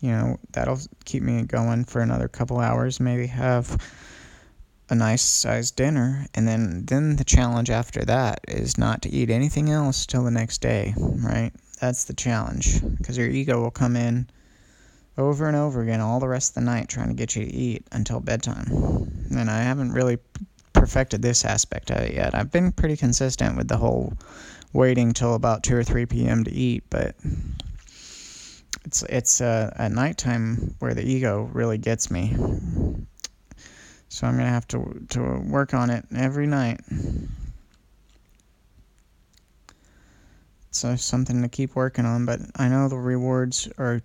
You 0.00 0.12
know, 0.12 0.38
that'll 0.52 0.80
keep 1.04 1.22
me 1.22 1.42
going 1.42 1.84
for 1.84 2.00
another 2.00 2.28
couple 2.28 2.58
hours. 2.58 3.00
Maybe 3.00 3.26
have 3.26 3.76
a 4.90 4.94
nice 4.94 5.22
sized 5.22 5.76
dinner 5.76 6.26
and 6.34 6.48
then 6.48 6.86
then 6.86 7.16
the 7.16 7.24
challenge 7.24 7.68
after 7.68 8.02
that 8.06 8.40
is 8.48 8.78
not 8.78 9.02
to 9.02 9.10
eat 9.10 9.28
anything 9.28 9.70
else 9.70 10.06
till 10.06 10.24
the 10.24 10.30
next 10.30 10.62
day, 10.62 10.94
right? 10.96 11.52
That's 11.80 12.04
the 12.04 12.14
challenge 12.14 12.80
because 12.96 13.18
your 13.18 13.28
ego 13.28 13.60
will 13.60 13.70
come 13.70 13.96
in 13.96 14.28
over 15.18 15.46
and 15.46 15.56
over 15.56 15.82
again 15.82 16.00
all 16.00 16.20
the 16.20 16.28
rest 16.28 16.52
of 16.52 16.54
the 16.54 16.70
night 16.70 16.88
trying 16.88 17.08
to 17.08 17.14
get 17.14 17.36
you 17.36 17.44
to 17.44 17.52
eat 17.52 17.84
until 17.92 18.20
bedtime. 18.20 18.66
And 19.30 19.50
I 19.50 19.62
haven't 19.62 19.92
really 19.92 20.18
perfected 20.72 21.22
this 21.22 21.44
aspect 21.44 21.90
of 21.90 21.98
it 21.98 22.14
yet. 22.14 22.34
I've 22.34 22.52
been 22.52 22.72
pretty 22.72 22.96
consistent 22.96 23.56
with 23.56 23.68
the 23.68 23.76
whole 23.76 24.14
waiting 24.72 25.12
till 25.12 25.34
about 25.34 25.64
2 25.64 25.76
or 25.76 25.84
3 25.84 26.06
p.m. 26.06 26.44
to 26.44 26.52
eat, 26.52 26.84
but 26.88 27.16
it's 28.88 29.02
it's 29.02 29.40
uh, 29.42 29.70
at 29.76 29.92
nighttime 29.92 30.74
where 30.78 30.94
the 30.94 31.02
ego 31.02 31.42
really 31.52 31.76
gets 31.76 32.10
me. 32.10 32.34
So 34.08 34.26
I'm 34.26 34.38
gonna 34.38 34.48
have 34.48 34.66
to 34.68 35.06
to 35.10 35.42
work 35.46 35.74
on 35.74 35.90
it 35.90 36.06
every 36.16 36.46
night. 36.46 36.80
So 40.70 40.96
something 40.96 41.42
to 41.42 41.48
keep 41.48 41.76
working 41.76 42.06
on, 42.06 42.24
but 42.24 42.40
I 42.56 42.68
know 42.68 42.88
the 42.88 42.96
rewards 42.96 43.68
are 43.76 44.00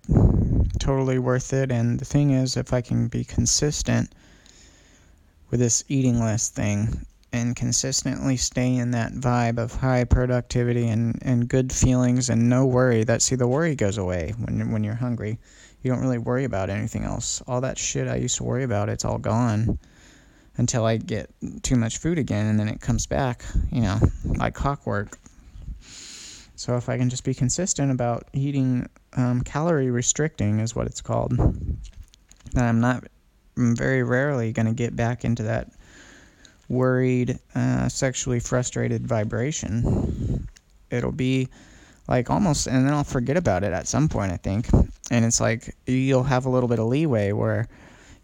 totally 0.78 1.18
worth 1.18 1.54
it. 1.54 1.72
And 1.72 1.98
the 1.98 2.04
thing 2.04 2.32
is, 2.32 2.58
if 2.58 2.74
I 2.74 2.82
can 2.82 3.08
be 3.08 3.24
consistent 3.24 4.12
with 5.50 5.60
this 5.60 5.82
eating 5.88 6.20
less 6.20 6.50
thing 6.50 7.06
and 7.34 7.56
consistently 7.56 8.36
stay 8.36 8.76
in 8.76 8.92
that 8.92 9.12
vibe 9.12 9.58
of 9.58 9.74
high 9.74 10.04
productivity 10.04 10.88
and, 10.88 11.18
and 11.22 11.48
good 11.48 11.72
feelings 11.72 12.30
and 12.30 12.48
no 12.48 12.64
worry 12.64 13.04
that 13.04 13.20
see 13.20 13.34
the 13.34 13.46
worry 13.46 13.74
goes 13.74 13.98
away 13.98 14.32
when 14.38 14.70
when 14.70 14.84
you're 14.84 14.94
hungry 14.94 15.38
you 15.82 15.90
don't 15.90 16.00
really 16.00 16.18
worry 16.18 16.44
about 16.44 16.70
anything 16.70 17.04
else 17.04 17.42
all 17.46 17.60
that 17.60 17.76
shit 17.76 18.08
i 18.08 18.16
used 18.16 18.36
to 18.36 18.44
worry 18.44 18.64
about 18.64 18.88
it's 18.88 19.04
all 19.04 19.18
gone 19.18 19.78
until 20.56 20.86
i 20.86 20.96
get 20.96 21.28
too 21.62 21.76
much 21.76 21.98
food 21.98 22.18
again 22.18 22.46
and 22.46 22.58
then 22.58 22.68
it 22.68 22.80
comes 22.80 23.06
back 23.06 23.44
you 23.70 23.82
know 23.82 23.98
like 24.36 24.54
clockwork 24.54 25.18
so 26.56 26.76
if 26.76 26.88
i 26.88 26.96
can 26.96 27.10
just 27.10 27.24
be 27.24 27.34
consistent 27.34 27.90
about 27.90 28.28
eating 28.32 28.88
um, 29.16 29.42
calorie 29.42 29.90
restricting 29.90 30.60
is 30.60 30.74
what 30.74 30.86
it's 30.86 31.00
called. 31.00 31.32
And 31.32 31.78
I'm 32.54 32.80
not 32.80 33.04
I'm 33.56 33.76
very 33.76 34.02
rarely 34.02 34.52
going 34.52 34.66
to 34.66 34.72
get 34.72 34.96
back 34.96 35.24
into 35.24 35.44
that 35.44 35.70
worried, 36.68 37.38
uh, 37.54 37.88
sexually 37.88 38.40
frustrated 38.40 39.06
vibration. 39.06 40.48
It'll 40.90 41.12
be 41.12 41.48
like 42.08 42.30
almost, 42.30 42.66
and 42.66 42.86
then 42.86 42.92
I'll 42.92 43.04
forget 43.04 43.36
about 43.36 43.64
it 43.64 43.72
at 43.72 43.88
some 43.88 44.08
point, 44.08 44.32
I 44.32 44.36
think. 44.36 44.68
And 45.10 45.24
it's 45.24 45.40
like 45.40 45.74
you'll 45.86 46.22
have 46.22 46.46
a 46.46 46.50
little 46.50 46.68
bit 46.68 46.78
of 46.78 46.86
leeway 46.86 47.32
where, 47.32 47.68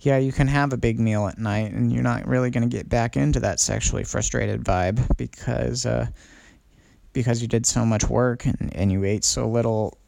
yeah, 0.01 0.19
you 0.19 0.33
can 0.33 0.49
have 0.49 0.73
a 0.73 0.77
big 0.77 0.99
meal 0.99 1.27
at 1.27 1.39
night 1.39 1.73
and 1.73 1.93
you're 1.93 2.03
not 2.03 2.27
really 2.27 2.51
going 2.51 2.69
to 2.69 2.75
get 2.75 2.89
back 2.89 3.17
into 3.17 3.41
that 3.41 3.61
sexually 3.61 4.05
frustrated 4.05 4.65
vibe 4.65 5.01
because, 5.17 5.87
uh, 5.87 6.07
because 7.13 7.43
you 7.43 7.49
did 7.49 7.67
so 7.67 7.85
much 7.85 8.09
work 8.09 8.45
and, 8.45 8.75
and 8.75 8.93
you 8.93 9.05
ate 9.05 9.25
so 9.25 9.49
little 9.49 9.99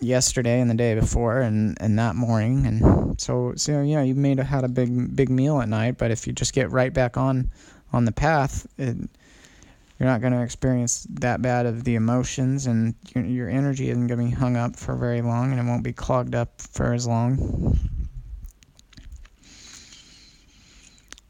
yesterday 0.00 0.60
and 0.60 0.70
the 0.70 0.74
day 0.74 0.94
before 0.94 1.40
and, 1.40 1.76
and 1.80 1.98
that 1.98 2.14
morning 2.14 2.66
and 2.66 3.20
so 3.20 3.52
so 3.56 3.82
yeah 3.82 4.00
you 4.00 4.14
may 4.14 4.34
have 4.36 4.46
had 4.46 4.62
a 4.62 4.68
big 4.68 5.16
big 5.16 5.28
meal 5.28 5.60
at 5.60 5.68
night 5.68 5.98
but 5.98 6.12
if 6.12 6.24
you 6.24 6.32
just 6.32 6.52
get 6.52 6.70
right 6.70 6.94
back 6.94 7.16
on 7.16 7.50
on 7.92 8.04
the 8.04 8.12
path 8.12 8.66
it, 8.78 8.96
you're 9.98 10.08
not 10.08 10.20
going 10.20 10.32
to 10.32 10.42
experience 10.42 11.06
that 11.10 11.42
bad 11.42 11.66
of 11.66 11.82
the 11.82 11.96
emotions 11.96 12.66
and 12.66 12.94
your, 13.14 13.24
your 13.24 13.48
energy 13.48 13.90
isn't 13.90 14.06
going 14.06 14.20
to 14.20 14.26
be 14.26 14.30
hung 14.30 14.56
up 14.56 14.76
for 14.76 14.94
very 14.94 15.22
long 15.22 15.50
and 15.50 15.60
it 15.60 15.64
won't 15.64 15.82
be 15.82 15.92
clogged 15.92 16.34
up 16.36 16.60
for 16.60 16.92
as 16.94 17.06
long. 17.06 17.76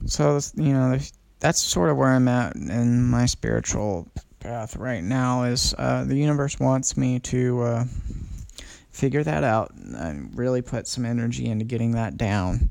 So 0.06 0.38
you 0.54 0.72
know 0.72 0.98
that's 1.40 1.60
sort 1.60 1.90
of 1.90 1.96
where 1.96 2.08
i'm 2.08 2.28
at 2.28 2.54
in 2.56 3.04
my 3.04 3.26
spiritual 3.26 4.08
path 4.40 4.76
right 4.76 5.02
now 5.02 5.44
is 5.44 5.74
uh, 5.78 6.04
the 6.04 6.16
universe 6.16 6.58
wants 6.58 6.96
me 6.96 7.18
to 7.18 7.62
uh, 7.62 7.84
figure 8.90 9.22
that 9.24 9.44
out 9.44 9.72
and 9.74 10.36
really 10.36 10.62
put 10.62 10.86
some 10.86 11.04
energy 11.04 11.46
into 11.46 11.64
getting 11.64 11.92
that 11.92 12.16
down 12.16 12.70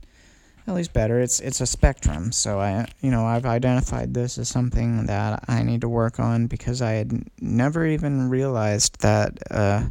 at 0.68 0.74
least 0.74 0.94
better. 0.94 1.20
It's 1.20 1.40
it's 1.40 1.62
a 1.62 1.66
spectrum. 1.66 2.32
So 2.32 2.60
i 2.60 2.86
you 3.02 3.10
know 3.10 3.26
i've 3.26 3.46
identified 3.46 4.14
this 4.14 4.38
as 4.38 4.50
something 4.50 5.06
that 5.06 5.44
i 5.48 5.64
need 5.64 5.82
to 5.82 5.90
work 5.90 6.20
on 6.20 6.48
because 6.48 6.82
i 6.82 6.92
had 6.92 7.24
never 7.40 7.86
even 7.86 8.30
realized 8.30 9.00
that 9.02 9.38
uh, 9.52 9.84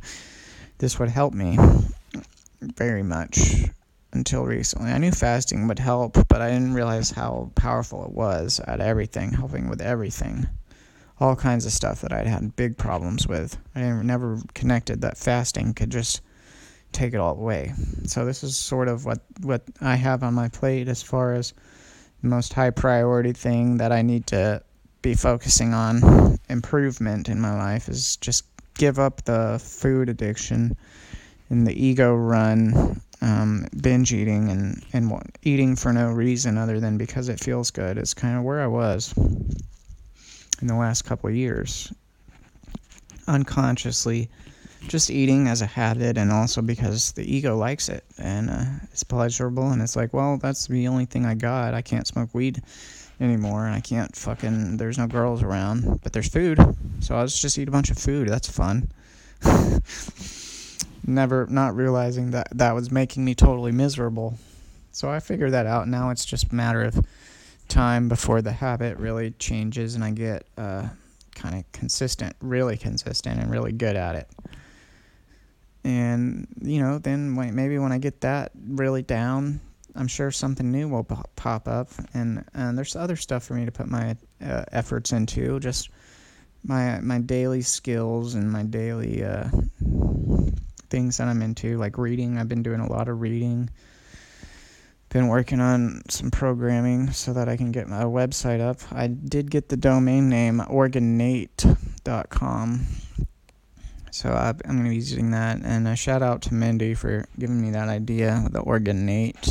this 0.78 0.98
would 0.98 1.08
help 1.08 1.32
me 1.32 1.58
very 2.60 3.02
much 3.02 3.64
until 4.12 4.44
recently. 4.44 4.90
I 4.90 4.98
knew 4.98 5.12
fasting 5.12 5.68
would 5.68 5.78
help 5.78 6.14
but 6.28 6.40
i 6.42 6.50
didn't 6.50 6.74
realize 6.74 7.10
how 7.10 7.50
powerful 7.54 8.04
it 8.04 8.12
was 8.12 8.60
at 8.66 8.80
everything 8.80 9.32
helping 9.32 9.68
with 9.68 9.80
everything. 9.80 10.46
All 11.18 11.34
kinds 11.34 11.64
of 11.64 11.72
stuff 11.72 12.02
that 12.02 12.12
I'd 12.12 12.26
had 12.26 12.56
big 12.56 12.76
problems 12.76 13.26
with. 13.26 13.56
I 13.74 13.80
never 13.80 14.38
connected 14.52 15.00
that 15.00 15.16
fasting 15.16 15.72
could 15.72 15.90
just 15.90 16.20
take 16.96 17.14
it 17.14 17.18
all 17.18 17.36
away. 17.36 17.72
So 18.06 18.24
this 18.24 18.42
is 18.42 18.56
sort 18.56 18.88
of 18.88 19.04
what 19.04 19.20
what 19.42 19.62
I 19.80 19.96
have 19.96 20.22
on 20.22 20.34
my 20.34 20.48
plate 20.48 20.88
as 20.88 21.02
far 21.02 21.34
as 21.34 21.52
the 22.22 22.28
most 22.28 22.52
high 22.52 22.70
priority 22.70 23.32
thing 23.32 23.76
that 23.76 23.92
I 23.92 24.02
need 24.02 24.26
to 24.28 24.62
be 25.02 25.14
focusing 25.14 25.74
on 25.74 26.38
improvement 26.48 27.28
in 27.28 27.40
my 27.40 27.54
life 27.56 27.88
is 27.88 28.16
just 28.16 28.44
give 28.74 28.98
up 28.98 29.24
the 29.24 29.60
food 29.62 30.08
addiction 30.08 30.76
and 31.48 31.66
the 31.66 31.84
ego 31.84 32.14
run 32.14 33.00
um, 33.22 33.66
binge 33.80 34.12
eating 34.12 34.50
and, 34.50 34.84
and 34.92 35.12
eating 35.42 35.76
for 35.76 35.92
no 35.92 36.10
reason 36.10 36.58
other 36.58 36.80
than 36.80 36.98
because 36.98 37.28
it 37.28 37.40
feels 37.40 37.70
good 37.70 37.98
is 37.98 38.14
kind 38.14 38.36
of 38.36 38.44
where 38.44 38.60
I 38.60 38.66
was 38.66 39.14
in 40.60 40.66
the 40.66 40.74
last 40.74 41.02
couple 41.02 41.28
of 41.28 41.36
years. 41.36 41.92
Unconsciously, 43.26 44.28
just 44.88 45.10
eating 45.10 45.48
as 45.48 45.62
a 45.62 45.66
habit, 45.66 46.18
and 46.18 46.32
also 46.32 46.62
because 46.62 47.12
the 47.12 47.22
ego 47.22 47.56
likes 47.56 47.88
it 47.88 48.04
and 48.18 48.50
uh, 48.50 48.64
it's 48.92 49.02
pleasurable, 49.02 49.70
and 49.70 49.82
it's 49.82 49.96
like, 49.96 50.12
well, 50.12 50.38
that's 50.38 50.66
the 50.66 50.88
only 50.88 51.04
thing 51.06 51.24
I 51.24 51.34
got. 51.34 51.74
I 51.74 51.82
can't 51.82 52.06
smoke 52.06 52.30
weed 52.34 52.62
anymore, 53.20 53.66
and 53.66 53.74
I 53.74 53.80
can't 53.80 54.14
fucking. 54.14 54.76
There's 54.76 54.98
no 54.98 55.06
girls 55.06 55.42
around, 55.42 56.00
but 56.02 56.12
there's 56.12 56.28
food, 56.28 56.58
so 57.00 57.16
I'll 57.16 57.26
just 57.26 57.58
eat 57.58 57.68
a 57.68 57.72
bunch 57.72 57.90
of 57.90 57.98
food. 57.98 58.28
That's 58.28 58.48
fun. 58.48 58.90
Never, 61.06 61.46
not 61.46 61.76
realizing 61.76 62.32
that 62.32 62.48
that 62.52 62.74
was 62.74 62.90
making 62.90 63.24
me 63.24 63.34
totally 63.34 63.72
miserable. 63.72 64.38
So 64.92 65.10
I 65.10 65.20
figured 65.20 65.52
that 65.52 65.66
out. 65.66 65.86
Now 65.88 66.10
it's 66.10 66.24
just 66.24 66.52
a 66.52 66.54
matter 66.54 66.82
of 66.82 67.04
time 67.68 68.08
before 68.08 68.42
the 68.42 68.52
habit 68.52 68.96
really 68.98 69.32
changes 69.32 69.94
and 69.94 70.02
I 70.02 70.10
get 70.10 70.46
uh, 70.56 70.88
kind 71.34 71.54
of 71.54 71.70
consistent, 71.72 72.34
really 72.40 72.76
consistent, 72.76 73.40
and 73.40 73.50
really 73.50 73.72
good 73.72 73.94
at 73.94 74.16
it. 74.16 74.28
And, 75.86 76.48
you 76.60 76.80
know, 76.80 76.98
then 76.98 77.32
maybe 77.54 77.78
when 77.78 77.92
I 77.92 77.98
get 77.98 78.22
that 78.22 78.50
really 78.68 79.02
down, 79.02 79.60
I'm 79.94 80.08
sure 80.08 80.32
something 80.32 80.72
new 80.72 80.88
will 80.88 81.04
pop 81.04 81.68
up. 81.68 81.90
And, 82.12 82.44
and 82.54 82.76
there's 82.76 82.96
other 82.96 83.14
stuff 83.14 83.44
for 83.44 83.54
me 83.54 83.66
to 83.66 83.70
put 83.70 83.86
my 83.86 84.16
uh, 84.44 84.64
efforts 84.72 85.12
into, 85.12 85.60
just 85.60 85.90
my, 86.64 86.98
my 86.98 87.20
daily 87.20 87.62
skills 87.62 88.34
and 88.34 88.50
my 88.50 88.64
daily 88.64 89.22
uh, 89.22 89.48
things 90.90 91.18
that 91.18 91.28
I'm 91.28 91.40
into, 91.40 91.78
like 91.78 91.98
reading. 91.98 92.36
I've 92.36 92.48
been 92.48 92.64
doing 92.64 92.80
a 92.80 92.90
lot 92.90 93.08
of 93.08 93.20
reading 93.20 93.70
been 95.10 95.28
working 95.28 95.60
on 95.60 96.02
some 96.10 96.32
programming 96.32 97.12
so 97.12 97.32
that 97.32 97.48
I 97.48 97.56
can 97.56 97.70
get 97.70 97.86
my 97.86 98.02
website 98.02 98.60
up. 98.60 98.80
I 98.90 99.06
did 99.06 99.52
get 99.52 99.68
the 99.68 99.76
domain 99.76 100.28
name 100.28 100.60
organate.com. 100.60 101.76
So 104.16 104.30
I, 104.30 104.48
am 104.48 104.76
going 104.76 104.84
to 104.84 104.88
be 104.88 104.94
using 104.94 105.32
that. 105.32 105.60
And 105.62 105.86
a 105.86 105.94
shout 105.94 106.22
out 106.22 106.40
to 106.42 106.54
Mindy 106.54 106.94
for 106.94 107.26
giving 107.38 107.60
me 107.60 107.70
that 107.72 107.90
idea, 107.90 108.48
the 108.50 108.62
Organate. 108.62 109.46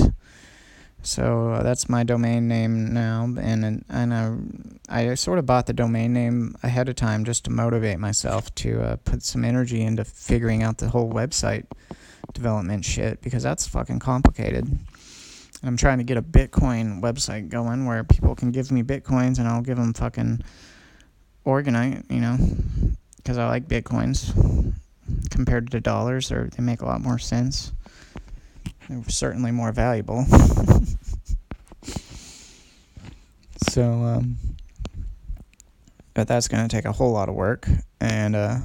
So 1.04 1.52
uh, 1.52 1.62
that's 1.62 1.88
my 1.88 2.04
domain 2.04 2.48
name 2.48 2.92
now, 2.92 3.32
and 3.40 3.86
and 3.88 4.12
I, 4.12 4.32
I 4.90 5.14
sort 5.14 5.38
of 5.38 5.46
bought 5.46 5.68
the 5.68 5.74
domain 5.74 6.14
name 6.14 6.56
ahead 6.64 6.90
of 6.90 6.96
time 6.96 7.26
just 7.26 7.44
to 7.44 7.52
motivate 7.52 8.00
myself 8.00 8.54
to 8.56 8.82
uh, 8.82 8.96
put 9.06 9.22
some 9.22 9.46
energy 9.46 9.84
into 9.84 10.04
figuring 10.04 10.64
out 10.64 10.80
the 10.80 10.90
whole 10.90 11.12
website 11.12 11.66
development 12.34 12.86
shit 12.86 13.22
because 13.22 13.44
that's 13.44 13.68
fucking 13.68 14.00
complicated. 14.00 14.66
And 14.66 14.82
I'm 15.64 15.78
trying 15.78 16.00
to 16.00 16.04
get 16.04 16.18
a 16.18 16.24
Bitcoin 16.24 17.02
website 17.02 17.50
going 17.50 17.86
where 17.86 18.04
people 18.04 18.34
can 18.34 18.50
give 18.50 18.72
me 18.72 18.82
Bitcoins 18.82 19.38
and 19.38 19.48
I'll 19.48 19.62
give 19.62 19.78
them 19.78 19.94
fucking 19.94 20.44
organite, 21.46 22.10
you 22.10 22.20
know, 22.20 22.38
because 23.26 23.40
I 23.40 23.48
like 23.48 23.68
Bitcoins 23.68 24.32
compared 25.32 25.72
to 25.72 25.80
dollars. 25.82 26.30
They 26.30 26.38
they 26.56 26.62
make 26.62 26.82
a 26.82 26.86
lot 26.86 27.02
more 27.02 27.18
sense. 27.18 27.72
They're 28.88 29.02
certainly 29.08 29.50
more 29.52 29.72
valuable. 29.72 30.26
so, 33.68 33.84
um, 33.84 34.38
but 36.14 36.28
that's 36.28 36.48
going 36.48 36.68
to 36.68 36.76
take 36.76 36.86
a 36.86 36.92
whole 36.92 37.12
lot 37.12 37.28
of 37.28 37.34
work. 37.34 37.68
And, 38.00 38.36
uh, 38.36 38.58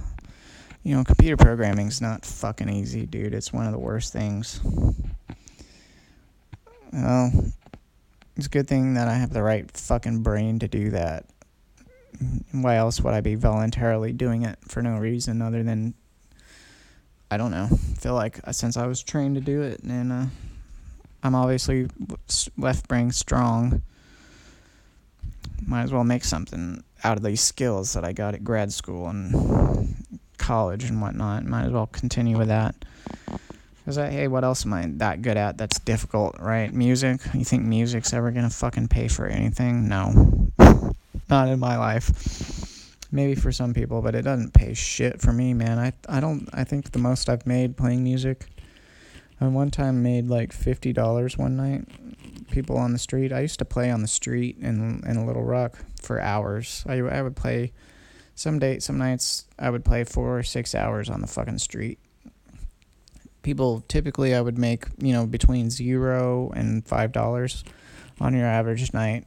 you 0.83 0.95
know, 0.95 1.05
computer 1.05 1.39
programming's 1.39 2.03
not 2.03 2.27
fucking 2.27 2.69
easy, 2.69 3.07
dude. 3.07 3.33
It's 3.33 3.51
one 3.51 3.65
of 3.65 3.73
the 3.73 3.79
worst 3.79 4.13
things. 4.13 4.61
Well, 6.93 7.33
it's 8.37 8.45
a 8.47 8.51
good 8.51 8.69
thing 8.69 8.93
that 8.95 9.09
I 9.09 9.15
have 9.15 9.33
the 9.33 9.43
right 9.43 9.71
fucking 9.71 10.23
brain 10.23 10.59
to 10.59 10.69
do 10.69 10.91
that. 10.91 11.30
Why 12.53 12.77
else 12.77 13.01
would 13.01 13.15
I 13.15 13.21
be 13.21 13.35
voluntarily 13.35 14.13
doing 14.13 14.43
it 14.43 14.59
for 14.69 14.83
no 14.83 14.99
reason 14.99 15.41
other 15.41 15.63
than 15.63 15.95
I 17.31 17.37
don't 17.37 17.53
know. 17.53 17.69
Feel 17.99 18.15
like 18.15 18.41
uh, 18.45 18.53
since 18.53 18.77
I 18.77 18.87
was 18.87 19.03
trained 19.03 19.37
to 19.37 19.41
do 19.41 19.63
it, 19.63 19.83
and 19.85 20.11
uh, 20.11 20.25
I'm 21.23 21.35
obviously 21.35 21.89
left 22.59 22.89
brain 22.89 23.13
strong. 23.13 23.83
Might 25.65 25.83
as 25.83 25.93
well 25.93 26.03
make 26.03 26.25
something 26.25 26.83
out 27.05 27.17
of 27.17 27.23
these 27.23 27.41
skills 27.41 27.93
that 27.93 28.05
I 28.05 28.13
got 28.13 28.35
at 28.35 28.43
grad 28.43 28.73
school 28.73 29.09
and 29.09 29.95
college 30.39 30.85
and 30.85 31.01
whatnot. 31.01 31.45
Might 31.45 31.67
as 31.67 31.73
well 31.73 31.87
continue 31.87 32.37
with 32.37 32.49
that. 32.49 32.75
Cause 33.85 33.97
I, 33.97 34.11
hey, 34.11 34.29
what 34.29 34.45
else 34.45 34.67
am 34.67 34.73
I 34.73 34.87
that 34.97 35.23
good 35.23 35.37
at? 35.37 35.57
That's 35.57 35.79
difficult, 35.79 36.37
right? 36.39 36.73
Music. 36.73 37.21
You 37.33 37.45
think 37.45 37.65
music's 37.65 38.13
ever 38.13 38.31
gonna 38.31 38.51
fucking 38.51 38.89
pay 38.89 39.09
for 39.09 39.27
anything? 39.27 39.89
No, 39.89 40.51
not 41.31 41.49
in 41.49 41.59
my 41.59 41.77
life. 41.77 42.97
Maybe 43.13 43.35
for 43.35 43.51
some 43.51 43.75
people, 43.75 44.03
but 44.03 44.15
it 44.15 44.23
doesn't 44.23 44.53
pay 44.53 44.75
shit 44.75 45.21
for 45.21 45.33
me, 45.33 45.55
man. 45.55 45.79
I 45.79 45.93
I 46.09 46.21
don't. 46.21 46.49
I 46.53 46.65
think 46.65 46.93
the 46.93 46.99
most 46.99 47.29
I've 47.29 47.47
made 47.47 47.77
playing 47.77 48.05
music. 48.05 48.47
I 49.41 49.47
one 49.49 49.71
time 49.71 50.03
made 50.03 50.29
like 50.29 50.53
fifty 50.53 50.93
dollars 50.93 51.37
one 51.37 51.57
night. 51.57 51.87
People 52.51 52.77
on 52.77 52.93
the 52.93 52.99
street. 52.99 53.33
I 53.33 53.41
used 53.41 53.59
to 53.61 53.65
play 53.65 53.91
on 53.91 54.03
the 54.03 54.09
street 54.09 54.59
in 54.61 55.03
in 55.07 55.17
a 55.17 55.25
Little 55.25 55.43
Rock 55.43 55.79
for 56.01 56.21
hours. 56.21 56.85
I 56.87 56.99
I 56.99 57.23
would 57.23 57.37
play. 57.37 57.73
Some 58.35 58.59
days, 58.59 58.87
some 58.87 58.97
nights, 58.97 59.45
I 59.59 59.69
would 59.69 59.85
play 59.85 60.05
four 60.05 60.39
or 60.39 60.43
six 60.43 60.75
hours 60.75 61.11
on 61.11 61.21
the 61.21 61.27
fucking 61.27 61.59
street 61.59 61.99
people 63.43 63.83
typically 63.89 64.35
I 64.35 64.41
would 64.41 64.59
make 64.59 64.87
you 64.99 65.13
know 65.13 65.27
between 65.27 65.71
zero 65.71 66.51
and 66.55 66.87
five 66.87 67.13
dollars 67.13 67.65
on 68.21 68.35
your 68.35 68.47
average 68.47 68.93
night. 68.93 69.27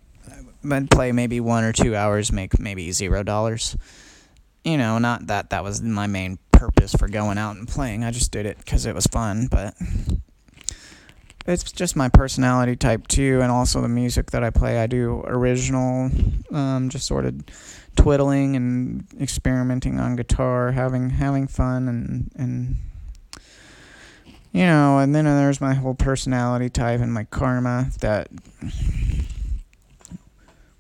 I'd 0.70 0.90
play 0.90 1.12
maybe 1.12 1.40
one 1.40 1.64
or 1.64 1.74
two 1.74 1.96
hours, 1.96 2.32
make 2.32 2.60
maybe 2.60 2.92
zero 2.92 3.24
dollars. 3.24 3.76
You 4.64 4.78
know, 4.78 4.98
not 4.98 5.28
that 5.28 5.50
that 5.50 5.64
was 5.64 5.82
my 5.82 6.08
main 6.08 6.40
purpose 6.52 6.94
for 6.94 7.08
going 7.08 7.38
out 7.38 7.58
and 7.58 7.68
playing. 7.68 8.04
I 8.04 8.12
just 8.12 8.32
did 8.32 8.46
it 8.46 8.58
because 8.58 8.86
it 8.86 8.96
was 8.96 9.06
fun. 9.08 9.48
But 9.48 9.74
it's 11.46 11.72
just 11.72 11.96
my 11.96 12.08
personality 12.08 12.76
type 12.76 13.08
too, 13.08 13.42
and 13.42 13.52
also 13.52 13.82
the 13.82 13.90
music 13.90 14.32
that 14.32 14.44
I 14.44 14.50
play. 14.50 14.80
I 14.80 14.88
do 14.88 15.24
original, 15.26 16.10
um, 16.52 16.90
just 16.90 17.06
sort 17.06 17.26
of 17.26 17.44
twiddling 17.96 18.56
and 18.56 19.06
experimenting 19.20 20.00
on 20.00 20.16
guitar, 20.16 20.72
having 20.72 21.10
having 21.10 21.48
fun, 21.48 21.90
and 21.90 22.32
and 22.36 22.76
you 24.54 24.66
know, 24.66 25.00
and 25.00 25.14
then 25.14 25.26
there's 25.26 25.60
my 25.60 25.74
whole 25.74 25.96
personality 25.96 26.70
type 26.70 27.02
and 27.02 27.14
my 27.14 27.26
karma 27.26 27.90
that. 28.00 28.30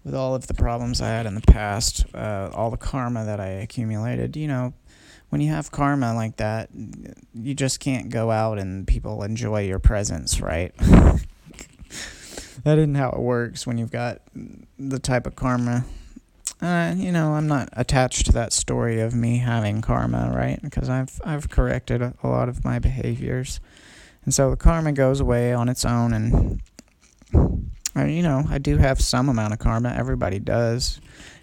With 0.03 0.15
all 0.15 0.35
of 0.35 0.47
the 0.47 0.53
problems 0.53 1.01
I 1.01 1.07
had 1.07 1.25
in 1.25 1.35
the 1.35 1.41
past, 1.41 2.05
uh, 2.13 2.49
all 2.53 2.69
the 2.69 2.77
karma 2.77 3.23
that 3.23 3.39
I 3.39 3.47
accumulated, 3.47 4.35
you 4.35 4.47
know, 4.47 4.73
when 5.29 5.41
you 5.41 5.49
have 5.49 5.71
karma 5.71 6.13
like 6.13 6.37
that, 6.37 6.69
you 7.33 7.55
just 7.55 7.79
can't 7.79 8.09
go 8.09 8.29
out 8.29 8.59
and 8.59 8.85
people 8.85 9.23
enjoy 9.23 9.61
your 9.61 9.79
presence, 9.79 10.41
right? 10.41 10.75
that 12.63 12.77
isn't 12.77 12.95
how 12.95 13.09
it 13.09 13.19
works 13.19 13.65
when 13.65 13.77
you've 13.77 13.91
got 13.91 14.21
the 14.77 14.99
type 14.99 15.25
of 15.25 15.35
karma. 15.35 15.85
Uh, 16.61 16.93
you 16.95 17.11
know, 17.11 17.33
I'm 17.33 17.47
not 17.47 17.69
attached 17.73 18.25
to 18.27 18.31
that 18.33 18.53
story 18.53 19.01
of 19.01 19.13
me 19.13 19.39
having 19.39 19.81
karma, 19.81 20.31
right? 20.33 20.61
Because 20.61 20.87
I've 20.87 21.19
I've 21.25 21.49
corrected 21.49 22.01
a, 22.01 22.13
a 22.23 22.27
lot 22.27 22.47
of 22.47 22.63
my 22.63 22.79
behaviors, 22.79 23.59
and 24.23 24.33
so 24.33 24.49
the 24.49 24.55
karma 24.55 24.93
goes 24.93 25.19
away 25.19 25.51
on 25.51 25.67
its 25.67 25.83
own. 25.83 26.13
And 26.13 26.61
I, 27.95 28.05
you 28.05 28.23
know, 28.23 28.45
I 28.49 28.57
do 28.57 28.77
have 28.77 29.01
some 29.01 29.29
amount 29.29 29.53
of 29.53 29.59
karma. 29.59 29.93
Everybody 29.95 30.39
does. 30.39 30.99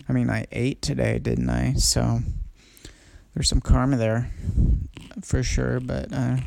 I 0.08 0.12
mean, 0.12 0.30
I 0.30 0.46
ate 0.50 0.82
today, 0.82 1.18
didn't 1.18 1.48
I? 1.50 1.74
So 1.74 2.20
there's 3.34 3.48
some 3.48 3.60
karma 3.60 3.96
there 3.96 4.30
for 5.22 5.42
sure, 5.42 5.80
but 5.80 6.12
uh, 6.12 6.38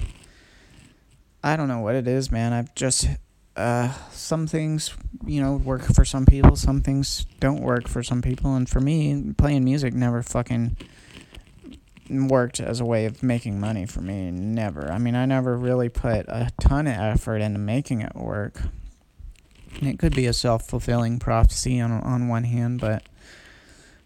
I 1.44 1.56
don't 1.56 1.68
know 1.68 1.80
what 1.80 1.96
it 1.96 2.08
is, 2.08 2.32
man. 2.32 2.54
I've 2.54 2.76
just 2.76 3.08
uh, 3.56 3.94
some 4.12 4.48
things, 4.48 4.96
you 5.26 5.42
know, 5.42 5.56
work 5.56 5.84
for 5.84 6.04
some 6.04 6.26
people, 6.26 6.56
some 6.56 6.82
things 6.82 7.26
don't 7.40 7.62
work 7.62 7.88
for 7.88 8.04
some 8.04 8.22
people, 8.22 8.56
and 8.56 8.68
for 8.68 8.80
me, 8.80 9.34
playing 9.38 9.64
music 9.64 9.94
never 9.94 10.24
fucking 10.24 10.76
worked 12.10 12.60
as 12.60 12.80
a 12.80 12.86
way 12.86 13.06
of 13.06 13.24
making 13.24 13.60
money 13.60 13.86
for 13.86 14.02
me. 14.02 14.32
Never. 14.32 14.92
I 14.92 14.98
mean, 14.98 15.16
I 15.16 15.26
never 15.26 15.56
really 15.56 15.90
put 15.90 16.26
a 16.28 16.52
ton 16.60 16.88
of 16.88 16.98
effort 16.98 17.38
into 17.38 17.60
making 17.60 18.02
it 18.02 18.16
work. 18.16 18.62
It 19.82 20.00
could 20.00 20.16
be 20.16 20.26
a 20.28 20.34
self 20.34 20.68
fulfilling 20.68 21.20
prophecy 21.20 21.80
on 21.80 21.92
on 21.92 22.28
one 22.28 22.44
hand, 22.44 22.80
but 22.80 23.04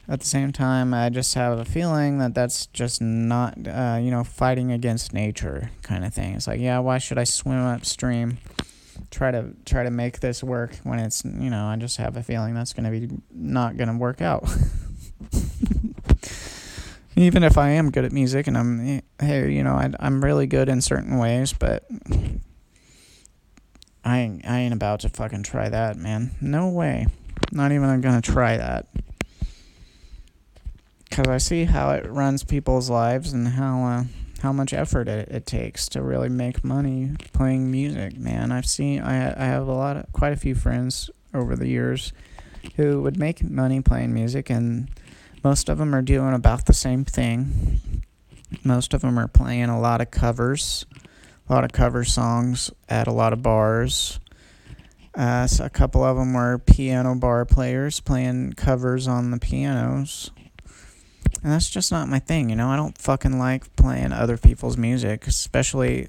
at 0.10 0.22
the 0.22 0.26
same 0.26 0.54
time, 0.54 0.94
I 0.94 1.10
just 1.10 1.34
have 1.34 1.60
a 1.60 1.66
feeling 1.66 2.20
that 2.20 2.34
that's 2.34 2.68
just 2.68 3.02
not, 3.02 3.58
uh, 3.68 4.00
you 4.02 4.10
know, 4.10 4.24
fighting 4.24 4.72
against 4.72 5.14
nature 5.14 5.70
kind 5.82 6.06
of 6.06 6.14
thing. 6.14 6.36
It's 6.36 6.48
like, 6.48 6.62
yeah, 6.62 6.80
why 6.80 6.98
should 6.98 7.18
I 7.18 7.26
swim 7.26 7.58
upstream, 7.58 8.38
try 9.12 9.32
to 9.32 9.50
try 9.66 9.84
to 9.84 9.92
make 9.92 10.22
this 10.22 10.42
work 10.42 10.78
when 10.84 11.00
it's, 11.00 11.26
you 11.26 11.50
know, 11.50 11.66
I 11.66 11.76
just 11.76 11.98
have 11.98 12.16
a 12.16 12.24
feeling 12.24 12.54
that's 12.54 12.72
going 12.72 12.86
to 12.86 13.08
be 13.08 13.10
not 13.32 13.76
going 13.76 13.90
to 13.90 13.98
work 13.98 14.22
out. 14.22 14.48
Even 17.18 17.44
if 17.44 17.58
I 17.58 17.72
am 17.72 17.92
good 17.92 18.06
at 18.06 18.12
music 18.14 18.48
and 18.48 18.58
I'm, 18.58 19.02
hey, 19.20 19.52
you 19.52 19.64
know, 19.64 19.74
I, 19.74 19.90
I'm 20.00 20.24
really 20.24 20.48
good 20.48 20.70
in 20.70 20.82
certain 20.82 21.18
ways, 21.18 21.52
but 21.52 21.84
I 24.08 24.20
ain't, 24.20 24.48
I 24.48 24.60
ain't 24.60 24.74
about 24.74 25.02
to 25.02 25.10
fucking 25.10 25.44
try 25.44 25.68
that, 25.68 25.98
man. 25.98 26.32
No 26.40 26.70
way. 26.70 27.08
Not 27.52 27.72
even 27.72 27.90
I'm 27.90 28.02
gonna 28.02 28.22
try 28.22 28.58
that 28.58 28.88
because 31.10 31.28
I 31.28 31.38
see 31.38 31.66
how 31.66 31.92
it 31.92 32.10
runs 32.10 32.44
people's 32.44 32.90
lives 32.90 33.34
and 33.34 33.48
how 33.48 33.84
uh, 33.84 34.04
how 34.42 34.54
much 34.54 34.74
effort 34.74 35.08
it, 35.08 35.30
it 35.30 35.46
takes 35.46 35.90
to 35.90 36.02
really 36.02 36.30
make 36.30 36.64
money 36.64 37.12
playing 37.34 37.72
music. 37.72 38.18
Man, 38.18 38.52
I've 38.52 38.66
seen 38.66 39.02
I 39.02 39.32
I 39.32 39.46
have 39.46 39.68
a 39.68 39.74
lot 39.74 39.98
of 39.98 40.12
quite 40.14 40.34
a 40.34 40.38
few 40.38 40.56
friends 40.56 41.10
over 41.34 41.56
the 41.56 41.68
years 41.68 42.14
who 42.76 43.02
would 43.02 43.18
make 43.18 43.44
money 43.44 43.82
playing 43.82 44.14
music, 44.14 44.50
and 44.50 44.90
most 45.44 45.70
of 45.70 45.78
them 45.78 45.96
are 45.96 46.02
doing 46.02 46.34
about 46.34 46.66
the 46.66 46.74
same 46.74 47.04
thing. 47.04 47.80
Most 48.64 48.94
of 48.94 49.02
them 49.02 49.20
are 49.20 49.28
playing 49.28 49.70
a 49.70 49.80
lot 49.80 50.02
of 50.02 50.12
covers, 50.12 50.86
a 51.48 51.54
lot 51.54 51.64
of 51.64 51.72
cover 51.72 52.04
songs 52.04 52.72
at 52.90 53.08
a 53.08 53.12
lot 53.12 53.34
of 53.34 53.42
bars. 53.42 54.20
Uh, 55.16 55.48
so 55.48 55.66
a 55.66 55.70
couple 55.70 56.04
of 56.04 56.16
them 56.18 56.34
were 56.34 56.60
piano 56.60 57.16
bar 57.16 57.44
players 57.44 58.00
playing 58.00 58.54
covers 58.54 59.08
on 59.08 59.32
the 59.32 59.40
pianos 59.40 60.30
and 61.44 61.52
that's 61.52 61.70
just 61.70 61.92
not 61.92 62.10
my 62.10 62.20
thing, 62.20 62.50
you 62.50 62.56
know? 62.56 62.70
I 62.70 62.76
don't 62.76 62.98
fucking 62.98 63.38
like 63.38 63.76
playing 63.76 64.12
other 64.12 64.38
people's 64.38 64.78
music, 64.78 65.28
especially 65.28 66.08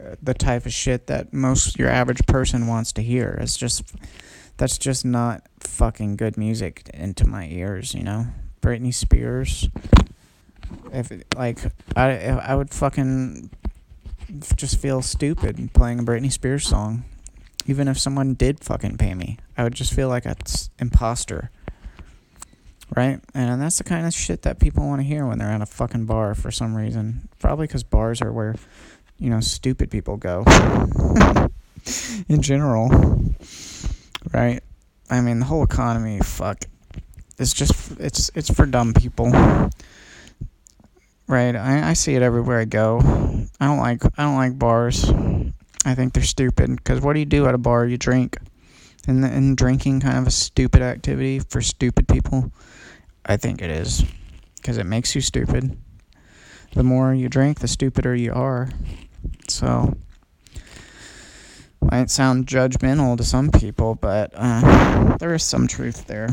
uh, 0.00 0.16
the 0.22 0.34
type 0.34 0.66
of 0.66 0.72
shit 0.72 1.06
that 1.08 1.32
most 1.32 1.78
your 1.78 1.88
average 1.88 2.24
person 2.26 2.66
wants 2.66 2.92
to 2.92 3.02
hear. 3.02 3.38
It's 3.40 3.56
just 3.56 3.94
that's 4.56 4.78
just 4.78 5.04
not 5.04 5.42
fucking 5.60 6.16
good 6.16 6.36
music 6.36 6.88
into 6.94 7.26
my 7.26 7.46
ears, 7.48 7.94
you 7.94 8.02
know? 8.02 8.26
Britney 8.60 8.94
Spears 8.94 9.68
if 10.92 11.12
like 11.36 11.58
I 11.96 12.28
I 12.28 12.54
would 12.54 12.70
fucking 12.70 13.50
just 14.56 14.78
feel 14.78 15.02
stupid 15.02 15.70
playing 15.74 15.98
a 15.98 16.02
Britney 16.02 16.32
Spears 16.32 16.66
song. 16.66 17.04
Even 17.66 17.86
if 17.86 17.98
someone 17.98 18.34
did 18.34 18.60
fucking 18.60 18.96
pay 18.96 19.14
me, 19.14 19.38
I 19.56 19.62
would 19.62 19.74
just 19.74 19.92
feel 19.92 20.08
like 20.08 20.26
an 20.26 20.34
imposter 20.80 21.50
right? 22.96 23.20
And 23.34 23.60
that's 23.60 23.78
the 23.78 23.84
kind 23.84 24.06
of 24.06 24.12
shit 24.12 24.42
that 24.42 24.58
people 24.58 24.86
want 24.86 25.00
to 25.00 25.06
hear 25.06 25.26
when 25.26 25.38
they're 25.38 25.50
at 25.50 25.62
a 25.62 25.66
fucking 25.66 26.06
bar 26.06 26.34
for 26.34 26.50
some 26.50 26.74
reason. 26.74 27.28
Probably 27.38 27.66
because 27.66 27.82
bars 27.82 28.20
are 28.20 28.32
where, 28.32 28.54
you 29.18 29.30
know, 29.30 29.40
stupid 29.40 29.90
people 29.90 30.16
go. 30.16 30.44
In 32.28 32.42
general, 32.42 32.88
right? 34.32 34.62
I 35.10 35.20
mean, 35.20 35.40
the 35.40 35.46
whole 35.46 35.64
economy, 35.64 36.20
fuck, 36.20 36.64
it's 37.38 37.52
just 37.52 37.98
it's 37.98 38.30
it's 38.36 38.54
for 38.54 38.66
dumb 38.66 38.94
people, 38.94 39.32
right? 41.32 41.56
I, 41.56 41.90
I 41.90 41.92
see 41.94 42.14
it 42.14 42.22
everywhere 42.22 42.60
I 42.60 42.66
go. 42.66 43.00
I 43.58 43.66
don't 43.66 43.78
like 43.78 44.04
I 44.18 44.22
don't 44.22 44.36
like 44.36 44.58
bars. 44.58 45.10
I 45.84 45.94
think 45.94 46.12
they're 46.12 46.22
stupid 46.22 46.76
because 46.76 47.00
what 47.00 47.14
do 47.14 47.20
you 47.20 47.26
do 47.26 47.46
at 47.46 47.54
a 47.54 47.58
bar? 47.58 47.86
You 47.86 47.96
drink. 47.96 48.38
And, 49.08 49.24
and 49.24 49.56
drinking 49.56 49.98
kind 50.00 50.18
of 50.18 50.28
a 50.28 50.30
stupid 50.30 50.80
activity 50.80 51.40
for 51.40 51.60
stupid 51.60 52.06
people. 52.06 52.52
I 53.26 53.36
think 53.36 53.60
it 53.60 53.70
is. 53.70 54.04
Because 54.56 54.78
it 54.78 54.86
makes 54.86 55.16
you 55.16 55.20
stupid. 55.20 55.76
The 56.74 56.84
more 56.84 57.12
you 57.12 57.28
drink, 57.28 57.58
the 57.58 57.66
stupider 57.66 58.14
you 58.14 58.32
are. 58.32 58.70
So, 59.48 59.96
might 61.80 62.10
sound 62.10 62.46
judgmental 62.46 63.16
to 63.16 63.24
some 63.24 63.50
people, 63.50 63.96
but 63.96 64.30
uh, 64.34 65.16
there 65.16 65.34
is 65.34 65.42
some 65.42 65.66
truth 65.66 66.06
there. 66.06 66.28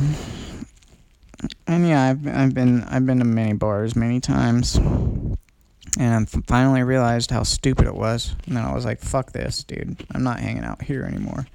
And 1.68 1.88
yeah, 1.88 2.04
I've 2.04 2.28
I've 2.28 2.54
been 2.54 2.84
I've 2.84 3.06
been 3.06 3.20
to 3.20 3.26
many 3.26 3.54
bars 3.54 3.96
many 3.96 4.20
times, 4.20 4.76
and 4.76 5.38
I 6.00 6.26
finally 6.48 6.84
realized 6.84 7.32
how 7.32 7.44
stupid 7.44 7.88
it 7.88 7.96
was. 7.96 8.36
And 8.46 8.58
then 8.58 8.66
I 8.66 8.74
was 8.74 8.86
like, 8.86 9.00
"Fuck 9.00 9.32
this, 9.32 9.64
dude! 9.64 10.06
I'm 10.12 10.24
not 10.24 10.40
hanging 10.40 10.64
out 10.64 10.82
here 10.82 11.04
anymore." 11.04 11.46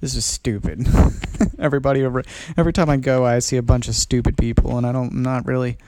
this 0.00 0.14
is 0.14 0.24
stupid. 0.24 0.86
Everybody 1.58 2.04
over 2.04 2.22
every 2.56 2.72
time 2.72 2.88
I 2.88 2.96
go, 2.96 3.26
I 3.26 3.40
see 3.40 3.56
a 3.56 3.62
bunch 3.62 3.88
of 3.88 3.94
stupid 3.94 4.36
people, 4.36 4.76
and 4.78 4.86
I 4.86 4.92
don't 4.92 5.12
I'm 5.12 5.22
not 5.22 5.46
really. 5.46 5.78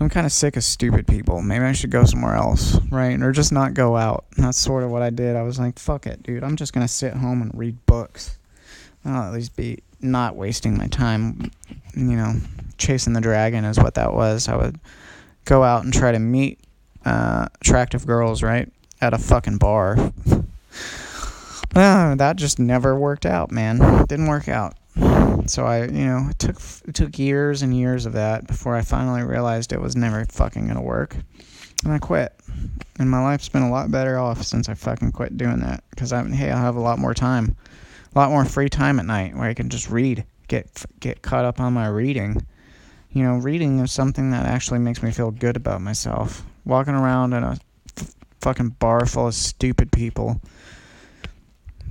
I'm 0.00 0.08
kind 0.08 0.26
of 0.26 0.32
sick 0.32 0.56
of 0.56 0.64
stupid 0.64 1.06
people. 1.06 1.40
Maybe 1.40 1.64
I 1.64 1.70
should 1.70 1.92
go 1.92 2.04
somewhere 2.04 2.34
else, 2.34 2.80
right? 2.90 3.20
Or 3.22 3.30
just 3.30 3.52
not 3.52 3.74
go 3.74 3.96
out. 3.96 4.24
that's 4.36 4.58
sort 4.58 4.82
of 4.82 4.90
what 4.90 5.02
I 5.02 5.10
did. 5.10 5.36
I 5.36 5.42
was 5.42 5.60
like, 5.60 5.78
fuck 5.78 6.08
it, 6.08 6.20
dude. 6.24 6.42
I'm 6.42 6.56
just 6.56 6.72
gonna 6.72 6.88
sit 6.88 7.14
home 7.14 7.42
and 7.42 7.52
read 7.54 7.86
books. 7.86 8.36
I'll 9.04 9.22
at 9.22 9.32
least 9.32 9.54
be 9.54 9.83
not 10.04 10.36
wasting 10.36 10.76
my 10.76 10.86
time. 10.88 11.50
You 11.96 12.16
know, 12.16 12.34
chasing 12.78 13.12
the 13.12 13.20
dragon 13.20 13.64
is 13.64 13.78
what 13.78 13.94
that 13.94 14.12
was. 14.12 14.48
I 14.48 14.56
would 14.56 14.78
go 15.44 15.62
out 15.62 15.84
and 15.84 15.92
try 15.92 16.12
to 16.12 16.18
meet 16.18 16.60
uh, 17.04 17.46
attractive 17.60 18.06
girls, 18.06 18.42
right, 18.42 18.70
at 19.00 19.14
a 19.14 19.18
fucking 19.18 19.58
bar. 19.58 20.12
Uh, 21.74 22.14
that 22.16 22.36
just 22.36 22.58
never 22.58 22.98
worked 22.98 23.26
out, 23.26 23.50
man. 23.50 23.78
Didn't 24.06 24.26
work 24.26 24.48
out. 24.48 24.74
So 25.46 25.66
I, 25.66 25.84
you 25.84 26.06
know, 26.06 26.28
it 26.30 26.38
took 26.38 26.56
it 26.86 26.94
took 26.94 27.18
years 27.18 27.62
and 27.62 27.76
years 27.76 28.06
of 28.06 28.14
that 28.14 28.46
before 28.46 28.76
I 28.76 28.82
finally 28.82 29.22
realized 29.22 29.72
it 29.72 29.80
was 29.80 29.96
never 29.96 30.24
fucking 30.24 30.68
gonna 30.68 30.80
work, 30.80 31.16
and 31.84 31.92
I 31.92 31.98
quit. 31.98 32.32
And 32.98 33.10
my 33.10 33.22
life's 33.22 33.48
been 33.48 33.62
a 33.62 33.70
lot 33.70 33.90
better 33.90 34.18
off 34.18 34.42
since 34.42 34.68
I 34.68 34.74
fucking 34.74 35.12
quit 35.12 35.36
doing 35.36 35.60
that. 35.60 35.82
Because 35.90 36.12
I, 36.12 36.22
hey, 36.28 36.50
I 36.50 36.60
have 36.60 36.76
a 36.76 36.80
lot 36.80 36.98
more 36.98 37.12
time, 37.12 37.56
a 38.14 38.18
lot 38.18 38.30
more 38.30 38.44
free 38.44 38.68
time 38.68 38.98
at 38.98 39.06
night 39.06 39.34
where 39.34 39.48
I 39.48 39.54
can 39.54 39.68
just 39.68 39.90
read, 39.90 40.24
get 40.48 40.84
get 41.00 41.22
caught 41.22 41.44
up 41.44 41.60
on 41.60 41.72
my 41.72 41.88
reading. 41.88 42.46
You 43.10 43.22
know, 43.22 43.36
reading 43.36 43.78
is 43.80 43.92
something 43.92 44.30
that 44.30 44.46
actually 44.46 44.80
makes 44.80 45.02
me 45.02 45.10
feel 45.10 45.30
good 45.30 45.56
about 45.56 45.80
myself. 45.80 46.44
Walking 46.64 46.94
around 46.94 47.32
in 47.32 47.44
a 47.44 47.58
f- 47.96 48.14
fucking 48.40 48.70
bar 48.80 49.06
full 49.06 49.28
of 49.28 49.34
stupid 49.34 49.92
people 49.92 50.40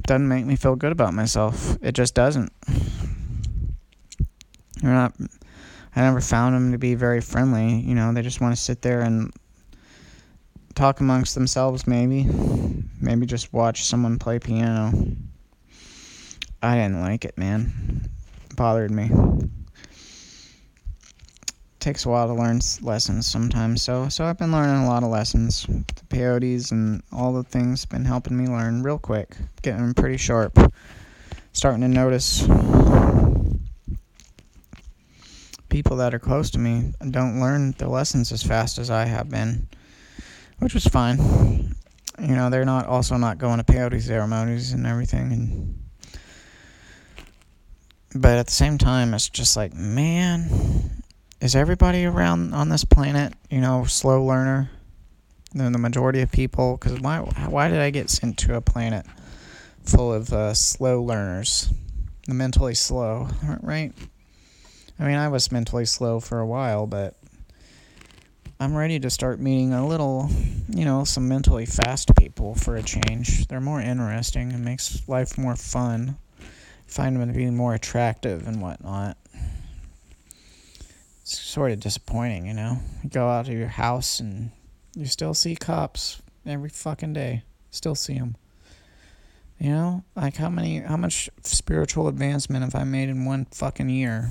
doesn't 0.03 0.27
make 0.27 0.45
me 0.45 0.55
feel 0.55 0.75
good 0.75 0.91
about 0.91 1.13
myself. 1.13 1.77
It 1.81 1.93
just 1.93 2.13
doesn't. 2.13 2.51
You're 4.81 4.93
not. 4.93 5.13
I 5.95 6.01
never 6.01 6.21
found 6.21 6.55
them 6.55 6.71
to 6.71 6.77
be 6.77 6.95
very 6.95 7.21
friendly. 7.21 7.79
You 7.81 7.95
know, 7.95 8.11
they 8.13 8.21
just 8.21 8.41
want 8.41 8.55
to 8.55 8.61
sit 8.61 8.81
there 8.81 9.01
and 9.01 9.31
talk 10.75 10.99
amongst 10.99 11.35
themselves, 11.35 11.85
maybe. 11.87 12.27
Maybe 12.99 13.25
just 13.25 13.53
watch 13.53 13.85
someone 13.85 14.19
play 14.19 14.39
piano. 14.39 14.91
I 16.63 16.75
didn't 16.75 17.01
like 17.01 17.25
it, 17.25 17.37
man. 17.37 18.09
It 18.49 18.55
bothered 18.55 18.89
me. 18.89 19.11
It 19.11 19.49
takes 21.79 22.05
a 22.05 22.09
while 22.09 22.27
to 22.27 22.33
learn 22.33 22.61
lessons 22.81 23.27
sometimes, 23.27 23.83
so 23.83 24.07
so 24.07 24.23
I've 24.23 24.37
been 24.37 24.53
learning 24.53 24.85
a 24.85 24.87
lot 24.87 25.03
of 25.03 25.09
lessons. 25.09 25.65
The 25.67 26.05
peyotes 26.07 26.71
and 26.71 27.03
all 27.11 27.33
the 27.33 27.43
things 27.43 27.83
been 27.85 28.05
helping 28.05 28.37
me 28.37 28.47
learn 28.47 28.81
real 28.81 28.97
quick, 28.97 29.35
getting 29.61 29.93
pretty 29.93 30.15
sharp. 30.15 30.57
Starting 31.51 31.81
to 31.81 31.89
notice 31.89 32.43
people 35.67 35.97
that 35.97 36.13
are 36.13 36.19
close 36.19 36.49
to 36.51 36.59
me 36.59 36.93
don't 37.11 37.41
learn 37.41 37.75
the 37.77 37.89
lessons 37.89 38.31
as 38.31 38.41
fast 38.41 38.77
as 38.77 38.89
I 38.89 39.03
have 39.03 39.29
been 39.29 39.67
which 40.59 40.73
was 40.73 40.85
fine. 40.85 41.75
You 42.19 42.35
know, 42.35 42.49
they're 42.49 42.63
not 42.63 42.85
also 42.85 43.17
not 43.17 43.37
going 43.37 43.57
to 43.57 43.65
peyote 43.65 44.01
ceremonies 44.01 44.71
and 44.71 44.87
everything, 44.87 45.33
and 45.33 45.82
but 48.15 48.37
at 48.37 48.45
the 48.47 48.51
same 48.51 48.77
time, 48.77 49.13
it's 49.13 49.29
just 49.29 49.55
like, 49.55 49.73
man, 49.73 51.01
is 51.41 51.55
everybody 51.55 52.05
around 52.05 52.53
on 52.53 52.69
this 52.69 52.85
planet, 52.85 53.33
you 53.49 53.61
know, 53.61 53.85
slow 53.85 54.23
learner? 54.23 54.69
Than 55.55 55.71
the 55.71 55.77
majority 55.77 56.21
of 56.21 56.31
people, 56.31 56.77
because 56.77 56.99
why? 56.99 57.19
Why 57.19 57.67
did 57.67 57.79
I 57.79 57.91
get 57.91 58.09
sent 58.09 58.39
to 58.39 58.55
a 58.55 58.61
planet 58.61 59.05
full 59.83 60.11
of 60.11 60.33
uh, 60.33 60.55
slow 60.55 61.03
learners, 61.03 61.71
the 62.27 62.33
mentally 62.33 62.73
slow, 62.73 63.27
right? 63.61 63.93
I 64.99 65.03
mean, 65.03 65.15
I 65.15 65.27
was 65.27 65.51
mentally 65.51 65.85
slow 65.85 66.19
for 66.19 66.39
a 66.39 66.45
while, 66.47 66.87
but 66.87 67.15
I'm 68.59 68.75
ready 68.75 68.99
to 69.01 69.09
start 69.11 69.39
meeting 69.39 69.73
a 69.73 69.85
little, 69.85 70.29
you 70.69 70.85
know, 70.85 71.03
some 71.03 71.27
mentally 71.27 71.67
fast 71.67 72.09
people 72.17 72.55
for 72.55 72.75
a 72.75 72.81
change. 72.81 73.47
They're 73.47 73.61
more 73.61 73.81
interesting 73.81 74.53
and 74.53 74.65
makes 74.65 75.07
life 75.07 75.37
more 75.37 75.55
fun. 75.55 76.17
Find 76.93 77.19
them 77.19 77.27
to 77.27 77.33
be 77.33 77.49
more 77.49 77.73
attractive 77.73 78.47
and 78.47 78.61
whatnot. 78.61 79.17
It's 81.23 81.39
sort 81.39 81.71
of 81.71 81.79
disappointing, 81.79 82.45
you 82.45 82.53
know. 82.53 82.77
You 83.03 83.09
go 83.09 83.27
out 83.29 83.47
to 83.47 83.51
your 83.51 83.67
house 83.67 84.19
and 84.19 84.51
you 84.93 85.07
still 85.07 85.33
see 85.33 85.55
cops 85.55 86.21
every 86.45 86.69
fucking 86.69 87.13
day. 87.13 87.41
Still 87.71 87.95
see 87.95 88.19
them. 88.19 88.35
You 89.59 89.71
know, 89.71 90.03
like 90.15 90.35
how 90.35 90.49
many, 90.49 90.81
how 90.81 90.97
much 90.97 91.31
spiritual 91.41 92.07
advancement 92.07 92.63
have 92.63 92.75
I 92.75 92.83
made 92.83 93.09
in 93.09 93.25
one 93.25 93.45
fucking 93.45 93.89
year? 93.89 94.29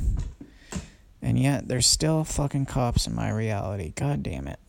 And 1.21 1.41
yet, 1.41 1.67
there's 1.67 1.89
still 1.89 2.23
fucking 2.23 2.67
cops 2.67 3.09
in 3.09 3.15
my 3.17 3.31
reality. 3.31 3.93
God 3.97 4.23
damn 4.23 4.47
it. 4.47 4.61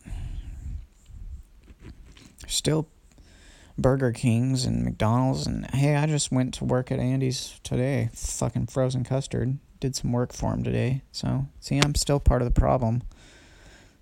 There's 2.40 2.54
still 2.54 2.88
Burger 3.76 4.12
Kings 4.12 4.64
and 4.64 4.84
McDonald's. 4.84 5.46
And 5.46 5.66
hey, 5.72 5.96
I 5.96 6.06
just 6.06 6.32
went 6.32 6.54
to 6.54 6.64
work 6.64 6.90
at 6.92 6.98
Andy's 6.98 7.58
today. 7.62 8.10
Fucking 8.14 8.66
frozen 8.66 9.04
custard. 9.04 9.58
Did 9.80 9.96
some 9.96 10.12
work 10.12 10.32
for 10.32 10.54
him 10.54 10.62
today. 10.62 11.02
So, 11.12 11.46
see, 11.60 11.80
I'm 11.82 11.94
still 11.94 12.20
part 12.20 12.42
of 12.42 12.46
the 12.46 12.58
problem. 12.58 13.02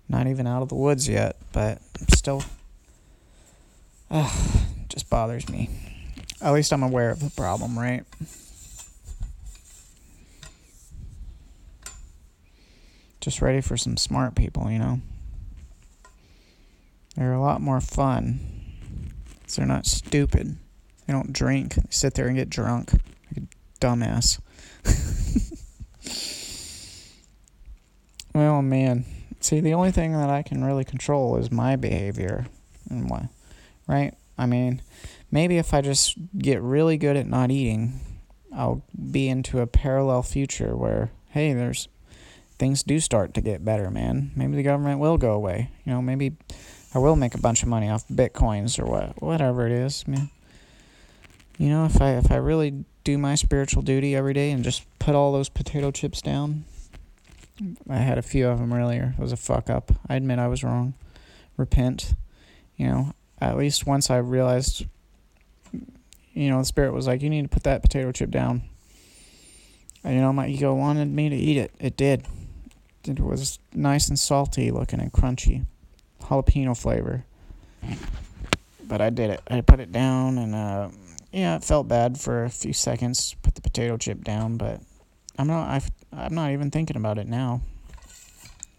Not 0.07 0.27
even 0.27 0.47
out 0.47 0.61
of 0.61 0.69
the 0.69 0.75
woods 0.75 1.09
yet, 1.09 1.37
but 1.51 1.81
I'm 1.99 2.09
still. 2.09 2.43
Ugh, 4.11 4.49
just 4.89 5.09
bothers 5.09 5.49
me. 5.49 5.69
At 6.41 6.53
least 6.53 6.71
I'm 6.73 6.83
aware 6.83 7.09
of 7.09 7.19
the 7.19 7.31
problem, 7.31 7.77
right? 7.77 8.03
just 13.23 13.41
ready 13.41 13.61
for 13.61 13.77
some 13.77 13.95
smart 13.95 14.35
people, 14.35 14.69
you 14.69 14.77
know. 14.77 14.99
They're 17.15 17.31
a 17.31 17.39
lot 17.39 17.61
more 17.61 17.79
fun. 17.79 18.62
They're 19.55 19.65
not 19.65 19.85
stupid. 19.85 20.57
They 21.05 21.13
don't 21.13 21.33
drink. 21.33 21.75
They 21.75 21.83
sit 21.89 22.13
there 22.13 22.27
and 22.27 22.35
get 22.35 22.49
drunk. 22.49 22.93
Like 22.93 23.43
a 23.43 23.79
dumbass. 23.79 24.39
well, 28.33 28.61
man. 28.61 29.05
See, 29.39 29.59
the 29.59 29.73
only 29.73 29.91
thing 29.91 30.13
that 30.13 30.29
I 30.29 30.41
can 30.41 30.63
really 30.63 30.85
control 30.85 31.37
is 31.37 31.51
my 31.51 31.75
behavior. 31.75 32.47
And 32.89 33.09
what? 33.09 33.23
Right? 33.87 34.13
I 34.37 34.45
mean, 34.45 34.81
maybe 35.31 35.57
if 35.57 35.73
I 35.73 35.81
just 35.81 36.17
get 36.37 36.61
really 36.61 36.97
good 36.97 37.17
at 37.17 37.27
not 37.27 37.51
eating, 37.51 37.99
I'll 38.55 38.83
be 39.11 39.27
into 39.27 39.59
a 39.59 39.67
parallel 39.67 40.23
future 40.23 40.75
where, 40.75 41.11
hey, 41.29 41.53
there's 41.53 41.89
things 42.57 42.83
do 42.83 42.99
start 42.99 43.33
to 43.33 43.41
get 43.41 43.65
better, 43.65 43.91
man. 43.91 44.31
Maybe 44.35 44.55
the 44.55 44.63
government 44.63 44.99
will 44.99 45.17
go 45.17 45.33
away. 45.33 45.71
You 45.85 45.91
know, 45.91 46.01
maybe 46.01 46.33
I 46.93 46.99
will 46.99 47.15
make 47.15 47.33
a 47.33 47.39
bunch 47.39 47.63
of 47.63 47.69
money 47.69 47.89
off 47.89 48.07
bitcoins 48.07 48.79
or 48.79 48.85
what, 48.85 49.21
whatever 49.21 49.65
it 49.65 49.71
is. 49.71 50.05
You 51.57 51.69
know, 51.69 51.85
if 51.85 52.01
I 52.01 52.11
if 52.11 52.31
I 52.31 52.35
really 52.35 52.85
do 53.03 53.17
my 53.17 53.35
spiritual 53.35 53.81
duty 53.81 54.15
every 54.15 54.33
day 54.33 54.51
and 54.51 54.63
just 54.63 54.83
put 54.99 55.15
all 55.15 55.31
those 55.31 55.49
potato 55.49 55.91
chips 55.91 56.21
down, 56.21 56.65
I 57.89 57.97
had 57.97 58.17
a 58.17 58.21
few 58.21 58.47
of 58.47 58.59
them 58.59 58.73
earlier. 58.73 59.13
It 59.17 59.21
was 59.21 59.31
a 59.31 59.37
fuck 59.37 59.69
up. 59.69 59.91
I 60.07 60.15
admit 60.15 60.39
I 60.39 60.47
was 60.47 60.63
wrong. 60.63 60.93
Repent. 61.57 62.13
You 62.77 62.87
know, 62.87 63.13
at 63.39 63.57
least 63.57 63.85
once 63.85 64.09
I 64.09 64.17
realized, 64.17 64.85
you 66.33 66.49
know, 66.49 66.59
the 66.59 66.65
spirit 66.65 66.93
was 66.93 67.05
like, 67.05 67.21
you 67.21 67.29
need 67.29 67.43
to 67.43 67.49
put 67.49 67.63
that 67.63 67.81
potato 67.81 68.11
chip 68.11 68.31
down. 68.31 68.63
And, 70.03 70.15
you 70.15 70.21
know, 70.21 70.33
my 70.33 70.47
ego 70.47 70.73
wanted 70.73 71.07
me 71.09 71.29
to 71.29 71.35
eat 71.35 71.57
it. 71.57 71.71
It 71.79 71.95
did. 71.95 72.25
It 73.05 73.19
was 73.19 73.59
nice 73.73 74.09
and 74.09 74.19
salty 74.19 74.71
looking 74.71 74.99
and 74.99 75.11
crunchy, 75.11 75.65
jalapeno 76.23 76.77
flavor. 76.77 77.25
But 78.83 79.01
I 79.01 79.09
did 79.09 79.29
it. 79.31 79.41
I 79.47 79.61
put 79.61 79.79
it 79.79 79.91
down, 79.91 80.37
and 80.37 80.55
uh, 80.55 80.89
yeah, 81.31 81.55
it 81.55 81.63
felt 81.63 81.87
bad 81.87 82.19
for 82.19 82.43
a 82.43 82.49
few 82.49 82.73
seconds. 82.73 83.35
Put 83.41 83.55
the 83.55 83.61
potato 83.61 83.97
chip 83.97 84.23
down, 84.23 84.57
but 84.57 84.81
I'm 85.37 85.47
not. 85.47 85.69
i 85.69 85.81
I'm 86.11 86.35
not 86.35 86.51
even 86.51 86.69
thinking 86.69 86.97
about 86.97 87.17
it 87.17 87.27
now. 87.27 87.61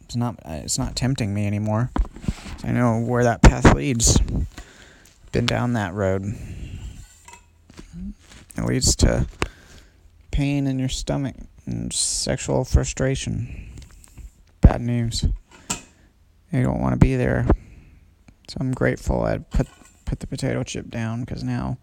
It's 0.02 0.16
not. 0.16 0.38
It's 0.44 0.78
not 0.78 0.96
tempting 0.96 1.34
me 1.34 1.46
anymore. 1.46 1.90
I 2.62 2.70
know 2.70 3.00
where 3.00 3.24
that 3.24 3.42
path 3.42 3.74
leads. 3.74 4.18
Been 5.32 5.46
down 5.46 5.72
that 5.72 5.94
road. 5.94 6.34
It 8.56 8.64
leads 8.64 8.94
to 8.96 9.26
pain 10.30 10.66
in 10.66 10.78
your 10.78 10.88
stomach 10.88 11.34
and 11.66 11.92
sexual 11.92 12.64
frustration 12.64 13.74
bad 14.74 14.80
news. 14.80 15.26
You 16.54 16.62
don't 16.62 16.80
want 16.80 16.92
to 16.92 16.98
be 16.98 17.16
there. 17.16 17.46
So 18.48 18.58
I'm 18.60 18.70
grateful 18.70 19.24
I 19.24 19.38
put 19.38 19.66
put 20.04 20.20
the 20.20 20.28
potato 20.28 20.62
chip 20.62 20.88
down 20.88 21.24
because 21.24 21.42
now, 21.42 21.78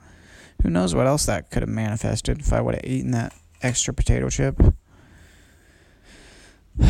who 0.63 0.69
knows 0.69 0.95
what 0.95 1.07
else 1.07 1.25
that 1.25 1.51
could 1.51 1.61
have 1.61 1.69
manifested 1.69 2.39
if 2.39 2.53
I 2.53 2.61
would 2.61 2.75
have 2.75 2.85
eaten 2.85 3.11
that 3.11 3.33
extra 3.61 3.93
potato 3.93 4.29
chip. 4.29 4.57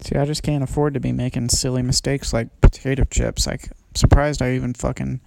See, 0.00 0.16
I 0.16 0.24
just 0.24 0.42
can't 0.42 0.64
afford 0.64 0.94
to 0.94 1.00
be 1.00 1.12
making 1.12 1.50
silly 1.50 1.82
mistakes 1.82 2.32
like 2.32 2.60
potato 2.60 3.04
chips. 3.04 3.46
Like, 3.46 3.66
I'm 3.70 3.94
surprised 3.94 4.42
I 4.42 4.54
even 4.54 4.74
fucking 4.74 5.20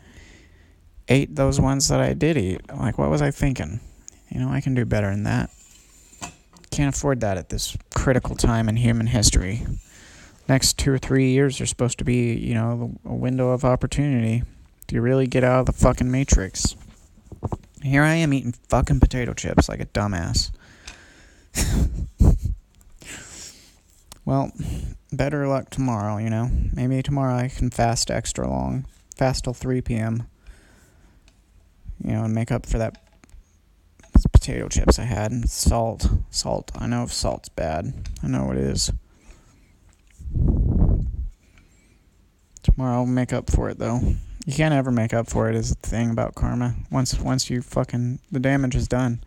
ate 1.08 1.34
those 1.36 1.62
ones 1.62 1.88
that 1.88 2.02
I 2.02 2.14
did 2.14 2.36
eat. 2.36 2.60
Like, 2.76 2.98
what 2.98 3.10
was 3.10 3.22
I 3.22 3.32
thinking? 3.32 3.80
You 4.30 4.42
know, 4.42 4.50
I 4.50 4.60
can 4.60 4.74
do 4.74 4.84
better 4.84 5.12
than 5.12 5.24
that. 5.24 5.50
Can't 6.72 6.96
afford 6.96 7.20
that 7.22 7.38
at 7.38 7.50
this 7.50 7.78
critical 7.94 8.36
time 8.36 8.70
in 8.70 8.78
human 8.78 9.08
history. 9.08 9.66
Next 10.48 10.78
two 10.78 10.92
or 10.92 10.98
three 10.98 11.32
years 11.32 11.62
are 11.62 11.66
supposed 11.66 11.98
to 12.00 12.04
be, 12.04 12.34
you 12.34 12.54
know, 12.54 12.98
a 13.06 13.14
window 13.14 13.50
of 13.50 13.64
opportunity. 13.64 14.44
You 14.92 15.02
really 15.02 15.28
get 15.28 15.46
out 15.46 15.62
of 15.62 15.66
the 15.68 15.72
fucking 15.72 16.12
matrix? 16.12 16.76
Here 17.82 18.04
I 18.04 18.16
am 18.16 18.34
eating 18.34 18.54
fucking 18.68 19.00
potato 19.00 19.34
chips 19.34 19.70
like 19.70 19.80
a 19.80 19.86
dumbass. 19.86 20.52
well, 24.26 24.52
better 25.14 25.48
luck 25.48 25.70
tomorrow, 25.70 26.18
you 26.18 26.30
know. 26.30 26.50
Maybe 26.74 27.02
tomorrow 27.02 27.36
I 27.36 27.48
can 27.48 27.70
fast 27.70 28.12
extra 28.12 28.50
long. 28.50 28.86
Fast 29.16 29.46
till 29.46 29.54
3 29.54 29.82
p.m. 29.82 30.28
You 32.04 32.12
know, 32.12 32.26
and 32.26 32.36
make 32.36 32.52
up 32.52 32.66
for 32.66 32.78
that 32.78 33.02
potato 34.28 34.68
chips 34.68 35.00
I 35.00 35.04
had 35.04 35.50
salt. 35.50 36.08
Salt. 36.30 36.72
I 36.76 36.88
know 36.88 37.04
if 37.04 37.14
salt's 37.14 37.50
bad. 37.50 37.94
I 38.24 38.28
know 38.28 38.52
it 38.52 38.58
is. 38.58 38.92
Tomorrow 42.64 42.98
I'll 43.00 43.06
make 43.06 43.34
up 43.34 43.50
for 43.50 43.70
it 43.70 43.80
though. 43.80 44.00
You 44.46 44.54
can't 44.54 44.74
ever 44.74 44.92
make 44.92 45.14
up 45.14 45.30
for 45.30 45.50
it 45.50 45.56
is 45.56 45.76
the 45.76 45.88
thing 45.88 46.10
about 46.10 46.36
karma. 46.36 46.76
Once 46.92 47.20
once 47.20 47.50
you 47.50 47.62
fucking 47.62 48.20
the 48.32 48.40
damage 48.40 48.76
is 48.76 48.88
done. 48.88 49.24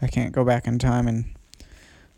I 0.00 0.06
can't 0.06 0.32
go 0.32 0.44
back 0.44 0.66
in 0.66 0.78
time 0.78 1.08
and 1.08 1.24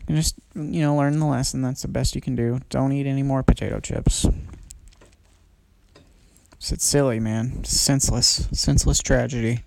just 0.09 0.35
you 0.55 0.81
know 0.81 0.95
learn 0.95 1.19
the 1.19 1.25
lesson. 1.25 1.61
That's 1.61 1.81
the 1.81 1.87
best 1.87 2.15
you 2.15 2.21
can 2.21 2.35
do. 2.35 2.59
Don't 2.69 2.91
eat 2.91 3.07
any 3.07 3.23
more 3.23 3.43
potato 3.43 3.79
chips. 3.79 4.25
It's 6.69 6.85
silly, 6.85 7.19
man. 7.19 7.63
senseless, 7.63 8.47
senseless 8.51 8.99
tragedy. 8.99 9.63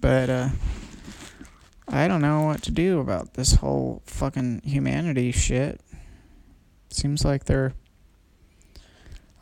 But 0.00 0.30
uh, 0.30 0.48
I 1.88 2.08
don't 2.08 2.22
know 2.22 2.42
what 2.42 2.62
to 2.62 2.70
do 2.70 3.00
about 3.00 3.34
this 3.34 3.54
whole 3.54 4.02
fucking 4.06 4.62
humanity 4.64 5.32
shit. 5.32 5.80
Seems 6.88 7.24
like 7.24 7.44
they're. 7.44 7.74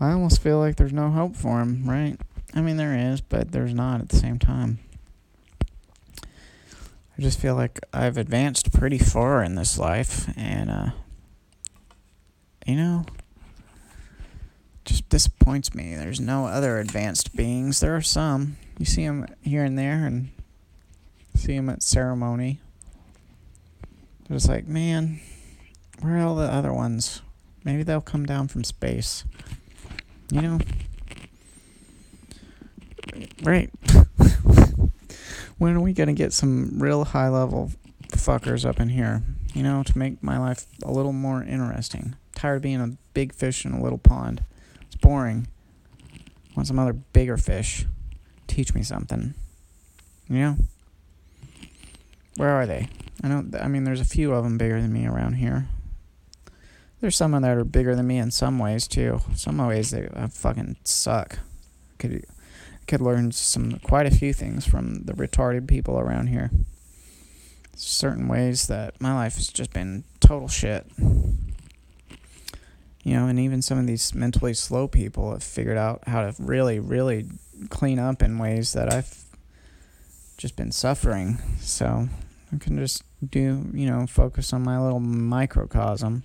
I 0.00 0.12
almost 0.12 0.40
feel 0.40 0.58
like 0.58 0.76
there's 0.76 0.92
no 0.92 1.10
hope 1.10 1.36
for 1.36 1.58
them, 1.58 1.84
right? 1.88 2.16
I 2.54 2.60
mean, 2.60 2.76
there 2.76 2.96
is, 2.96 3.20
but 3.20 3.52
there's 3.52 3.74
not 3.74 4.00
at 4.00 4.08
the 4.08 4.16
same 4.16 4.38
time. 4.38 4.78
I 6.22 7.20
just 7.20 7.40
feel 7.40 7.56
like 7.56 7.80
I've 7.92 8.16
advanced 8.16 8.72
pretty 8.72 8.98
far 8.98 9.42
in 9.42 9.56
this 9.56 9.76
life, 9.76 10.32
and, 10.36 10.70
uh, 10.70 10.90
you 12.64 12.76
know, 12.76 13.06
just 14.84 15.08
disappoints 15.08 15.74
me. 15.74 15.96
There's 15.96 16.20
no 16.20 16.46
other 16.46 16.78
advanced 16.78 17.34
beings. 17.34 17.80
There 17.80 17.94
are 17.94 18.00
some. 18.00 18.56
You 18.78 18.84
see 18.84 19.04
them 19.04 19.26
here 19.42 19.64
and 19.64 19.76
there, 19.76 20.06
and 20.06 20.30
see 21.34 21.56
them 21.56 21.68
at 21.68 21.82
ceremony. 21.82 22.60
They're 24.28 24.36
just 24.36 24.48
like, 24.48 24.66
man, 24.66 25.20
where 26.00 26.18
are 26.18 26.26
all 26.26 26.36
the 26.36 26.44
other 26.44 26.72
ones? 26.72 27.22
Maybe 27.64 27.82
they'll 27.82 28.00
come 28.00 28.24
down 28.24 28.48
from 28.48 28.62
space. 28.62 29.24
You 30.30 30.42
know? 30.42 30.58
Right. 33.42 33.70
when 35.58 35.74
are 35.74 35.80
we 35.80 35.92
going 35.92 36.08
to 36.08 36.12
get 36.12 36.32
some 36.32 36.78
real 36.78 37.04
high 37.04 37.28
level 37.28 37.72
fuckers 38.10 38.64
up 38.64 38.78
in 38.78 38.90
here? 38.90 39.22
You 39.54 39.62
know, 39.62 39.82
to 39.82 39.98
make 39.98 40.22
my 40.22 40.38
life 40.38 40.66
a 40.84 40.92
little 40.92 41.12
more 41.12 41.42
interesting. 41.42 42.14
tired 42.34 42.56
of 42.56 42.62
being 42.62 42.80
a 42.80 42.96
big 43.14 43.32
fish 43.32 43.64
in 43.64 43.72
a 43.72 43.82
little 43.82 43.98
pond. 43.98 44.44
It's 44.82 44.94
boring. 44.96 45.48
Want 46.54 46.68
some 46.68 46.78
other 46.78 46.92
bigger 46.92 47.36
fish. 47.36 47.86
Teach 48.48 48.74
me 48.74 48.82
something. 48.82 49.34
You 50.28 50.38
know? 50.38 50.56
Where 52.36 52.50
are 52.50 52.66
they? 52.66 52.88
I 53.22 53.28
know. 53.28 53.44
I 53.60 53.68
mean, 53.68 53.84
there's 53.84 54.00
a 54.00 54.04
few 54.04 54.32
of 54.32 54.44
them 54.44 54.58
bigger 54.58 54.80
than 54.80 54.92
me 54.92 55.06
around 55.06 55.34
here. 55.34 55.68
There's 57.00 57.16
some 57.16 57.34
of 57.34 57.42
that 57.42 57.56
are 57.56 57.64
bigger 57.64 57.94
than 57.94 58.06
me 58.06 58.18
in 58.18 58.30
some 58.30 58.58
ways 58.58 58.88
too. 58.88 59.20
Some 59.34 59.58
ways 59.58 59.90
they 59.90 60.08
uh, 60.08 60.28
fucking 60.28 60.76
suck. 60.84 61.38
Could 61.98 62.24
could 62.86 63.00
learn 63.00 63.32
some 63.32 63.78
quite 63.80 64.06
a 64.06 64.10
few 64.10 64.32
things 64.32 64.66
from 64.66 65.04
the 65.04 65.12
retarded 65.12 65.68
people 65.68 65.98
around 65.98 66.28
here. 66.28 66.50
Certain 67.76 68.26
ways 68.26 68.66
that 68.66 69.00
my 69.00 69.14
life 69.14 69.34
has 69.36 69.48
just 69.48 69.72
been 69.72 70.04
total 70.20 70.48
shit. 70.48 70.86
You 73.04 73.14
know, 73.14 73.26
and 73.26 73.38
even 73.38 73.62
some 73.62 73.78
of 73.78 73.86
these 73.86 74.14
mentally 74.14 74.54
slow 74.54 74.88
people 74.88 75.32
have 75.32 75.42
figured 75.42 75.78
out 75.78 76.02
how 76.08 76.22
to 76.22 76.34
really, 76.38 76.78
really 76.78 77.26
clean 77.70 77.98
up 77.98 78.22
in 78.22 78.38
ways 78.38 78.72
that 78.72 78.92
I've 78.92 79.24
just 80.36 80.56
been 80.56 80.72
suffering. 80.72 81.38
So 81.60 82.08
I 82.52 82.56
can 82.58 82.78
just 82.78 83.02
do, 83.28 83.66
you 83.72 83.86
know, 83.86 84.06
focus 84.06 84.52
on 84.52 84.62
my 84.62 84.80
little 84.80 85.00
microcosm. 85.00 86.22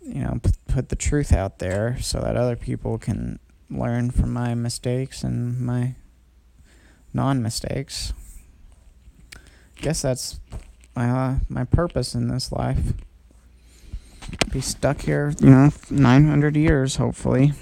You 0.00 0.24
know, 0.24 0.40
put 0.66 0.88
the 0.88 0.96
truth 0.96 1.32
out 1.32 1.60
there 1.60 1.96
so 2.00 2.20
that 2.20 2.36
other 2.36 2.56
people 2.56 2.98
can 2.98 3.38
learn 3.70 4.10
from 4.10 4.32
my 4.32 4.54
mistakes 4.54 5.22
and 5.22 5.60
my 5.60 5.94
non 7.12 7.40
mistakes. 7.40 8.12
Guess 9.76 10.02
that's 10.02 10.40
my 10.96 11.08
uh, 11.08 11.36
my 11.48 11.64
purpose 11.64 12.14
in 12.14 12.28
this 12.28 12.50
life. 12.50 12.94
Be 14.50 14.60
stuck 14.60 15.02
here, 15.02 15.34
you 15.40 15.50
know, 15.50 15.70
900 15.90 16.56
years, 16.56 16.96
hopefully. 16.96 17.52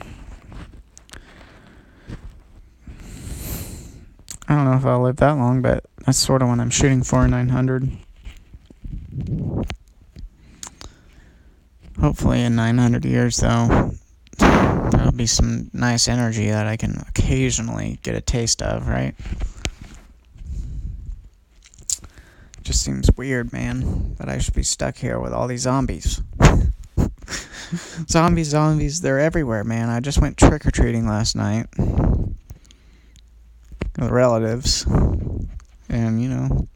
I 4.51 4.57
don't 4.57 4.64
know 4.64 4.76
if 4.76 4.84
I'll 4.84 5.03
live 5.03 5.14
that 5.18 5.36
long, 5.36 5.62
but 5.62 5.84
that's 6.05 6.18
sort 6.18 6.42
of 6.42 6.48
what 6.48 6.59
I'm 6.59 6.70
shooting 6.70 7.05
for 7.05 7.28
900. 7.28 7.88
Hopefully, 12.01 12.42
in 12.42 12.57
900 12.57 13.05
years, 13.05 13.36
though, 13.36 13.92
there'll 14.38 15.12
be 15.12 15.28
some 15.28 15.70
nice 15.72 16.09
energy 16.09 16.51
that 16.51 16.66
I 16.66 16.76
can 16.76 16.96
occasionally 17.09 18.01
get 18.03 18.16
a 18.16 18.20
taste 18.20 18.61
of, 18.61 18.88
right? 18.88 19.14
Just 22.64 22.82
seems 22.82 23.09
weird, 23.16 23.53
man, 23.53 24.16
that 24.16 24.28
I 24.28 24.38
should 24.38 24.55
be 24.55 24.64
stuck 24.64 24.96
here 24.96 25.20
with 25.20 25.32
all 25.32 25.46
these 25.46 25.61
zombies. 25.61 26.22
zombies, 28.09 28.48
zombies, 28.48 29.01
they're 29.01 29.20
everywhere, 29.20 29.62
man. 29.62 29.90
I 29.90 30.01
just 30.01 30.20
went 30.20 30.36
trick 30.36 30.66
or 30.66 30.72
treating 30.72 31.07
last 31.07 31.36
night 31.36 31.68
relatives. 33.99 34.86
And, 35.88 36.22
you 36.22 36.28
know, 36.28 36.68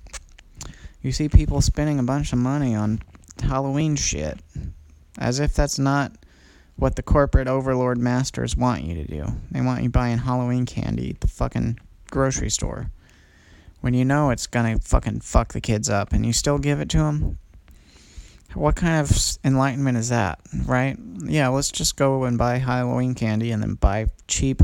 you 1.02 1.12
see 1.12 1.28
people 1.28 1.60
spending 1.60 1.98
a 1.98 2.04
bunch 2.04 2.32
of 2.32 2.38
money 2.38 2.74
on 2.74 3.00
Halloween 3.42 3.96
shit 3.96 4.40
as 5.18 5.38
if 5.38 5.54
that's 5.54 5.78
not 5.78 6.12
what 6.76 6.96
the 6.96 7.02
corporate 7.02 7.46
overlord 7.46 7.98
masters 7.98 8.56
want 8.56 8.82
you 8.82 8.94
to 8.94 9.04
do. 9.04 9.26
They 9.50 9.60
want 9.60 9.82
you 9.82 9.90
buying 9.90 10.18
Halloween 10.18 10.66
candy 10.66 11.10
at 11.10 11.20
the 11.20 11.28
fucking 11.28 11.78
grocery 12.10 12.50
store 12.50 12.90
when 13.80 13.94
you 13.94 14.04
know 14.04 14.30
it's 14.30 14.46
gonna 14.46 14.78
fucking 14.80 15.20
fuck 15.20 15.52
the 15.52 15.60
kids 15.60 15.90
up 15.90 16.12
and 16.12 16.24
you 16.24 16.32
still 16.32 16.58
give 16.58 16.80
it 16.80 16.88
to 16.88 16.98
them. 16.98 17.38
What 18.54 18.76
kind 18.76 19.00
of 19.00 19.38
enlightenment 19.44 19.98
is 19.98 20.08
that, 20.10 20.40
right? 20.64 20.96
Yeah, 21.24 21.48
let's 21.48 21.70
just 21.70 21.96
go 21.96 22.24
and 22.24 22.38
buy 22.38 22.58
Halloween 22.58 23.14
candy 23.14 23.50
and 23.50 23.62
then 23.62 23.74
buy 23.74 24.06
cheap 24.28 24.62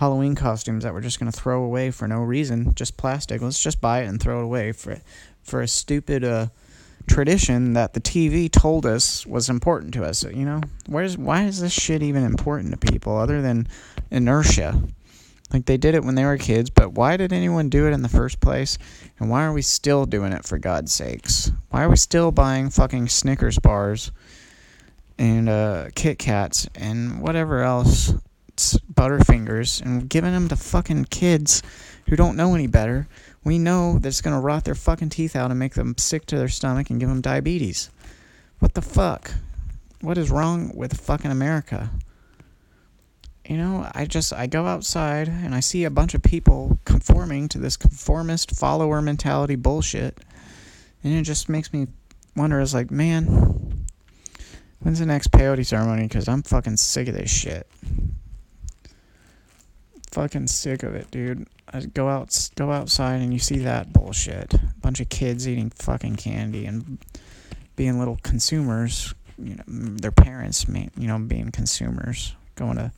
Halloween 0.00 0.34
costumes 0.34 0.82
that 0.82 0.94
we're 0.94 1.02
just 1.02 1.20
going 1.20 1.30
to 1.30 1.38
throw 1.38 1.62
away 1.62 1.90
for 1.90 2.08
no 2.08 2.20
reason, 2.20 2.72
just 2.74 2.96
plastic. 2.96 3.42
Let's 3.42 3.62
just 3.62 3.82
buy 3.82 4.00
it 4.00 4.06
and 4.06 4.18
throw 4.18 4.40
it 4.40 4.44
away 4.44 4.72
for 4.72 4.98
for 5.42 5.60
a 5.60 5.68
stupid 5.68 6.24
uh, 6.24 6.46
tradition 7.06 7.74
that 7.74 7.92
the 7.92 8.00
TV 8.00 8.50
told 8.50 8.86
us 8.86 9.26
was 9.26 9.50
important 9.50 9.92
to 9.92 10.04
us. 10.04 10.24
You 10.24 10.46
know, 10.46 10.62
where's 10.86 11.18
why 11.18 11.44
is 11.44 11.60
this 11.60 11.74
shit 11.74 12.02
even 12.02 12.24
important 12.24 12.70
to 12.70 12.90
people 12.90 13.14
other 13.18 13.42
than 13.42 13.68
inertia? 14.10 14.82
Like 15.52 15.66
they 15.66 15.76
did 15.76 15.94
it 15.94 16.02
when 16.02 16.14
they 16.14 16.24
were 16.24 16.38
kids, 16.38 16.70
but 16.70 16.94
why 16.94 17.18
did 17.18 17.30
anyone 17.30 17.68
do 17.68 17.86
it 17.86 17.92
in 17.92 18.00
the 18.00 18.08
first 18.08 18.40
place? 18.40 18.78
And 19.18 19.28
why 19.28 19.44
are 19.44 19.52
we 19.52 19.60
still 19.60 20.06
doing 20.06 20.32
it 20.32 20.46
for 20.46 20.56
God's 20.56 20.94
sakes? 20.94 21.52
Why 21.68 21.82
are 21.82 21.90
we 21.90 21.96
still 21.96 22.32
buying 22.32 22.70
fucking 22.70 23.08
Snickers 23.08 23.58
bars 23.58 24.12
and 25.18 25.50
uh, 25.50 25.90
Kit 25.94 26.18
Kats 26.18 26.66
and 26.74 27.20
whatever 27.20 27.60
else 27.60 28.14
Butterfingers 28.92 29.80
and 29.80 30.08
giving 30.08 30.32
them 30.32 30.48
to 30.48 30.56
fucking 30.56 31.06
kids 31.06 31.62
who 32.08 32.16
don't 32.16 32.36
know 32.36 32.54
any 32.54 32.66
better, 32.66 33.08
we 33.44 33.58
know 33.58 33.98
that 33.98 34.08
it's 34.08 34.20
going 34.20 34.36
to 34.36 34.40
rot 34.40 34.64
their 34.64 34.74
fucking 34.74 35.10
teeth 35.10 35.34
out 35.34 35.50
and 35.50 35.58
make 35.58 35.74
them 35.74 35.96
sick 35.96 36.26
to 36.26 36.36
their 36.36 36.48
stomach 36.48 36.90
and 36.90 37.00
give 37.00 37.08
them 37.08 37.20
diabetes. 37.20 37.90
What 38.58 38.74
the 38.74 38.82
fuck? 38.82 39.32
What 40.00 40.18
is 40.18 40.30
wrong 40.30 40.72
with 40.74 41.00
fucking 41.00 41.30
America? 41.30 41.90
You 43.46 43.56
know, 43.56 43.90
I 43.94 44.04
just 44.04 44.32
I 44.32 44.46
go 44.46 44.66
outside 44.66 45.28
and 45.28 45.54
I 45.54 45.60
see 45.60 45.84
a 45.84 45.90
bunch 45.90 46.14
of 46.14 46.22
people 46.22 46.78
conforming 46.84 47.48
to 47.48 47.58
this 47.58 47.76
conformist 47.76 48.56
follower 48.56 49.00
mentality 49.00 49.56
bullshit. 49.56 50.18
And 51.02 51.14
it 51.14 51.22
just 51.22 51.48
makes 51.48 51.72
me 51.72 51.86
wonder 52.36 52.60
is 52.60 52.74
like, 52.74 52.90
man, 52.90 53.26
when's 54.80 54.98
the 54.98 55.06
next 55.06 55.32
peyote 55.32 55.66
ceremony 55.66 56.06
cuz 56.08 56.28
I'm 56.28 56.42
fucking 56.42 56.76
sick 56.76 57.08
of 57.08 57.14
this 57.14 57.30
shit 57.30 57.66
fucking 60.20 60.46
sick 60.46 60.82
of 60.82 60.94
it, 60.94 61.10
dude. 61.10 61.46
I 61.72 61.80
go 61.80 62.06
out, 62.06 62.50
go 62.54 62.70
outside, 62.70 63.22
and 63.22 63.32
you 63.32 63.38
see 63.38 63.58
that 63.60 63.90
bullshit. 63.90 64.54
Bunch 64.82 65.00
of 65.00 65.08
kids 65.08 65.48
eating 65.48 65.70
fucking 65.70 66.16
candy 66.16 66.66
and 66.66 66.98
being 67.74 67.98
little 67.98 68.18
consumers. 68.22 69.14
You 69.38 69.56
know, 69.56 69.64
their 69.66 70.12
parents, 70.12 70.66
you 70.68 71.08
know, 71.08 71.18
being 71.18 71.50
consumers, 71.50 72.34
going 72.54 72.76
to 72.76 72.92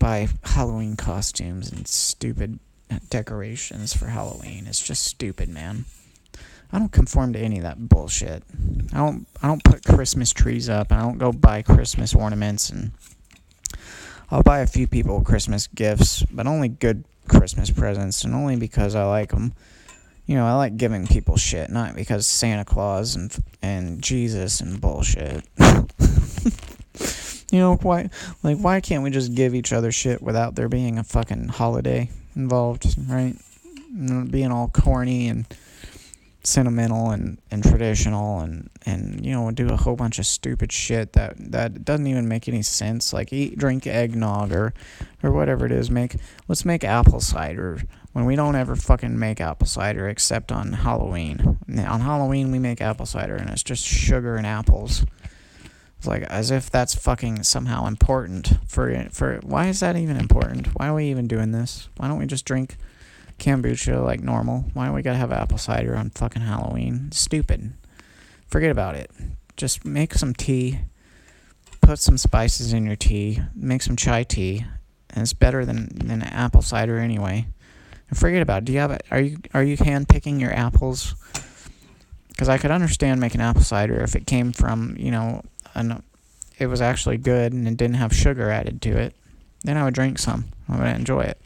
buy 0.00 0.26
Halloween 0.42 0.96
costumes 0.96 1.70
and 1.70 1.86
stupid 1.86 2.58
decorations 3.10 3.94
for 3.94 4.06
Halloween. 4.06 4.66
It's 4.66 4.84
just 4.84 5.04
stupid, 5.04 5.48
man. 5.48 5.84
I 6.72 6.80
don't 6.80 6.90
conform 6.90 7.34
to 7.34 7.38
any 7.38 7.58
of 7.58 7.62
that 7.62 7.88
bullshit. 7.88 8.42
I 8.92 8.96
don't. 8.96 9.28
I 9.40 9.46
don't 9.46 9.62
put 9.62 9.84
Christmas 9.84 10.32
trees 10.32 10.68
up. 10.68 10.90
I 10.90 11.00
don't 11.00 11.18
go 11.18 11.30
buy 11.30 11.62
Christmas 11.62 12.12
ornaments 12.12 12.70
and 12.70 12.90
I'll 14.30 14.42
buy 14.42 14.60
a 14.60 14.66
few 14.66 14.86
people 14.86 15.20
Christmas 15.22 15.66
gifts, 15.66 16.22
but 16.24 16.46
only 16.46 16.68
good 16.68 17.04
Christmas 17.28 17.70
presents, 17.70 18.24
and 18.24 18.34
only 18.34 18.56
because 18.56 18.94
I 18.94 19.04
like 19.04 19.30
them. 19.30 19.52
You 20.26 20.36
know, 20.36 20.46
I 20.46 20.54
like 20.54 20.76
giving 20.76 21.06
people 21.06 21.36
shit, 21.36 21.70
not 21.70 21.94
because 21.94 22.26
Santa 22.26 22.64
Claus 22.64 23.14
and 23.14 23.36
and 23.62 24.02
Jesus 24.02 24.60
and 24.60 24.80
bullshit. 24.80 25.44
you 27.50 27.58
know 27.58 27.76
why? 27.76 28.08
Like, 28.42 28.58
why 28.58 28.80
can't 28.80 29.02
we 29.02 29.10
just 29.10 29.34
give 29.34 29.54
each 29.54 29.72
other 29.72 29.92
shit 29.92 30.22
without 30.22 30.54
there 30.54 30.68
being 30.68 30.98
a 30.98 31.04
fucking 31.04 31.48
holiday 31.48 32.10
involved, 32.34 32.96
right? 33.06 33.36
Being 33.94 34.50
all 34.50 34.68
corny 34.68 35.28
and 35.28 35.46
sentimental 36.46 37.10
and, 37.10 37.40
and 37.50 37.62
traditional 37.62 38.40
and, 38.40 38.68
and 38.84 39.24
you 39.24 39.32
know 39.32 39.50
do 39.50 39.68
a 39.68 39.76
whole 39.76 39.96
bunch 39.96 40.18
of 40.18 40.26
stupid 40.26 40.70
shit 40.70 41.14
that, 41.14 41.34
that 41.38 41.84
doesn't 41.84 42.06
even 42.06 42.28
make 42.28 42.48
any 42.48 42.62
sense. 42.62 43.12
Like 43.12 43.32
eat 43.32 43.58
drink 43.58 43.86
eggnog 43.86 44.52
or 44.52 44.74
or 45.22 45.32
whatever 45.32 45.66
it 45.66 45.72
is. 45.72 45.90
Make 45.90 46.16
let's 46.48 46.64
make 46.64 46.84
apple 46.84 47.20
cider. 47.20 47.82
When 48.12 48.26
we 48.26 48.36
don't 48.36 48.54
ever 48.54 48.76
fucking 48.76 49.18
make 49.18 49.40
apple 49.40 49.66
cider 49.66 50.08
except 50.08 50.52
on 50.52 50.72
Halloween. 50.72 51.58
On 51.68 52.00
Halloween 52.00 52.52
we 52.52 52.58
make 52.58 52.80
apple 52.80 53.06
cider 53.06 53.34
and 53.34 53.50
it's 53.50 53.62
just 53.62 53.84
sugar 53.84 54.36
and 54.36 54.46
apples. 54.46 55.04
It's 55.98 56.06
like 56.06 56.22
as 56.24 56.50
if 56.50 56.70
that's 56.70 56.94
fucking 56.94 57.42
somehow 57.44 57.86
important 57.86 58.58
for 58.68 59.08
for 59.10 59.40
why 59.42 59.68
is 59.68 59.80
that 59.80 59.96
even 59.96 60.16
important? 60.16 60.68
Why 60.78 60.88
are 60.88 60.94
we 60.94 61.06
even 61.06 61.26
doing 61.26 61.52
this? 61.52 61.88
Why 61.96 62.08
don't 62.08 62.18
we 62.18 62.26
just 62.26 62.44
drink 62.44 62.76
kombucha 63.38 64.04
like 64.04 64.20
normal. 64.20 64.64
Why 64.74 64.86
don't 64.86 64.94
we 64.94 65.02
gotta 65.02 65.18
have 65.18 65.32
apple 65.32 65.58
cider 65.58 65.96
on 65.96 66.10
fucking 66.10 66.42
Halloween? 66.42 67.10
Stupid. 67.12 67.72
Forget 68.46 68.70
about 68.70 68.94
it. 68.94 69.10
Just 69.56 69.84
make 69.84 70.14
some 70.14 70.34
tea. 70.34 70.80
Put 71.80 71.98
some 71.98 72.18
spices 72.18 72.72
in 72.72 72.86
your 72.86 72.96
tea. 72.96 73.40
Make 73.54 73.82
some 73.82 73.96
chai 73.96 74.22
tea. 74.22 74.64
And 75.10 75.22
it's 75.22 75.32
better 75.32 75.64
than, 75.64 75.88
than 75.94 76.22
apple 76.22 76.62
cider 76.62 76.98
anyway. 76.98 77.46
And 78.08 78.18
forget 78.18 78.42
about 78.42 78.62
it. 78.62 78.64
Do 78.66 78.72
you 78.72 78.78
have? 78.80 79.00
Are 79.10 79.20
you 79.20 79.38
are 79.54 79.62
you 79.62 79.76
hand 79.76 80.08
picking 80.08 80.40
your 80.40 80.52
apples? 80.52 81.14
Because 82.28 82.48
I 82.48 82.58
could 82.58 82.70
understand 82.70 83.20
making 83.20 83.40
apple 83.40 83.62
cider 83.62 84.02
if 84.02 84.14
it 84.14 84.26
came 84.26 84.52
from 84.52 84.96
you 84.98 85.10
know 85.10 85.42
an 85.74 86.02
it 86.58 86.66
was 86.66 86.80
actually 86.80 87.16
good 87.16 87.52
and 87.52 87.66
it 87.66 87.76
didn't 87.76 87.96
have 87.96 88.14
sugar 88.14 88.50
added 88.50 88.82
to 88.82 88.96
it. 88.96 89.14
Then 89.62 89.76
I 89.76 89.84
would 89.84 89.94
drink 89.94 90.18
some. 90.18 90.46
I 90.68 90.78
would 90.78 90.86
enjoy 90.86 91.22
it. 91.22 91.40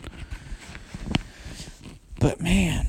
But 2.21 2.41
man, 2.41 2.89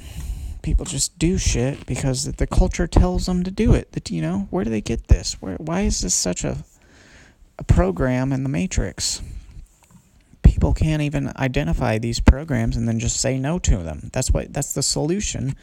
people 0.62 0.86
just 0.86 1.18
do 1.20 1.38
shit 1.38 1.86
because 1.86 2.26
the 2.32 2.48
culture 2.48 2.88
tells 2.88 3.26
them 3.26 3.44
to 3.44 3.52
do 3.52 3.74
it. 3.74 3.92
That 3.94 4.10
you 4.10 4.22
know, 4.22 4.48
where 4.50 4.64
do 4.64 4.70
they 4.70 4.82
get 4.82 5.08
this? 5.08 5.34
Where 5.42 5.56
why 5.56 5.82
is 5.82 6.02
this 6.02 6.16
such 6.16 6.44
a 6.44 6.64
a 7.58 7.64
program 7.64 8.32
in 8.32 8.44
the 8.44 8.50
matrix? 8.50 9.22
People 10.42 10.74
can't 10.74 11.02
even 11.02 11.32
identify 11.38 12.00
these 12.00 12.20
programs 12.20 12.76
and 12.76 12.88
then 12.88 13.00
just 13.00 13.20
say 13.20 13.38
no 13.38 13.60
to 13.60 13.78
them. 13.78 14.10
That's 14.14 14.32
what 14.32 14.52
that's 14.54 14.74
the 14.74 14.84
solution 14.84 15.56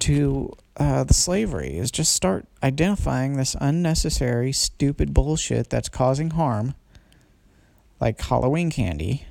to 0.00 0.52
uh, 0.76 1.04
the 1.04 1.14
slavery 1.14 1.78
is 1.78 1.90
just 1.90 2.12
start 2.12 2.46
identifying 2.62 3.36
this 3.36 3.56
unnecessary, 3.60 4.52
stupid 4.52 5.14
bullshit 5.14 5.70
that's 5.70 5.88
causing 5.88 6.30
harm, 6.30 6.74
like 8.00 8.20
Halloween 8.20 8.70
candy, 8.70 9.26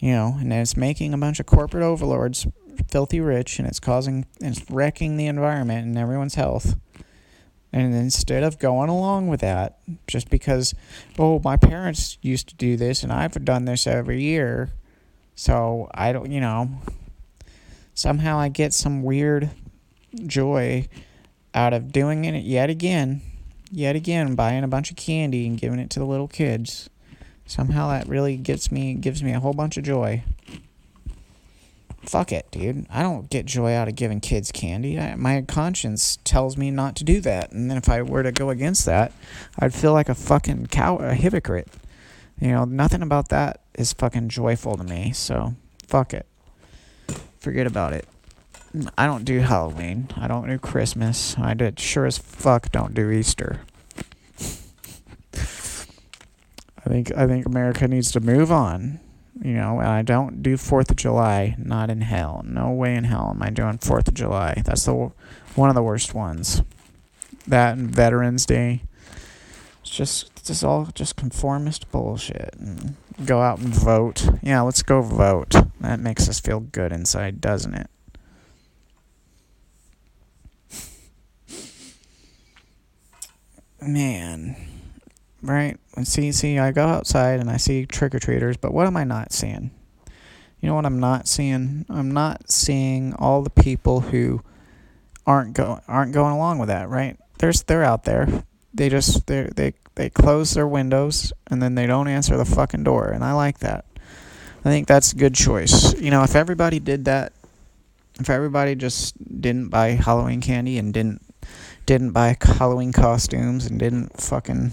you 0.00 0.12
know, 0.12 0.36
and 0.40 0.52
it's 0.52 0.76
making 0.76 1.14
a 1.14 1.18
bunch 1.18 1.38
of 1.38 1.46
corporate 1.46 1.84
overlords 1.84 2.46
filthy 2.88 3.20
rich 3.20 3.58
and 3.58 3.68
it's 3.68 3.78
causing 3.78 4.26
it's 4.40 4.68
wrecking 4.70 5.16
the 5.16 5.26
environment 5.26 5.86
and 5.86 5.98
everyone's 5.98 6.34
health. 6.34 6.76
And 7.72 7.94
instead 7.94 8.42
of 8.42 8.58
going 8.58 8.88
along 8.88 9.28
with 9.28 9.40
that, 9.42 9.78
just 10.08 10.28
because, 10.28 10.74
oh, 11.18 11.40
my 11.44 11.56
parents 11.56 12.18
used 12.20 12.48
to 12.48 12.56
do 12.56 12.76
this 12.76 13.04
and 13.04 13.12
I've 13.12 13.44
done 13.44 13.64
this 13.64 13.86
every 13.86 14.22
year, 14.22 14.70
so 15.36 15.88
I 15.94 16.12
don't, 16.12 16.32
you 16.32 16.40
know, 16.40 16.68
somehow 17.94 18.38
I 18.38 18.48
get 18.48 18.72
some 18.72 19.04
weird 19.04 19.50
joy 20.26 20.88
out 21.54 21.72
of 21.72 21.92
doing 21.92 22.24
it 22.24 22.42
yet 22.42 22.70
again, 22.70 23.20
yet 23.70 23.94
again, 23.94 24.34
buying 24.34 24.64
a 24.64 24.68
bunch 24.68 24.90
of 24.90 24.96
candy 24.96 25.46
and 25.46 25.56
giving 25.56 25.78
it 25.78 25.90
to 25.90 26.00
the 26.00 26.06
little 26.06 26.28
kids. 26.28 26.90
Somehow 27.50 27.88
that 27.88 28.06
really 28.06 28.36
gets 28.36 28.70
me 28.70 28.94
gives 28.94 29.24
me 29.24 29.32
a 29.32 29.40
whole 29.40 29.52
bunch 29.52 29.76
of 29.76 29.82
joy. 29.82 30.22
Fuck 32.02 32.30
it, 32.30 32.48
dude. 32.52 32.86
I 32.88 33.02
don't 33.02 33.28
get 33.28 33.44
joy 33.44 33.74
out 33.74 33.88
of 33.88 33.96
giving 33.96 34.20
kids 34.20 34.52
candy. 34.52 35.00
I, 35.00 35.16
my 35.16 35.42
conscience 35.42 36.20
tells 36.22 36.56
me 36.56 36.70
not 36.70 36.94
to 36.96 37.04
do 37.04 37.20
that. 37.22 37.50
And 37.50 37.68
then 37.68 37.76
if 37.76 37.88
I 37.88 38.02
were 38.02 38.22
to 38.22 38.30
go 38.30 38.50
against 38.50 38.86
that, 38.86 39.10
I'd 39.58 39.74
feel 39.74 39.92
like 39.92 40.08
a 40.08 40.14
fucking 40.14 40.68
cow, 40.68 40.98
a 40.98 41.12
hypocrite. 41.12 41.66
You 42.40 42.52
know, 42.52 42.64
nothing 42.66 43.02
about 43.02 43.30
that 43.30 43.62
is 43.74 43.92
fucking 43.94 44.28
joyful 44.28 44.76
to 44.76 44.84
me. 44.84 45.10
So, 45.12 45.56
fuck 45.88 46.14
it. 46.14 46.26
Forget 47.40 47.66
about 47.66 47.94
it. 47.94 48.06
I 48.96 49.06
don't 49.06 49.24
do 49.24 49.40
Halloween. 49.40 50.06
I 50.16 50.28
don't 50.28 50.46
do 50.46 50.56
Christmas. 50.56 51.36
I 51.36 51.54
did 51.54 51.80
sure 51.80 52.06
as 52.06 52.16
fuck 52.16 52.70
don't 52.70 52.94
do 52.94 53.10
Easter. 53.10 53.62
I 56.84 56.88
think 56.88 57.12
I 57.16 57.26
think 57.26 57.46
America 57.46 57.86
needs 57.86 58.10
to 58.12 58.20
move 58.20 58.50
on. 58.50 59.00
You 59.42 59.54
know, 59.54 59.80
I 59.80 60.02
don't 60.02 60.42
do 60.42 60.56
Fourth 60.56 60.90
of 60.90 60.96
July. 60.96 61.54
Not 61.58 61.90
in 61.90 62.00
hell. 62.02 62.42
No 62.46 62.70
way 62.70 62.94
in 62.94 63.04
hell 63.04 63.30
am 63.34 63.42
I 63.42 63.50
doing 63.50 63.78
Fourth 63.78 64.08
of 64.08 64.14
July. 64.14 64.62
That's 64.64 64.84
the 64.84 65.12
one 65.54 65.68
of 65.68 65.74
the 65.74 65.82
worst 65.82 66.14
ones. 66.14 66.62
That 67.46 67.76
and 67.76 67.90
Veterans 67.90 68.46
Day. 68.46 68.82
It's 69.82 69.90
just 69.90 70.30
it's 70.38 70.62
all 70.62 70.88
just 70.94 71.16
conformist 71.16 71.90
bullshit. 71.90 72.54
And 72.58 72.96
go 73.24 73.40
out 73.40 73.58
and 73.58 73.68
vote. 73.68 74.28
Yeah, 74.42 74.62
let's 74.62 74.82
go 74.82 75.02
vote. 75.02 75.54
That 75.80 76.00
makes 76.00 76.28
us 76.28 76.40
feel 76.40 76.60
good 76.60 76.92
inside, 76.92 77.40
doesn't 77.40 77.74
it? 77.74 77.90
Man 83.82 84.69
right? 85.42 85.78
And 85.96 86.06
see, 86.06 86.32
see, 86.32 86.58
I 86.58 86.72
go 86.72 86.86
outside 86.86 87.40
and 87.40 87.50
I 87.50 87.56
see 87.56 87.86
trick 87.86 88.14
or 88.14 88.18
treaters, 88.18 88.56
but 88.56 88.72
what 88.72 88.86
am 88.86 88.96
I 88.96 89.04
not 89.04 89.32
seeing? 89.32 89.70
You 90.60 90.68
know 90.68 90.74
what 90.74 90.86
I'm 90.86 91.00
not 91.00 91.26
seeing? 91.26 91.86
I'm 91.88 92.10
not 92.10 92.50
seeing 92.50 93.14
all 93.14 93.42
the 93.42 93.50
people 93.50 94.00
who 94.00 94.42
aren't 95.26 95.54
go 95.54 95.80
aren't 95.88 96.12
going 96.12 96.32
along 96.32 96.58
with 96.58 96.68
that, 96.68 96.88
right? 96.88 97.16
There's 97.38 97.62
they're 97.62 97.84
out 97.84 98.04
there. 98.04 98.44
They 98.74 98.88
just 98.88 99.26
they 99.26 99.48
they 99.54 99.74
they 99.94 100.10
close 100.10 100.52
their 100.52 100.68
windows 100.68 101.32
and 101.48 101.62
then 101.62 101.74
they 101.74 101.86
don't 101.86 102.08
answer 102.08 102.36
the 102.36 102.44
fucking 102.44 102.84
door, 102.84 103.08
and 103.08 103.24
I 103.24 103.32
like 103.32 103.60
that. 103.60 103.86
I 104.64 104.68
think 104.68 104.86
that's 104.86 105.12
a 105.12 105.16
good 105.16 105.34
choice. 105.34 105.98
You 105.98 106.10
know, 106.10 106.22
if 106.22 106.36
everybody 106.36 106.78
did 106.78 107.06
that, 107.06 107.32
if 108.18 108.28
everybody 108.28 108.74
just 108.74 109.16
didn't 109.40 109.68
buy 109.68 109.90
Halloween 109.90 110.42
candy 110.42 110.76
and 110.76 110.92
didn't 110.92 111.22
didn't 111.86 112.10
buy 112.10 112.36
Halloween 112.40 112.92
costumes 112.92 113.64
and 113.64 113.78
didn't 113.78 114.20
fucking 114.20 114.72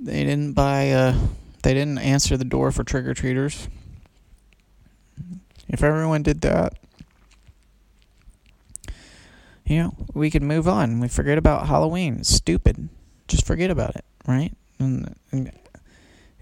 they 0.00 0.24
didn't 0.24 0.52
buy, 0.52 0.90
uh, 0.90 1.14
they 1.62 1.74
didn't 1.74 1.98
answer 1.98 2.36
the 2.36 2.44
door 2.44 2.72
for 2.72 2.84
trick 2.84 3.06
or 3.06 3.14
treaters. 3.14 3.68
If 5.68 5.82
everyone 5.82 6.22
did 6.22 6.40
that, 6.40 6.78
you 9.64 9.78
know, 9.78 9.94
we 10.14 10.30
could 10.30 10.42
move 10.42 10.66
on. 10.66 10.98
We 10.98 11.06
forget 11.06 11.38
about 11.38 11.68
Halloween. 11.68 12.18
It's 12.20 12.34
stupid. 12.34 12.88
Just 13.28 13.46
forget 13.46 13.70
about 13.70 13.94
it, 13.94 14.04
right? 14.26 14.52
And, 14.80 15.14
and, 15.30 15.52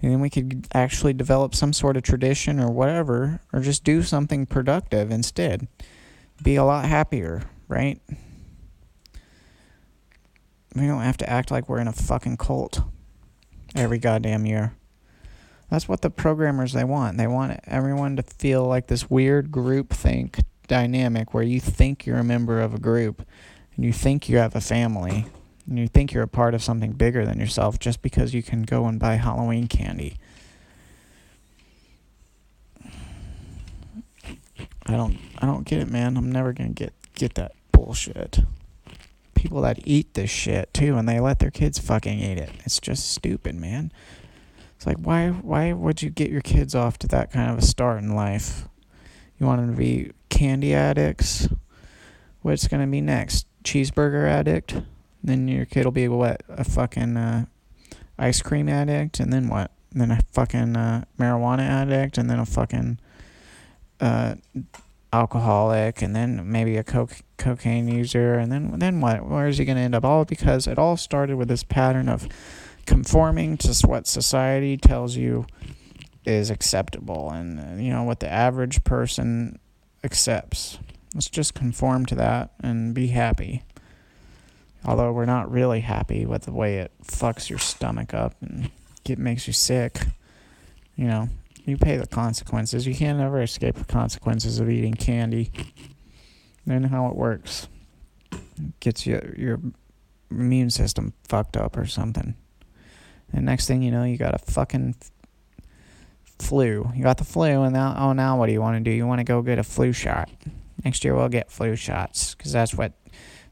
and 0.01 0.11
then 0.11 0.19
we 0.19 0.31
could 0.31 0.67
actually 0.73 1.13
develop 1.13 1.53
some 1.53 1.73
sort 1.73 1.95
of 1.95 2.01
tradition 2.03 2.59
or 2.59 2.71
whatever, 2.71 3.41
or 3.53 3.59
just 3.59 3.83
do 3.83 4.01
something 4.01 4.45
productive 4.47 5.11
instead. 5.11 5.67
Be 6.41 6.55
a 6.55 6.63
lot 6.63 6.85
happier, 6.85 7.43
right? 7.67 8.01
We 10.75 10.87
don't 10.87 11.01
have 11.01 11.17
to 11.17 11.29
act 11.29 11.51
like 11.51 11.67
we're 11.67 11.81
in 11.81 11.87
a 11.87 11.93
fucking 11.93 12.37
cult 12.37 12.81
every 13.75 13.99
goddamn 13.99 14.45
year. 14.45 14.73
That's 15.69 15.87
what 15.87 16.01
the 16.01 16.09
programmers 16.09 16.73
they 16.73 16.83
want. 16.83 17.17
They 17.17 17.27
want 17.27 17.59
everyone 17.65 18.15
to 18.15 18.23
feel 18.23 18.65
like 18.65 18.87
this 18.87 19.09
weird 19.09 19.51
group 19.51 19.91
think 19.91 20.39
dynamic 20.67 21.33
where 21.33 21.43
you 21.43 21.59
think 21.59 22.05
you're 22.05 22.17
a 22.17 22.23
member 22.23 22.59
of 22.59 22.73
a 22.73 22.79
group 22.79 23.23
and 23.75 23.85
you 23.85 23.93
think 23.93 24.29
you 24.29 24.37
have 24.37 24.55
a 24.55 24.61
family 24.61 25.27
and 25.67 25.77
you 25.77 25.87
think 25.87 26.11
you're 26.11 26.23
a 26.23 26.27
part 26.27 26.53
of 26.53 26.63
something 26.63 26.93
bigger 26.93 27.25
than 27.25 27.39
yourself 27.39 27.77
just 27.79 28.01
because 28.01 28.33
you 28.33 28.41
can 28.41 28.63
go 28.63 28.85
and 28.87 28.99
buy 28.99 29.15
Halloween 29.15 29.67
candy. 29.67 30.17
I 34.85 34.93
don't 34.93 35.19
I 35.37 35.45
don't 35.45 35.65
get 35.65 35.79
it, 35.79 35.89
man. 35.89 36.17
I'm 36.17 36.31
never 36.31 36.51
going 36.51 36.73
to 36.73 36.83
get 36.83 36.93
get 37.13 37.35
that 37.35 37.51
bullshit 37.71 38.39
people 39.39 39.61
that 39.61 39.79
eat 39.85 40.13
this 40.15 40.29
shit 40.29 40.73
too 40.73 40.97
and 40.97 41.07
they 41.07 41.19
let 41.19 41.39
their 41.39 41.49
kids 41.49 41.79
fucking 41.79 42.19
eat 42.19 42.37
it. 42.37 42.51
It's 42.65 42.79
just 42.79 43.09
stupid, 43.09 43.55
man. 43.55 43.91
It's 44.75 44.85
like 44.85 44.97
why 44.97 45.29
why 45.29 45.71
would 45.71 46.01
you 46.01 46.09
get 46.09 46.29
your 46.29 46.41
kids 46.41 46.75
off 46.75 46.99
to 46.99 47.07
that 47.07 47.31
kind 47.31 47.49
of 47.49 47.57
a 47.57 47.61
start 47.61 48.03
in 48.03 48.13
life? 48.15 48.67
You 49.39 49.45
want 49.45 49.61
them 49.61 49.71
to 49.71 49.77
be 49.77 50.11
candy 50.27 50.73
addicts? 50.73 51.47
What's 52.41 52.67
gonna 52.67 52.87
be 52.87 52.99
next? 52.99 53.47
Cheeseburger 53.63 54.27
addict? 54.27 54.81
Then 55.23 55.47
your 55.47 55.65
kid 55.65 55.85
will 55.85 55.91
be 55.93 56.07
what? 56.09 56.43
A 56.49 56.65
fucking 56.65 57.15
uh, 57.15 57.45
ice 58.17 58.41
cream 58.41 58.67
addict, 58.67 59.21
and 59.21 59.31
then 59.31 59.47
what? 59.47 59.71
And 59.91 60.01
then 60.01 60.11
a 60.11 60.19
fucking 60.33 60.75
uh, 60.75 61.05
marijuana 61.17 61.61
addict, 61.61 62.17
and 62.17 62.29
then 62.29 62.39
a 62.39 62.45
fucking 62.45 62.99
uh, 64.01 64.35
alcoholic 65.11 66.01
and 66.01 66.15
then 66.15 66.49
maybe 66.51 66.77
a 66.77 66.83
coke, 66.83 67.21
cocaine 67.37 67.87
user 67.87 68.35
and 68.35 68.51
then 68.51 68.77
then 68.77 69.01
what 69.01 69.25
where 69.25 69.47
is 69.47 69.57
he 69.57 69.65
going 69.65 69.75
to 69.75 69.81
end 69.81 69.95
up 69.95 70.05
all 70.05 70.23
because 70.23 70.67
it 70.67 70.77
all 70.77 70.95
started 70.95 71.35
with 71.35 71.47
this 71.47 71.63
pattern 71.63 72.07
of 72.07 72.27
conforming 72.85 73.57
to 73.57 73.73
what 73.87 74.05
society 74.05 74.77
tells 74.77 75.15
you 75.15 75.45
is 76.25 76.51
acceptable 76.51 77.31
and 77.31 77.59
uh, 77.59 77.81
you 77.81 77.91
know 77.91 78.03
what 78.03 78.19
the 78.19 78.31
average 78.31 78.83
person 78.83 79.57
accepts 80.03 80.77
Let's 81.15 81.29
just 81.29 81.55
conform 81.55 82.05
to 82.07 82.15
that 82.15 82.51
and 82.61 82.93
be 82.93 83.07
happy. 83.07 83.63
Although 84.85 85.11
we're 85.11 85.25
not 85.25 85.51
really 85.51 85.81
happy 85.81 86.25
with 86.25 86.43
the 86.43 86.51
way 86.51 86.77
it 86.77 86.91
fucks 87.03 87.49
your 87.49 87.59
stomach 87.59 88.13
up 88.13 88.35
and 88.41 88.69
it 89.05 89.17
makes 89.17 89.47
you 89.47 89.53
sick. 89.53 89.99
You 90.95 91.07
know, 91.07 91.29
you 91.69 91.77
pay 91.77 91.97
the 91.97 92.07
consequences. 92.07 92.85
You 92.87 92.95
can't 92.95 93.19
ever 93.19 93.41
escape 93.41 93.75
the 93.75 93.85
consequences 93.85 94.59
of 94.59 94.69
eating 94.69 94.93
candy. 94.93 95.51
Then 96.65 96.83
how 96.83 97.07
it 97.07 97.15
works. 97.15 97.67
It 98.31 98.79
gets 98.79 99.07
you 99.07 99.33
your 99.37 99.59
immune 100.29 100.69
system 100.69 101.13
fucked 101.27 101.57
up 101.57 101.77
or 101.77 101.85
something. 101.85 102.35
And 103.31 103.45
next 103.45 103.67
thing 103.67 103.81
you 103.81 103.91
know, 103.91 104.03
you 104.03 104.17
got 104.17 104.35
a 104.35 104.39
fucking 104.39 104.95
flu. 106.39 106.91
You 106.95 107.03
got 107.03 107.17
the 107.17 107.23
flu, 107.23 107.63
and 107.63 107.73
now, 107.73 107.95
oh, 107.97 108.13
now 108.13 108.37
what 108.37 108.47
do 108.47 108.53
you 108.53 108.61
want 108.61 108.77
to 108.77 108.89
do? 108.89 108.95
You 108.95 109.05
want 109.05 109.19
to 109.19 109.23
go 109.23 109.41
get 109.41 109.59
a 109.59 109.63
flu 109.63 109.91
shot. 109.93 110.29
Next 110.83 111.03
year 111.03 111.15
we'll 111.15 111.29
get 111.29 111.51
flu 111.51 111.75
shots 111.75 112.33
because 112.35 112.51
that's 112.51 112.73
what 112.73 112.93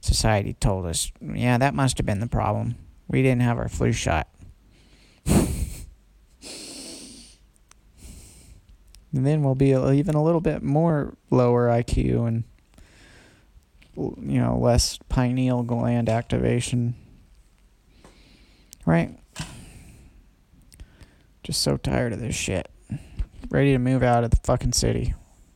society 0.01 0.53
told 0.53 0.85
us. 0.85 1.11
Yeah, 1.21 1.57
that 1.57 1.73
must 1.73 1.97
have 1.97 2.05
been 2.05 2.19
the 2.19 2.27
problem. 2.27 2.75
We 3.07 3.21
didn't 3.21 3.41
have 3.41 3.57
our 3.57 3.69
flu 3.69 3.91
shot. 3.91 4.27
and 9.17 9.25
then 9.25 9.43
we'll 9.43 9.55
be 9.55 9.71
even 9.71 10.15
a 10.15 10.23
little 10.23 10.39
bit 10.39 10.63
more 10.63 11.15
lower 11.29 11.67
IQ 11.67 12.27
and 12.27 12.43
you 13.95 14.39
know 14.39 14.57
less 14.57 14.99
pineal 15.09 15.63
gland 15.63 16.07
activation. 16.07 16.95
Right? 18.85 19.17
Just 21.43 21.61
so 21.61 21.77
tired 21.77 22.13
of 22.13 22.19
this 22.19 22.35
shit. 22.35 22.69
Ready 23.49 23.71
to 23.71 23.79
move 23.79 24.03
out 24.03 24.23
of 24.23 24.31
the 24.31 24.39
fucking 24.43 24.73
city. 24.73 25.13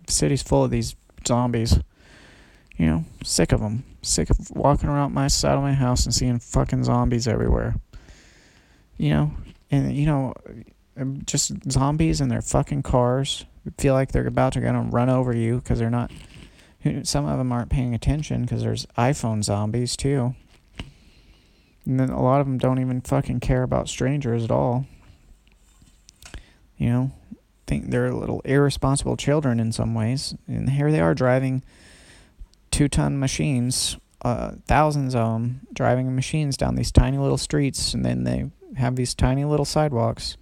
The 0.08 0.12
city's 0.12 0.42
full 0.42 0.64
of 0.64 0.72
these 0.72 0.96
zombies. 1.28 1.80
You 2.78 2.86
know, 2.88 3.06
sick 3.24 3.52
of 3.52 3.62
them. 3.62 3.84
Sick 4.02 4.30
of 4.30 4.38
walking 4.52 4.90
around 4.90 5.14
my 5.14 5.28
side 5.28 5.56
of 5.56 5.62
my 5.62 5.74
house 5.74 6.06
and 6.06 6.16
seeing 6.16 6.40
fucking 6.40 6.84
zombies 6.86 7.28
everywhere. 7.28 7.76
You 8.98 9.10
know, 9.12 9.34
and 9.70 9.96
you 9.96 10.06
know, 10.06 10.34
just 11.26 11.52
zombies 11.72 12.22
in 12.22 12.30
their 12.30 12.42
fucking 12.42 12.84
cars. 12.84 13.46
Feel 13.78 13.94
like 13.94 14.12
they're 14.12 14.28
about 14.28 14.54
to 14.54 14.62
gonna 14.62 14.82
run 14.82 15.10
over 15.10 15.36
you 15.36 15.58
because 15.58 15.80
they're 15.80 15.90
not. 15.90 16.12
Some 17.04 17.26
of 17.26 17.38
them 17.38 17.52
aren't 17.52 17.70
paying 17.70 17.94
attention 17.94 18.42
because 18.42 18.64
there's 18.64 18.88
iPhone 18.98 19.44
zombies 19.44 19.96
too. 19.96 20.36
And 21.86 22.00
then 22.00 22.10
a 22.10 22.22
lot 22.22 22.42
of 22.42 22.48
them 22.48 22.58
don't 22.58 22.80
even 22.80 23.02
fucking 23.02 23.40
care 23.40 23.64
about 23.64 23.88
strangers 23.88 24.44
at 24.44 24.52
all. 24.52 24.86
You 26.78 26.90
know, 26.90 27.12
think 27.72 27.90
they're 27.90 28.12
little 28.12 28.42
irresponsible 28.42 29.16
children 29.16 29.60
in 29.60 29.72
some 29.72 29.94
ways. 29.94 30.36
And 30.48 30.72
here 30.72 30.92
they 30.92 31.00
are 31.00 31.16
driving 31.16 31.64
two 32.70 32.90
ton 32.90 33.18
machines, 33.18 33.98
uh, 34.24 34.54
thousands 34.68 35.16
of 35.16 35.34
them, 35.34 35.62
driving 35.74 36.14
machines 36.14 36.58
down 36.58 36.76
these 36.76 36.92
tiny 36.92 37.18
little 37.18 37.38
streets, 37.38 37.94
and 37.94 38.04
then 38.04 38.26
they 38.26 38.50
have 38.76 38.96
these 38.96 39.14
tiny 39.14 39.46
little 39.46 39.66
sidewalks. 39.66 40.36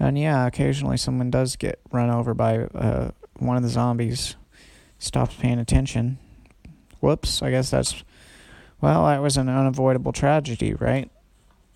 And 0.00 0.18
yeah, 0.18 0.46
occasionally 0.46 0.96
someone 0.96 1.30
does 1.30 1.56
get 1.56 1.78
run 1.92 2.10
over 2.10 2.32
by 2.32 2.60
uh, 2.60 3.10
one 3.38 3.58
of 3.58 3.62
the 3.62 3.68
zombies, 3.68 4.34
stops 4.98 5.34
paying 5.34 5.58
attention. 5.58 6.18
Whoops, 7.00 7.42
I 7.42 7.50
guess 7.50 7.70
that's, 7.70 8.02
well, 8.80 9.06
that 9.06 9.20
was 9.20 9.36
an 9.36 9.50
unavoidable 9.50 10.12
tragedy, 10.12 10.72
right? 10.72 11.10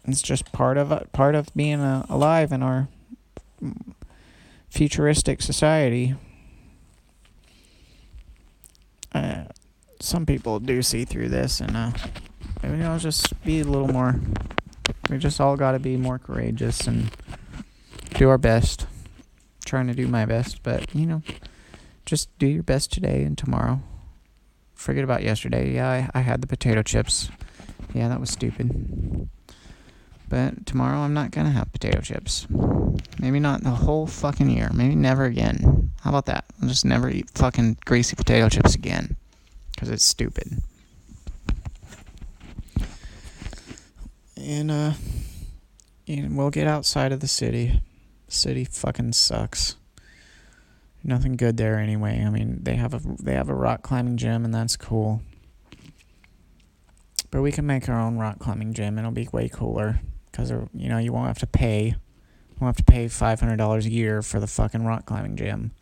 It's 0.07 0.23
just 0.23 0.53
part 0.53 0.79
of 0.79 1.13
part 1.13 1.35
of 1.35 1.49
being 1.55 1.81
uh, 1.81 2.05
alive 2.09 2.51
in 2.53 2.63
our 2.63 2.89
futuristic 4.69 5.41
society. 5.41 6.15
Uh, 9.13 9.45
some 10.01 10.27
people 10.27 10.61
do 10.61 10.83
see 10.83 11.05
through 11.05 11.29
this, 11.29 11.61
and 11.61 11.77
uh, 11.77 11.93
maybe 12.63 12.83
I'll 12.83 12.99
just 12.99 13.43
be 13.45 13.61
a 13.61 13.65
little 13.65 13.89
more. 13.89 14.21
We 15.09 15.17
just 15.19 15.41
all 15.41 15.57
got 15.57 15.73
to 15.73 15.79
be 15.79 15.97
more 15.97 16.19
courageous 16.19 16.87
and 16.87 17.11
do 18.15 18.29
our 18.29 18.39
best. 18.39 18.87
Trying 19.65 19.87
to 19.89 19.95
do 19.95 20.07
my 20.07 20.25
best, 20.25 20.63
but 20.63 20.95
you 20.95 21.07
know, 21.07 21.23
just 22.07 22.37
do 22.39 22.47
your 22.47 22.63
best 22.63 22.93
today 22.93 23.23
and 23.25 23.37
tomorrow. 23.37 23.81
Forget 24.75 25.05
about 25.05 25.23
yesterday. 25.23 25.75
Yeah, 25.75 25.89
I, 25.89 26.19
I 26.19 26.21
had 26.23 26.41
the 26.41 26.47
potato 26.47 26.83
chips. 26.83 27.31
Yeah, 27.95 28.09
that 28.09 28.21
was 28.21 28.31
stupid. 28.31 29.29
But 30.29 30.67
tomorrow 30.67 30.99
I'm 30.99 31.15
not 31.15 31.31
gonna 31.31 31.51
have 31.51 31.73
potato 31.73 32.01
chips. 32.01 32.47
Maybe 33.19 33.41
not 33.41 33.63
the 33.63 33.71
whole 33.71 34.07
fucking 34.07 34.51
year. 34.51 34.71
Maybe 34.75 34.95
never 34.95 35.25
again. 35.25 35.91
How 36.03 36.11
about 36.11 36.27
that? 36.27 36.45
I'll 36.61 36.69
just 36.69 36.85
never 36.85 37.09
eat 37.09 37.31
fucking 37.35 37.79
greasy 37.85 38.17
potato 38.17 38.49
chips 38.49 38.75
again. 38.75 39.17
Because 39.73 39.91
it's 39.91 40.05
stupid. 40.05 40.63
And, 44.37 44.71
uh, 44.71 44.93
and 46.07 46.37
we'll 46.37 46.51
get 46.51 46.67
outside 46.67 47.13
of 47.13 47.21
the 47.21 47.29
city. 47.29 47.81
City 48.35 48.65
fucking 48.65 49.13
sucks. 49.13 49.77
Nothing 51.03 51.37
good 51.37 51.57
there 51.57 51.79
anyway. 51.79 52.23
I 52.25 52.31
mean, 52.31 52.61
they 52.63 52.77
have 52.77 52.95
a 52.95 53.01
they 53.21 53.35
have 53.35 53.49
a 53.49 53.55
rock 53.55 53.83
climbing 53.83 54.17
gym 54.17 54.45
and 54.45 54.55
that's 54.55 54.77
cool. 54.77 55.23
But 57.31 57.43
we 57.43 57.53
can 57.53 57.67
make 57.67 57.89
our 57.89 58.01
own 58.01 58.17
rock 58.17 58.39
climbing 58.39 58.75
gym. 58.75 58.97
And 58.97 59.01
it'll 59.01 59.11
be 59.11 59.29
way 59.33 59.49
cooler 59.49 60.01
because 60.31 60.51
you 60.51 60.89
know 60.89 60.99
you 60.99 61.13
won't 61.13 61.27
have 61.27 61.39
to 61.39 61.47
pay, 61.47 61.87
you 61.89 62.57
won't 62.61 62.77
have 62.77 62.85
to 62.85 62.93
pay 62.93 63.09
five 63.09 63.41
hundred 63.41 63.57
dollars 63.57 63.87
a 63.87 63.91
year 63.91 64.23
for 64.23 64.41
the 64.41 64.47
fucking 64.47 64.85
rock 64.85 65.07
climbing 65.07 65.37
gym. 65.37 65.73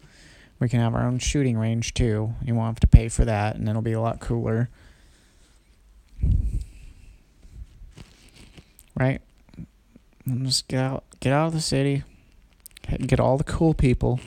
We 0.59 0.69
can 0.69 0.81
have 0.81 0.95
our 0.95 1.05
own 1.05 1.19
shooting 1.19 1.59
range 1.59 1.95
too. 1.95 2.35
You 2.45 2.55
won't 2.55 2.69
have 2.69 2.81
to 2.81 2.87
pay 2.87 3.09
for 3.09 3.25
that, 3.25 3.57
and 3.57 3.69
it'll 3.69 3.83
be 3.83 3.93
a 3.93 4.01
lot 4.01 4.21
cooler. 4.21 4.71
Right? 8.99 9.21
And 10.25 10.47
just 10.47 10.69
get 10.69 10.81
out, 10.81 11.05
get 11.19 11.33
out 11.33 11.49
of 11.49 11.53
the 11.53 11.61
city, 11.61 12.05
get 12.83 13.21
all 13.21 13.37
the 13.37 13.45
cool 13.45 13.75
people 13.75 14.21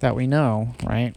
that 0.00 0.14
we 0.14 0.26
know, 0.26 0.74
right? 0.84 1.14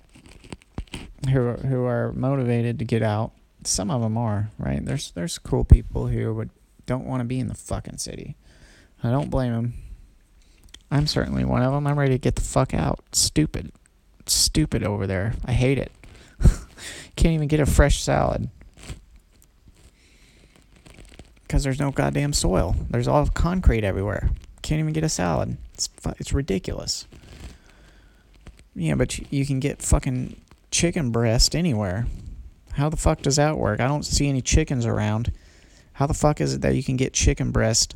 Who 1.32 1.54
who 1.54 1.86
are 1.86 2.14
motivated 2.14 2.80
to 2.80 2.86
get 2.86 3.02
out. 3.02 3.32
Some 3.64 3.90
of 3.90 4.02
them 4.02 4.18
are, 4.18 4.52
right? 4.58 4.84
There's 4.84 5.12
there's 5.12 5.38
cool 5.38 5.64
people 5.66 6.08
who 6.08 6.34
would 6.34 6.52
don't 6.86 7.06
want 7.06 7.22
to 7.22 7.26
be 7.26 7.40
in 7.40 7.48
the 7.48 7.56
fucking 7.56 7.98
city. 7.98 8.36
I 9.04 9.12
don't 9.12 9.30
blame 9.30 9.54
them. 9.54 9.74
I'm 10.92 11.08
certainly 11.08 11.44
one 11.44 11.62
of 11.62 11.74
them. 11.74 11.88
I'm 11.88 11.98
ready 11.98 12.14
to 12.14 12.20
get 12.20 12.36
the 12.36 12.42
fuck 12.42 12.74
out. 12.74 13.00
Stupid. 13.12 13.72
stupid 14.28 14.84
over 14.84 15.08
there. 15.08 15.34
I 15.44 15.52
hate 15.52 15.78
it. 15.78 15.92
Can't 17.16 17.34
even 17.34 17.48
get 17.48 17.60
a 17.60 17.66
fresh 17.66 18.02
salad. 18.02 18.50
Because 21.42 21.64
there's 21.64 21.80
no 21.80 21.92
goddamn 21.92 22.34
soil. 22.34 22.76
There's 22.90 23.08
all 23.08 23.28
concrete 23.28 23.84
everywhere. 23.84 24.30
Can't 24.66 24.80
even 24.80 24.94
get 24.94 25.04
a 25.04 25.10
salad. 25.10 25.58
It's, 25.76 25.88
it's 26.18 26.34
ridiculous. 26.34 27.06
Yeah, 28.74 28.96
but 28.96 29.32
you 29.32 29.46
can 29.46 29.60
get 29.60 29.84
fucking 29.84 30.42
chicken 30.72 31.12
breast 31.12 31.56
anywhere. 31.56 32.08
How 32.72 32.90
the 32.90 32.98
fuck 32.98 33.22
does 33.22 33.36
that 33.36 33.60
work? 33.60 33.80
I 33.80 33.88
don't 33.88 34.02
see 34.02 34.28
any 34.28 34.42
chickens 34.42 34.88
around. 34.88 35.32
How 35.94 36.08
the 36.08 36.16
fuck 36.16 36.42
is 36.42 36.56
it 36.56 36.62
that 36.62 36.74
you 36.74 36.82
can 36.82 36.98
get 36.98 37.14
chicken 37.14 37.52
breast 37.52 37.96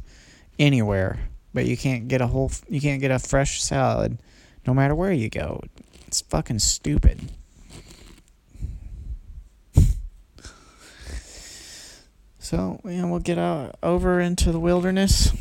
anywhere, 0.59 1.17
but 1.55 1.65
you 1.65 1.76
can't 1.76 2.07
get 2.07 2.22
a 2.22 2.28
whole 2.28 2.51
you 2.70 2.80
can't 2.80 3.01
get 3.01 3.09
a 3.09 3.17
fresh 3.17 3.63
salad 3.63 4.20
no 4.67 4.76
matter 4.76 4.93
where 4.93 5.11
you 5.11 5.28
go? 5.28 5.64
It's 6.06 6.22
fucking 6.22 6.60
stupid. 6.60 7.31
So, 12.41 12.80
yeah, 12.84 13.06
we'll 13.06 13.19
get 13.19 13.38
out 13.38 13.76
over 13.84 14.19
into 14.19 14.52
the 14.52 14.60
wilderness, 14.60 15.31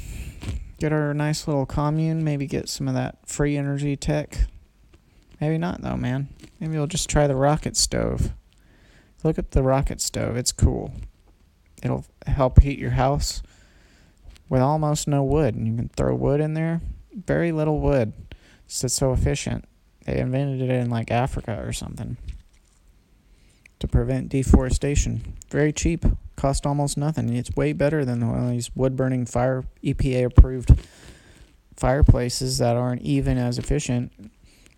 get 0.79 0.93
our 0.93 1.13
nice 1.13 1.47
little 1.47 1.67
commune, 1.67 2.25
maybe 2.25 2.47
get 2.47 2.69
some 2.69 2.89
of 2.89 2.95
that 2.95 3.19
free 3.27 3.57
energy 3.57 3.97
tech. 3.97 4.39
Maybe 5.41 5.59
not 5.59 5.83
though, 5.83 5.97
man. 5.97 6.29
Maybe 6.61 6.77
we'll 6.77 6.87
just 6.87 7.09
try 7.09 7.27
the 7.27 7.37
rocket 7.37 7.77
stove. 7.77 8.33
Look 9.23 9.39
at 9.39 9.51
the 9.51 9.63
rocket 9.63 10.01
stove. 10.01 10.37
It's 10.37 10.53
cool. 10.53 10.93
It'll 11.83 12.05
help 12.27 12.61
heat 12.61 12.79
your 12.79 12.91
house 12.91 13.43
with 14.49 14.61
almost 14.61 15.09
no 15.09 15.23
wood. 15.23 15.55
And 15.55 15.67
you 15.67 15.77
can 15.77 15.89
throw 15.91 16.15
wood 16.15 16.41
in 16.41 16.55
there, 16.55 16.81
very 17.13 17.53
little 17.53 17.81
wood. 17.81 18.13
It's 18.67 18.93
so 18.93 19.13
efficient. 19.13 19.65
They 20.05 20.19
invented 20.19 20.63
it 20.63 20.71
in 20.71 20.91
like 20.91 21.11
Africa 21.11 21.63
or 21.65 21.73
something 21.73 22.17
to 23.79 23.89
prevent 23.89 24.29
deforestation. 24.29 25.35
Very 25.51 25.73
cheap, 25.73 26.05
cost 26.39 26.65
almost 26.65 26.97
nothing. 26.97 27.35
It's 27.35 27.55
way 27.56 27.73
better 27.73 28.05
than 28.05 28.27
one 28.27 28.44
of 28.44 28.51
these 28.51 28.74
wood 28.74 28.97
burning 28.97 29.27
fire 29.27 29.65
EPA 29.85 30.27
approved 30.27 30.73
fireplaces 31.77 32.59
that 32.59 32.77
aren't 32.77 33.02
even 33.02 33.36
as 33.36 33.59
efficient, 33.59 34.12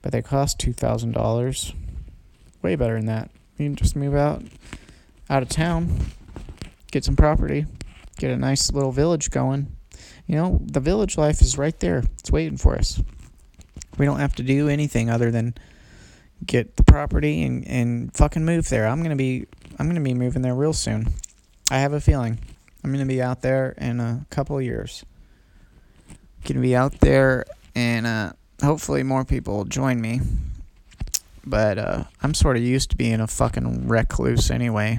but 0.02 0.10
they 0.10 0.22
cost 0.22 0.58
two 0.58 0.72
thousand 0.72 1.12
dollars. 1.12 1.72
Way 2.62 2.76
better 2.76 2.96
than 2.96 3.06
that. 3.06 3.30
You 3.58 3.66
can 3.66 3.76
just 3.76 3.94
move 3.94 4.14
out 4.14 4.42
out 5.28 5.42
of 5.42 5.48
town, 5.48 6.06
get 6.90 7.04
some 7.04 7.16
property, 7.16 7.66
get 8.18 8.30
a 8.30 8.36
nice 8.36 8.72
little 8.72 8.90
village 8.90 9.30
going. 9.30 9.76
You 10.26 10.36
know, 10.36 10.60
the 10.62 10.80
village 10.80 11.18
life 11.18 11.42
is 11.42 11.58
right 11.58 11.78
there. 11.78 12.04
It's 12.18 12.30
waiting 12.30 12.56
for 12.56 12.74
us. 12.76 13.02
We 13.98 14.06
don't 14.06 14.20
have 14.20 14.34
to 14.36 14.42
do 14.42 14.68
anything 14.68 15.10
other 15.10 15.30
than 15.30 15.54
get 16.46 16.76
the 16.76 16.84
property 16.84 17.42
and, 17.42 17.66
and 17.66 18.14
fucking 18.16 18.44
move 18.44 18.70
there. 18.70 18.86
I'm 18.86 19.02
gonna 19.02 19.16
be 19.16 19.46
I'm 19.78 19.88
gonna 19.88 20.00
be 20.00 20.14
moving 20.14 20.40
there 20.40 20.54
real 20.54 20.72
soon. 20.72 21.12
I 21.70 21.78
have 21.78 21.92
a 21.92 22.00
feeling. 22.00 22.38
I'm 22.82 22.90
gonna 22.90 23.06
be 23.06 23.22
out 23.22 23.42
there 23.42 23.76
in 23.78 24.00
a 24.00 24.26
couple 24.28 24.60
years. 24.60 25.04
Gonna 26.44 26.60
be 26.60 26.74
out 26.74 26.98
there 27.00 27.44
and 27.76 28.06
uh, 28.06 28.32
hopefully 28.60 29.04
more 29.04 29.24
people 29.24 29.58
will 29.58 29.64
join 29.66 30.00
me. 30.00 30.20
But 31.46 31.78
uh, 31.78 32.04
I'm 32.22 32.34
sort 32.34 32.56
of 32.56 32.64
used 32.64 32.90
to 32.90 32.96
being 32.96 33.20
a 33.20 33.28
fucking 33.28 33.86
recluse 33.86 34.50
anyway 34.50 34.98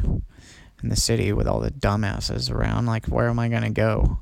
in 0.82 0.90
the 0.90 0.96
city 0.96 1.34
with 1.34 1.46
all 1.46 1.60
the 1.60 1.72
dumbasses 1.72 2.50
around. 2.50 2.86
Like, 2.86 3.08
where 3.08 3.28
am 3.28 3.38
I 3.38 3.50
gonna 3.50 3.70
go? 3.70 4.20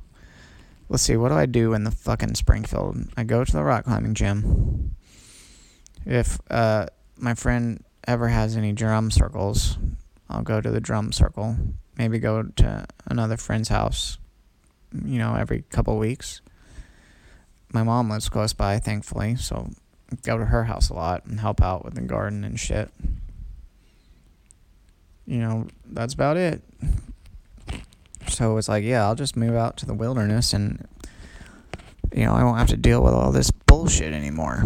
Let's 0.90 1.04
see, 1.04 1.18
what 1.18 1.30
do 1.30 1.36
I 1.36 1.46
do 1.46 1.74
in 1.74 1.84
the 1.84 1.92
fucking 1.92 2.34
Springfield? 2.34 2.98
I 3.16 3.26
go 3.26 3.44
to 3.44 3.52
the 3.52 3.64
rock 3.64 3.86
climbing 3.86 4.16
gym. 4.16 4.96
If 6.04 6.40
uh, 6.50 6.88
my 7.16 7.36
friend 7.36 7.84
ever 8.08 8.30
has 8.30 8.58
any 8.58 8.72
drum 8.72 9.12
circles, 9.12 9.78
I'll 10.28 10.42
go 10.42 10.62
to 10.62 10.72
the 10.72 10.82
drum 10.82 11.12
circle. 11.12 11.58
Maybe 12.00 12.18
go 12.18 12.44
to 12.44 12.86
another 13.08 13.36
friend's 13.36 13.68
house, 13.68 14.18
you 15.06 15.20
know, 15.20 15.36
every 15.36 15.64
couple 15.70 15.98
weeks. 15.98 16.40
My 17.74 17.84
mom 17.84 18.10
lives 18.10 18.30
close 18.30 18.54
by, 18.54 18.80
thankfully, 18.80 19.36
so 19.36 19.70
go 20.24 20.38
to 20.38 20.46
her 20.46 20.64
house 20.64 20.90
a 20.90 20.94
lot 20.94 21.26
and 21.26 21.42
help 21.42 21.62
out 21.62 21.84
with 21.84 21.96
the 21.96 22.02
garden 22.02 22.46
and 22.46 22.58
shit. 22.58 22.90
You 25.28 25.40
know, 25.40 25.68
that's 25.86 26.14
about 26.14 26.38
it. 26.38 26.62
So 28.30 28.56
it's 28.56 28.70
like, 28.70 28.86
yeah, 28.86 29.06
I'll 29.06 29.16
just 29.16 29.36
move 29.36 29.56
out 29.56 29.76
to 29.78 29.86
the 29.86 29.94
wilderness 29.94 30.54
and, 30.54 30.88
you 32.14 32.24
know, 32.24 32.34
I 32.34 32.46
won't 32.46 32.60
have 32.60 32.70
to 32.70 32.78
deal 32.78 33.04
with 33.04 33.14
all 33.14 33.34
this 33.34 33.52
bullshit 33.52 34.14
anymore. 34.14 34.64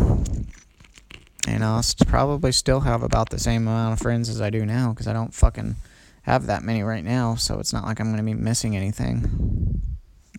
And 1.47 1.64
I'll 1.64 1.84
probably 2.05 2.51
still 2.51 2.81
have 2.81 3.01
about 3.01 3.31
the 3.31 3.39
same 3.39 3.68
amount 3.68 3.93
of 3.93 3.99
friends 3.99 4.30
as 4.30 4.39
I 4.39 4.51
do 4.51 4.68
now 4.68 4.91
because 4.91 5.07
I 5.07 5.14
don't 5.14 5.34
fucking 5.34 5.76
have 6.23 6.47
that 6.47 6.63
many 6.63 6.83
right 6.83 7.03
now. 7.03 7.35
So 7.35 7.59
it's 7.59 7.71
not 7.71 7.85
like 7.85 7.99
I'm 7.99 8.07
going 8.07 8.17
to 8.17 8.23
be 8.23 8.33
missing 8.33 8.75
anything 8.75 9.81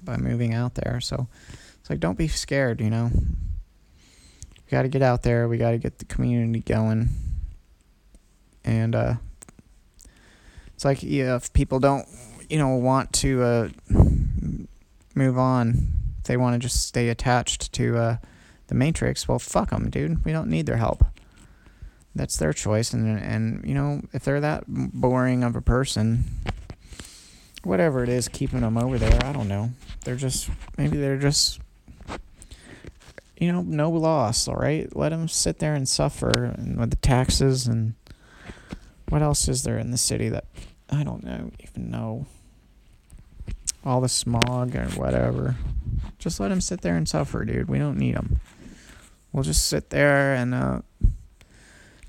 by 0.02 0.16
moving 0.16 0.52
out 0.52 0.74
there. 0.74 1.00
So 1.00 1.28
it's 1.80 1.88
like, 1.88 2.00
don't 2.00 2.18
be 2.18 2.28
scared, 2.28 2.80
you 2.80 2.90
know. 2.90 3.10
We 3.14 4.70
got 4.70 4.82
to 4.82 4.88
get 4.88 5.02
out 5.02 5.22
there. 5.22 5.48
We 5.48 5.56
got 5.56 5.70
to 5.70 5.78
get 5.78 5.98
the 5.98 6.04
community 6.04 6.60
going. 6.60 7.08
And 8.64 8.94
uh, 8.94 9.14
it's 10.74 10.84
like, 10.84 11.02
yeah, 11.02 11.36
if 11.36 11.52
people 11.52 11.80
don't 11.80 12.08
you 12.48 12.58
know, 12.58 12.76
want 12.76 13.12
to 13.12 13.42
uh, 13.42 13.68
move 15.14 15.38
on, 15.38 15.88
if 16.18 16.24
they 16.24 16.36
want 16.36 16.54
to 16.54 16.58
just 16.58 16.86
stay 16.86 17.08
attached 17.08 17.72
to 17.72 17.96
uh, 17.96 18.16
the 18.68 18.74
Matrix, 18.74 19.28
well, 19.28 19.38
fuck 19.38 19.70
them, 19.70 19.90
dude. 19.90 20.24
We 20.24 20.32
don't 20.32 20.48
need 20.48 20.66
their 20.66 20.76
help. 20.76 21.04
That's 22.14 22.36
their 22.36 22.52
choice, 22.52 22.92
and 22.92 23.18
and 23.18 23.64
you 23.66 23.74
know, 23.74 24.02
if 24.12 24.24
they're 24.24 24.40
that 24.40 24.64
boring 24.66 25.42
of 25.42 25.56
a 25.56 25.60
person, 25.60 26.24
whatever 27.64 28.02
it 28.04 28.08
is 28.08 28.28
keeping 28.28 28.60
them 28.60 28.78
over 28.78 28.98
there, 28.98 29.18
I 29.24 29.32
don't 29.32 29.48
know. 29.48 29.70
They're 30.04 30.16
just 30.16 30.48
maybe 30.76 30.96
they're 30.96 31.18
just 31.18 31.60
you 33.38 33.52
know, 33.52 33.62
no 33.62 33.90
loss, 33.90 34.48
all 34.48 34.54
right? 34.54 34.94
Let 34.94 35.10
them 35.10 35.28
sit 35.28 35.58
there 35.58 35.74
and 35.74 35.88
suffer 35.88 36.30
and 36.30 36.78
with 36.78 36.90
the 36.90 36.96
taxes 36.96 37.66
and 37.66 37.94
what 39.08 39.22
else 39.22 39.48
is 39.48 39.64
there 39.64 39.78
in 39.78 39.90
the 39.90 39.98
city 39.98 40.28
that 40.28 40.44
I 40.90 41.02
don't 41.02 41.24
know 41.24 41.50
even 41.60 41.90
know 41.90 42.26
all 43.84 44.00
the 44.00 44.08
smog 44.08 44.74
or 44.74 44.86
whatever. 44.96 45.56
Just 46.18 46.40
let 46.40 46.48
them 46.48 46.60
sit 46.60 46.80
there 46.80 46.96
and 46.96 47.08
suffer, 47.08 47.44
dude. 47.44 47.68
We 47.68 47.78
don't 47.78 47.98
need 47.98 48.14
them. 48.14 48.40
We'll 49.32 49.42
just 49.42 49.66
sit 49.66 49.90
there 49.90 50.34
and 50.34 50.54
uh, 50.54 50.80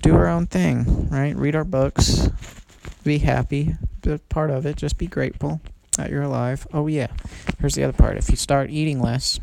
do 0.06 0.14
our 0.14 0.28
own 0.28 0.46
thing, 0.46 1.08
right? 1.10 1.34
Read 1.34 1.56
our 1.56 1.64
books, 1.64 2.28
be 3.02 3.18
happy. 3.18 3.74
Be 4.02 4.18
part 4.28 4.50
of 4.50 4.64
it. 4.64 4.76
Just 4.76 4.98
be 4.98 5.08
grateful 5.08 5.60
that 5.96 6.10
you're 6.10 6.22
alive. 6.22 6.64
Oh 6.72 6.86
yeah, 6.86 7.08
here's 7.58 7.74
the 7.74 7.82
other 7.82 7.92
part. 7.92 8.16
If 8.16 8.30
you 8.30 8.36
start 8.36 8.70
eating 8.70 9.00
less, 9.00 9.40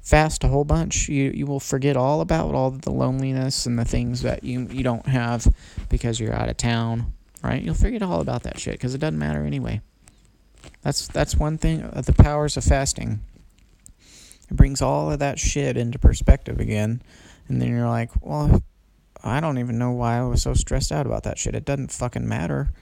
fast 0.00 0.44
a 0.44 0.48
whole 0.48 0.64
bunch, 0.64 1.10
you 1.10 1.30
you 1.30 1.44
will 1.44 1.60
forget 1.60 1.94
all 1.94 2.22
about 2.22 2.54
all 2.54 2.70
the 2.70 2.90
loneliness 2.90 3.66
and 3.66 3.78
the 3.78 3.84
things 3.84 4.22
that 4.22 4.44
you 4.44 4.66
you 4.70 4.82
don't 4.82 5.06
have 5.08 5.46
because 5.90 6.18
you're 6.18 6.34
out 6.34 6.48
of 6.48 6.56
town, 6.56 7.12
right? 7.42 7.62
You'll 7.62 7.74
forget 7.74 8.02
all 8.02 8.22
about 8.22 8.44
that 8.44 8.58
shit 8.58 8.74
because 8.74 8.94
it 8.94 8.98
doesn't 8.98 9.18
matter 9.18 9.44
anyway. 9.44 9.82
That's 10.80 11.06
that's 11.08 11.36
one 11.36 11.58
thing. 11.58 11.82
Uh, 11.82 12.00
the 12.00 12.14
powers 12.14 12.56
of 12.56 12.64
fasting. 12.64 13.20
It 14.48 14.56
brings 14.56 14.80
all 14.80 15.12
of 15.12 15.18
that 15.18 15.38
shit 15.38 15.76
into 15.76 15.98
perspective 15.98 16.60
again, 16.60 17.02
and 17.48 17.60
then 17.60 17.68
you're 17.68 17.88
like, 17.88 18.10
well, 18.22 18.62
I 19.26 19.40
don't 19.40 19.58
even 19.58 19.78
know 19.78 19.92
why 19.92 20.18
I 20.18 20.22
was 20.22 20.42
so 20.42 20.54
stressed 20.54 20.92
out 20.92 21.06
about 21.06 21.24
that 21.24 21.38
shit. 21.38 21.54
It 21.54 21.64
doesn't 21.64 21.92
fucking 21.92 22.28
matter. 22.28 22.72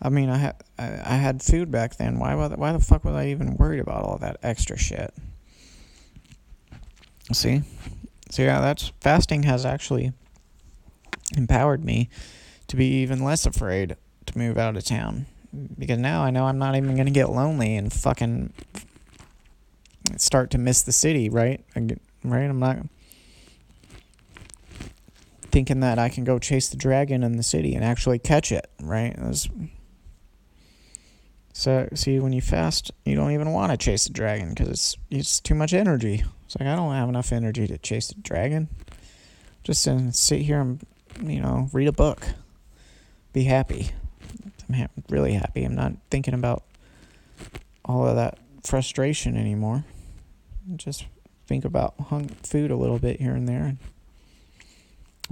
I 0.00 0.08
mean, 0.08 0.28
I 0.28 0.38
had 0.38 0.56
I, 0.78 0.84
I 0.84 1.16
had 1.16 1.42
food 1.42 1.70
back 1.70 1.96
then. 1.96 2.18
Why 2.18 2.34
why 2.34 2.72
the 2.72 2.80
fuck 2.80 3.04
was 3.04 3.14
I 3.14 3.28
even 3.28 3.56
worried 3.56 3.80
about 3.80 4.04
all 4.04 4.18
that 4.18 4.38
extra 4.42 4.76
shit? 4.76 5.14
See, 7.32 7.62
so 8.30 8.42
yeah, 8.42 8.60
that's 8.60 8.92
fasting 9.00 9.44
has 9.44 9.64
actually 9.64 10.12
empowered 11.36 11.84
me 11.84 12.08
to 12.66 12.76
be 12.76 12.86
even 13.02 13.22
less 13.22 13.46
afraid 13.46 13.96
to 14.26 14.38
move 14.38 14.58
out 14.58 14.76
of 14.76 14.84
town 14.84 15.26
because 15.78 15.98
now 15.98 16.22
I 16.22 16.30
know 16.30 16.46
I'm 16.46 16.58
not 16.58 16.74
even 16.74 16.96
gonna 16.96 17.10
get 17.10 17.30
lonely 17.30 17.76
and 17.76 17.92
fucking 17.92 18.52
start 20.16 20.50
to 20.50 20.58
miss 20.58 20.82
the 20.82 20.92
city, 20.92 21.28
right? 21.28 21.64
right? 21.76 22.50
I'm 22.50 22.58
not 22.58 22.78
thinking 25.52 25.80
that 25.80 25.98
I 25.98 26.08
can 26.08 26.24
go 26.24 26.38
chase 26.38 26.68
the 26.68 26.76
dragon 26.76 27.22
in 27.22 27.36
the 27.36 27.42
city 27.42 27.74
and 27.74 27.84
actually 27.84 28.18
catch 28.18 28.50
it, 28.50 28.68
right? 28.82 29.14
So 31.52 31.88
see, 31.94 32.18
when 32.18 32.32
you 32.32 32.40
fast, 32.40 32.90
you 33.04 33.14
don't 33.14 33.32
even 33.32 33.52
want 33.52 33.70
to 33.70 33.76
chase 33.76 34.04
the 34.04 34.12
dragon 34.12 34.50
because 34.50 34.68
it's 34.68 34.96
it's 35.10 35.40
too 35.40 35.54
much 35.54 35.72
energy. 35.74 36.24
It's 36.46 36.58
like 36.58 36.68
I 36.68 36.74
don't 36.74 36.94
have 36.94 37.08
enough 37.08 37.32
energy 37.32 37.66
to 37.66 37.78
chase 37.78 38.08
the 38.08 38.20
dragon. 38.20 38.68
Just 39.62 39.86
sit 40.12 40.40
here 40.40 40.60
and 40.60 40.84
you 41.22 41.40
know 41.40 41.68
read 41.72 41.88
a 41.88 41.92
book, 41.92 42.26
be 43.32 43.44
happy. 43.44 43.90
I'm 44.68 44.74
ha- 44.74 45.02
really 45.10 45.34
happy. 45.34 45.64
I'm 45.64 45.74
not 45.74 45.92
thinking 46.10 46.34
about 46.34 46.64
all 47.84 48.06
of 48.06 48.16
that 48.16 48.38
frustration 48.64 49.36
anymore. 49.36 49.84
Just 50.76 51.06
think 51.46 51.64
about 51.64 51.94
hung 52.08 52.28
food 52.28 52.70
a 52.70 52.76
little 52.76 52.98
bit 52.98 53.20
here 53.20 53.34
and 53.34 53.46
there. 53.46 53.64
And 53.64 53.78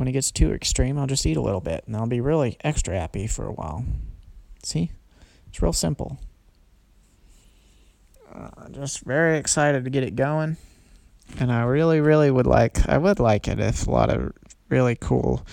when 0.01 0.09
it 0.09 0.13
gets 0.13 0.31
too 0.31 0.51
extreme, 0.51 0.99
I'll 0.99 1.07
just 1.07 1.27
eat 1.27 1.37
a 1.37 1.43
little 1.43 1.61
bit 1.61 1.85
and 1.87 1.95
I'll 1.95 2.07
be 2.07 2.23
really 2.23 2.57
extra 2.65 2.99
happy 2.99 3.27
for 3.27 3.45
a 3.45 3.53
while. 3.53 3.85
See? 4.63 4.93
It's 5.49 5.61
real 5.61 5.75
simple. 5.75 6.19
Uh, 8.35 8.71
just 8.71 9.01
very 9.01 9.37
excited 9.37 9.85
to 9.85 9.91
get 9.91 10.03
it 10.03 10.17
going. 10.17 10.57
And 11.39 11.53
I 11.53 11.65
really, 11.65 12.01
really 12.01 12.31
would 12.31 12.47
like, 12.47 12.89
I 12.89 12.97
would 12.97 13.21
like 13.21 13.47
it 13.47 13.61
if 13.61 13.87
a 13.87 13.91
lot 13.91 14.09
of 14.09 14.33
really 14.71 14.97
cool 14.97 15.47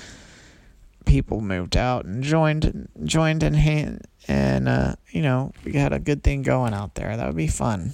people 1.04 1.42
moved 1.42 1.76
out 1.76 2.06
and 2.06 2.24
joined 2.24 2.88
joined 3.04 3.44
in 3.44 3.54
hand 3.54 4.08
and 4.30 4.70
uh, 4.70 4.96
you 5.12 5.22
know 5.22 5.52
we 5.66 5.74
had 5.74 5.92
a 5.94 6.00
good 6.00 6.22
thing 6.22 6.42
going 6.42 6.74
out 6.74 6.96
there 6.96 7.16
that 7.16 7.26
would 7.26 7.36
be 7.38 7.48
fun 7.48 7.94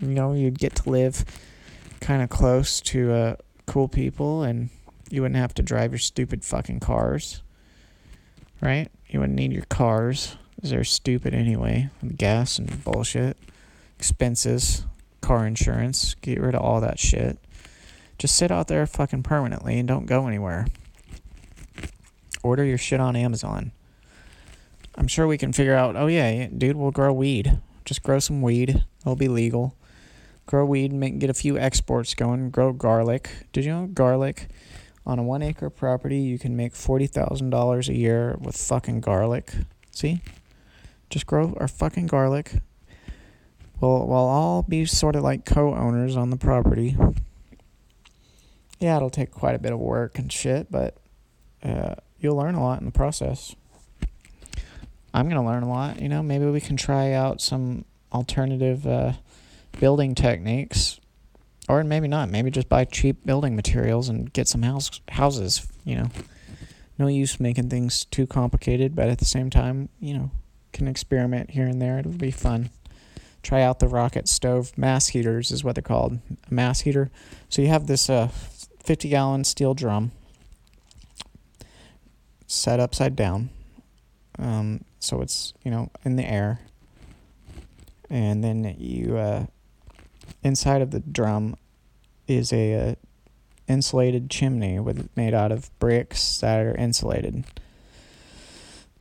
you 0.00 0.06
know 0.06 0.32
you'd 0.32 0.60
get 0.60 0.76
to 0.76 0.88
live 0.88 1.24
kind 1.98 2.22
of 2.22 2.28
close 2.28 2.80
to 2.80 3.12
uh, 3.12 3.36
cool 3.66 3.88
people 3.88 4.44
and 4.44 4.70
you 5.10 5.22
wouldn't 5.22 5.38
have 5.38 5.54
to 5.54 5.62
drive 5.62 5.92
your 5.92 5.98
stupid 5.98 6.44
fucking 6.44 6.80
cars 6.80 7.42
right 8.60 8.88
you 9.08 9.20
wouldn't 9.20 9.38
need 9.38 9.52
your 9.52 9.64
cars 9.64 10.36
they're 10.62 10.84
stupid 10.84 11.34
anyway 11.34 11.88
gas 12.16 12.58
and 12.58 12.82
bullshit 12.84 13.36
expenses 13.98 14.84
car 15.20 15.46
insurance 15.46 16.14
get 16.22 16.40
rid 16.40 16.54
of 16.54 16.62
all 16.62 16.80
that 16.80 16.98
shit 16.98 17.38
just 18.18 18.36
sit 18.36 18.50
out 18.50 18.68
there 18.68 18.86
fucking 18.86 19.22
permanently 19.22 19.78
and 19.78 19.88
don't 19.88 20.06
go 20.06 20.26
anywhere 20.26 20.66
Order 22.46 22.64
your 22.64 22.78
shit 22.78 23.00
on 23.00 23.16
Amazon. 23.16 23.72
I'm 24.94 25.08
sure 25.08 25.26
we 25.26 25.36
can 25.36 25.52
figure 25.52 25.74
out, 25.74 25.96
oh 25.96 26.06
yeah, 26.06 26.46
dude, 26.46 26.76
we'll 26.76 26.92
grow 26.92 27.12
weed. 27.12 27.58
Just 27.84 28.04
grow 28.04 28.20
some 28.20 28.40
weed. 28.40 28.84
It'll 29.00 29.16
be 29.16 29.26
legal. 29.26 29.74
Grow 30.46 30.64
weed, 30.64 30.92
make 30.92 31.18
get 31.18 31.28
a 31.28 31.34
few 31.34 31.58
exports 31.58 32.14
going. 32.14 32.50
Grow 32.50 32.72
garlic. 32.72 33.48
Did 33.52 33.64
you 33.64 33.72
know 33.72 33.86
garlic? 33.88 34.46
On 35.06 35.20
a 35.20 35.22
one 35.22 35.40
acre 35.40 35.70
property, 35.70 36.18
you 36.18 36.38
can 36.38 36.56
make 36.56 36.74
forty 36.74 37.06
thousand 37.06 37.50
dollars 37.50 37.88
a 37.88 37.94
year 37.94 38.36
with 38.40 38.56
fucking 38.56 39.00
garlic. 39.00 39.52
See? 39.92 40.20
Just 41.08 41.26
grow 41.26 41.56
our 41.60 41.68
fucking 41.68 42.08
garlic. 42.08 42.54
We'll, 43.80 44.06
we'll 44.06 44.16
all 44.16 44.62
be 44.62 44.84
sort 44.84 45.14
of 45.14 45.22
like 45.22 45.44
co 45.44 45.74
owners 45.74 46.16
on 46.16 46.30
the 46.30 46.36
property. 46.36 46.96
Yeah, 48.80 48.96
it'll 48.96 49.10
take 49.10 49.30
quite 49.30 49.54
a 49.54 49.58
bit 49.58 49.72
of 49.72 49.78
work 49.78 50.18
and 50.18 50.32
shit, 50.32 50.70
but 50.70 50.96
uh, 51.62 51.94
you'll 52.18 52.36
learn 52.36 52.54
a 52.54 52.62
lot 52.62 52.80
in 52.80 52.86
the 52.86 52.92
process. 52.92 53.54
I'm 55.14 55.28
going 55.28 55.40
to 55.40 55.48
learn 55.48 55.62
a 55.62 55.68
lot. 55.68 56.02
You 56.02 56.08
know, 56.08 56.22
maybe 56.22 56.46
we 56.46 56.60
can 56.60 56.76
try 56.76 57.12
out 57.12 57.40
some 57.40 57.84
alternative 58.12 58.86
uh, 58.86 59.12
building 59.78 60.14
techniques 60.14 61.00
or 61.68 61.82
maybe 61.84 62.08
not. 62.08 62.30
Maybe 62.30 62.50
just 62.50 62.68
buy 62.68 62.84
cheap 62.84 63.24
building 63.24 63.56
materials 63.56 64.08
and 64.08 64.32
get 64.32 64.48
some 64.48 64.62
house 64.62 65.00
houses. 65.08 65.66
You 65.84 65.96
know, 65.96 66.10
no 66.98 67.06
use 67.06 67.40
making 67.40 67.70
things 67.70 68.04
too 68.04 68.26
complicated, 68.26 68.94
but 68.94 69.08
at 69.08 69.18
the 69.18 69.24
same 69.24 69.50
time, 69.50 69.88
you 70.00 70.14
know, 70.14 70.30
can 70.72 70.88
experiment 70.88 71.50
here 71.50 71.66
and 71.66 71.80
there. 71.80 71.98
It'll 71.98 72.12
be 72.12 72.30
fun. 72.30 72.70
Try 73.42 73.62
out 73.62 73.78
the 73.78 73.88
rocket 73.88 74.28
stove 74.28 74.76
mass 74.76 75.08
heaters 75.08 75.50
is 75.50 75.62
what 75.62 75.74
they're 75.76 75.82
called. 75.82 76.18
A 76.50 76.54
mass 76.54 76.80
heater. 76.80 77.10
So 77.48 77.62
you 77.62 77.68
have 77.68 77.86
this 77.86 78.10
uh, 78.10 78.28
50 78.82 79.08
gallon 79.08 79.44
steel 79.44 79.74
drum 79.74 80.12
set 82.46 82.80
upside 82.80 83.16
down. 83.16 83.50
Um, 84.38 84.84
so 84.98 85.20
it's 85.22 85.54
you 85.64 85.70
know 85.70 85.90
in 86.04 86.16
the 86.16 86.24
air, 86.24 86.60
and 88.10 88.42
then 88.42 88.76
you 88.78 89.16
uh, 89.16 89.46
inside 90.42 90.82
of 90.82 90.90
the 90.90 91.00
drum 91.00 91.56
is 92.26 92.52
a, 92.52 92.72
a 92.72 92.88
uh, 92.90 92.94
insulated 93.68 94.30
chimney 94.30 94.78
with 94.78 95.08
made 95.16 95.34
out 95.34 95.50
of 95.50 95.76
bricks 95.78 96.38
that 96.38 96.60
are 96.60 96.74
insulated. 96.74 97.44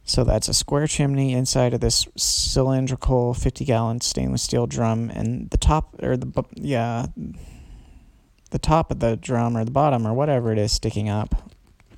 So 0.03 0.23
that's 0.23 0.47
a 0.47 0.53
square 0.53 0.85
chimney 0.85 1.33
inside 1.33 1.73
of 1.73 1.81
this 1.81 2.07
cylindrical 2.15 3.33
50 3.33 3.65
gallon 3.65 4.01
stainless 4.01 4.43
steel 4.43 4.67
drum, 4.67 5.09
and 5.09 5.49
the 5.49 5.57
top 5.57 5.95
or 6.01 6.15
the 6.15 6.43
yeah, 6.53 7.07
the 8.51 8.59
top 8.59 8.91
of 8.91 8.99
the 8.99 9.17
drum 9.17 9.57
or 9.57 9.65
the 9.65 9.71
bottom 9.71 10.05
or 10.05 10.13
whatever 10.13 10.51
it 10.51 10.59
is 10.59 10.71
sticking 10.71 11.09
up 11.09 11.51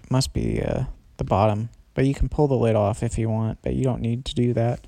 must 0.10 0.34
be 0.34 0.62
uh, 0.62 0.86
the 1.18 1.26
bottom. 1.26 1.70
But 1.94 2.06
you 2.06 2.14
can 2.14 2.30
pull 2.30 2.48
the 2.48 2.56
lid 2.56 2.76
off 2.76 3.04
if 3.04 3.18
you 3.18 3.30
want, 3.30 3.60
but 3.62 3.74
you 3.74 3.84
don't 3.84 4.02
need 4.02 4.24
to 4.26 4.36
do 4.36 4.54
that. 4.54 4.86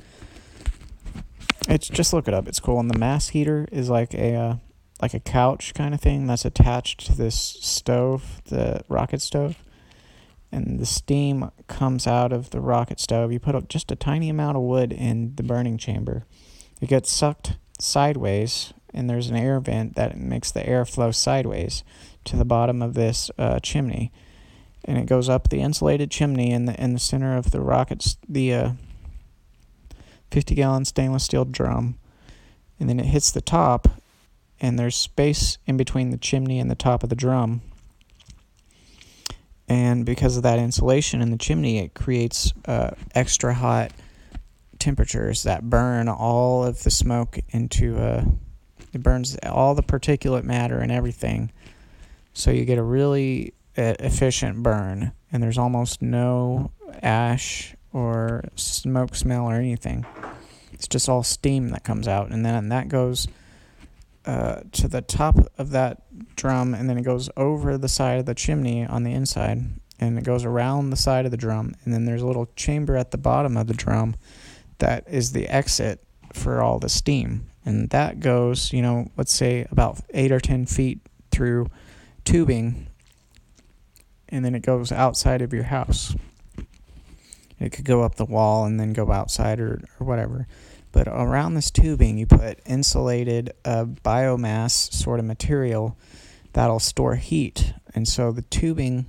It's 1.68 1.88
just 1.88 2.14
look 2.14 2.27
it 2.27 2.34
up. 2.34 2.48
It's 2.48 2.60
cool. 2.60 2.80
And 2.80 2.90
the 2.90 2.98
mass 2.98 3.30
heater 3.30 3.68
is 3.72 3.90
like 3.90 4.14
a 4.14 4.36
uh, 4.36 4.56
like 5.02 5.14
a 5.14 5.19
couch 5.19 5.73
kind 5.73 5.94
of 5.94 6.02
thing 6.02 6.27
that's 6.27 6.45
attached 6.45 7.06
to 7.07 7.15
this 7.15 7.36
stove, 7.36 8.41
the 8.45 8.84
rocket 8.88 9.22
stove. 9.22 9.64
And 10.52 10.80
the 10.80 10.86
steam 10.86 11.52
comes 11.68 12.07
out 12.07 12.34
of 12.34 12.49
the 12.49 12.60
rocket 12.60 12.99
stove. 12.99 13.31
You 13.31 13.40
put 13.40 13.69
just 13.69 13.91
a 13.91 13.95
tiny 13.95 14.30
amount 14.30 14.57
of 14.57 14.64
wood 14.64 14.91
in 14.91 15.36
the 15.36 15.44
burning 15.44 15.77
chamber. 15.77 16.26
It 16.81 16.90
gets 16.90 17.11
sucked 17.11 17.57
sideways, 17.80 18.73
and 18.91 19.07
there's 19.07 19.30
an 19.30 19.36
air 19.36 19.60
vent 19.60 19.95
that 19.95 20.18
makes 20.18 20.52
the 20.52 20.68
air 20.68 20.86
flow 20.86 21.11
sideways 21.11 21.84
to 22.26 22.36
the 22.36 22.45
bottom 22.45 22.81
of 22.81 22.95
this 22.95 23.30
uh, 23.38 23.60
chimney 23.60 24.11
and 24.86 24.98
it 24.98 25.06
goes 25.06 25.30
up 25.30 25.49
the 25.49 25.61
insulated 25.61 26.10
chimney 26.10 26.52
in 26.52 26.65
the 26.65 26.81
in 26.81 26.94
the 26.94 26.99
center 26.99 27.36
of 27.36 27.52
the 27.52 27.61
rockets 27.61 28.18
the 28.27 28.53
uh, 28.53 28.72
50 30.31 30.56
gallon 30.56 30.85
stainless 30.85 31.23
steel 31.23 31.45
drum 31.45 31.97
and 32.80 32.89
then 32.89 32.99
it 32.99 33.06
hits 33.06 33.31
the 33.31 33.41
top 33.41 33.88
and 34.60 34.77
there's 34.77 34.95
space 34.95 35.57
in 35.65 35.77
between 35.77 36.10
the 36.10 36.18
chimney 36.18 36.60
and 36.60 36.69
the 36.69 36.76
top 36.76 37.01
of 37.01 37.10
the 37.10 37.15
drum. 37.15 37.61
And 39.69 40.06
because 40.06 40.35
of 40.35 40.43
that 40.43 40.60
insulation 40.60 41.22
in 41.22 41.31
the 41.31 41.38
chimney 41.38 41.80
it 41.80 41.93
creates 41.93 42.53
uh, 42.65 42.91
extra 43.14 43.53
hot 43.53 43.91
temperatures 44.80 45.43
that 45.43 45.69
burn 45.69 46.07
all 46.07 46.64
of 46.64 46.84
the 46.84 46.91
smoke 46.91 47.39
into 47.49 47.97
uh, 47.97 48.23
it 48.93 49.03
burns 49.03 49.38
all 49.43 49.76
the 49.76 49.84
particulate 49.84 50.43
matter 50.43 50.80
and 50.80 50.91
everything. 50.91 51.51
So 52.34 52.51
you 52.51 52.65
get 52.65 52.77
a 52.77 52.84
really 52.84 53.53
efficient 53.76 54.61
burn, 54.64 55.11
and 55.31 55.41
there's 55.41 55.57
almost 55.57 56.01
no 56.01 56.72
ash 57.01 57.76
or 57.94 58.44
smoke 58.56 59.16
smell 59.16 59.45
or 59.45 59.56
anything. 59.56 60.06
It's 60.72 60.88
just 60.88 61.10
all 61.10 61.24
steam 61.24 61.70
that 61.70 61.84
comes 61.84 62.07
out, 62.07 62.30
and 62.32 62.45
then 62.45 62.70
that 62.70 62.88
goes 62.88 63.28
uh, 64.26 64.61
to 64.74 64.88
the 64.88 65.02
top 65.02 65.38
of 65.57 65.72
that 65.72 66.03
drum, 66.36 66.74
and 66.74 66.90
then 66.90 66.98
it 66.98 67.03
goes 67.03 67.30
over 67.36 67.78
the 67.78 67.90
side 67.90 68.20
of 68.20 68.26
the 68.26 68.36
chimney 68.36 68.86
on 68.86 69.03
the 69.03 69.11
inside, 69.11 69.64
and 69.99 70.18
it 70.18 70.24
goes 70.24 70.45
around 70.45 70.90
the 70.90 70.95
side 70.95 71.26
of 71.26 71.32
the 71.32 71.38
drum, 71.38 71.74
and 71.84 71.94
then 71.94 72.06
there's 72.06 72.22
a 72.22 72.28
little 72.28 72.49
chamber 72.56 72.95
at 72.95 73.11
the 73.11 73.18
bottom 73.18 73.57
of 73.57 73.68
the 73.68 73.74
drum 73.74 74.16
that 74.78 75.06
is 75.10 75.32
the 75.32 75.48
exit 75.48 76.03
for 76.34 76.61
all 76.61 76.80
the 76.80 76.90
steam, 76.90 77.49
and 77.66 77.90
that 77.90 78.20
goes, 78.20 78.72
you 78.72 78.82
know, 78.82 79.11
let's 79.18 79.34
say 79.34 79.68
about 79.72 79.99
eight 80.11 80.32
or 80.32 80.40
ten 80.40 80.66
feet 80.66 80.99
through 81.32 81.68
tubing 82.24 82.88
and 84.30 84.45
then 84.45 84.56
it 84.56 84.61
goes 84.61 84.91
outside 84.91 85.41
of 85.41 85.53
your 85.53 85.64
house. 85.64 86.16
It 87.60 87.72
could 87.72 87.86
go 87.86 88.03
up 88.03 88.15
the 88.15 88.26
wall 88.26 88.65
and 88.65 88.80
then 88.80 88.94
go 88.94 89.11
outside 89.11 89.60
or, 89.60 89.81
or 89.99 90.07
whatever. 90.07 90.48
But 90.91 91.07
around 91.07 91.53
this 91.53 91.69
tubing, 91.69 92.18
you 92.18 92.26
put 92.26 92.60
insulated 92.65 93.53
uh, 93.64 93.86
biomass 93.86 94.91
sort 94.94 95.19
of 95.19 95.26
material 95.26 95.98
that'll 96.53 96.80
store 96.80 97.15
heat. 97.15 97.73
And 97.94 98.07
so 98.07 98.31
the 98.31 98.41
tubing 98.44 99.07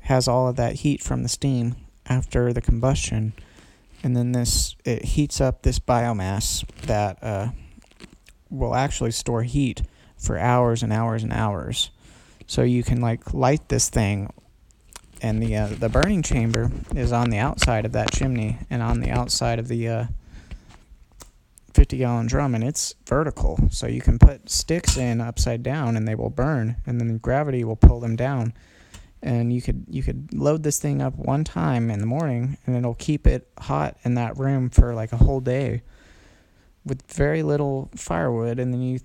has 0.00 0.26
all 0.26 0.48
of 0.48 0.56
that 0.56 0.76
heat 0.76 1.02
from 1.02 1.22
the 1.22 1.28
steam 1.28 1.76
after 2.06 2.52
the 2.52 2.60
combustion. 2.60 3.32
And 4.02 4.16
then 4.16 4.32
this 4.32 4.76
it 4.84 5.04
heats 5.04 5.40
up 5.40 5.62
this 5.62 5.78
biomass 5.78 6.66
that 6.82 7.22
uh, 7.22 7.48
will 8.50 8.74
actually 8.74 9.12
store 9.12 9.42
heat 9.42 9.82
for 10.16 10.38
hours 10.38 10.82
and 10.82 10.92
hours 10.92 11.22
and 11.22 11.32
hours. 11.32 11.90
So 12.46 12.62
you 12.62 12.82
can 12.82 13.00
like 13.00 13.32
light 13.32 13.68
this 13.68 13.88
thing 13.88 14.30
and 15.24 15.42
the 15.42 15.56
uh, 15.56 15.68
the 15.68 15.88
burning 15.88 16.22
chamber 16.22 16.70
is 16.94 17.10
on 17.10 17.30
the 17.30 17.38
outside 17.38 17.86
of 17.86 17.92
that 17.92 18.12
chimney 18.12 18.58
and 18.68 18.82
on 18.82 19.00
the 19.00 19.10
outside 19.10 19.58
of 19.58 19.68
the 19.68 19.88
uh, 19.88 20.04
50 21.72 21.96
gallon 21.96 22.26
drum 22.26 22.54
and 22.54 22.62
it's 22.62 22.94
vertical. 23.06 23.58
So 23.70 23.86
you 23.86 24.02
can 24.02 24.18
put 24.18 24.50
sticks 24.50 24.98
in 24.98 25.22
upside 25.22 25.62
down 25.62 25.96
and 25.96 26.06
they 26.06 26.14
will 26.14 26.28
burn 26.28 26.76
and 26.84 27.00
then 27.00 27.16
gravity 27.16 27.64
will 27.64 27.74
pull 27.74 28.00
them 28.00 28.16
down. 28.16 28.52
And 29.22 29.50
you 29.50 29.62
could 29.62 29.86
you 29.88 30.02
could 30.02 30.28
load 30.34 30.62
this 30.62 30.78
thing 30.78 31.00
up 31.00 31.16
one 31.16 31.42
time 31.42 31.90
in 31.90 32.00
the 32.00 32.06
morning 32.06 32.58
and 32.66 32.76
it'll 32.76 32.94
keep 32.94 33.26
it 33.26 33.48
hot 33.58 33.96
in 34.04 34.16
that 34.16 34.36
room 34.36 34.68
for 34.68 34.94
like 34.94 35.12
a 35.12 35.16
whole 35.16 35.40
day 35.40 35.80
with 36.84 37.00
very 37.10 37.42
little 37.42 37.88
firewood. 37.96 38.58
And 38.58 38.74
then 38.74 38.82
you 38.82 39.00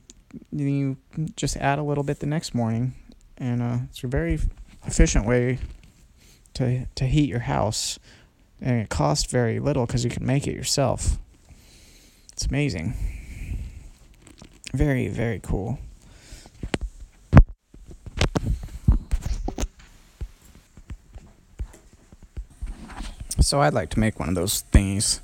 you 0.51 0.97
just 1.37 1.55
add 1.55 1.79
a 1.79 1.83
little 1.83 2.03
bit 2.03 2.19
the 2.19 2.25
next 2.25 2.53
morning. 2.53 2.93
And 3.37 3.61
uh, 3.61 3.77
it's 3.89 4.03
a 4.03 4.07
very 4.07 4.37
efficient 4.85 5.25
way 5.25 5.59
to 6.55 6.85
to 6.95 7.05
heat 7.05 7.29
your 7.29 7.39
house, 7.39 7.99
and 8.61 8.81
it 8.81 8.89
costs 8.89 9.31
very 9.31 9.59
little 9.59 9.85
because 9.85 10.03
you 10.03 10.09
can 10.09 10.25
make 10.25 10.47
it 10.47 10.55
yourself. 10.55 11.17
It's 12.33 12.45
amazing. 12.45 12.93
Very 14.73 15.07
very 15.07 15.39
cool. 15.39 15.79
So 23.41 23.61
I'd 23.61 23.73
like 23.73 23.89
to 23.91 23.99
make 23.99 24.19
one 24.19 24.29
of 24.29 24.35
those 24.35 24.63
thingies. 24.71 25.21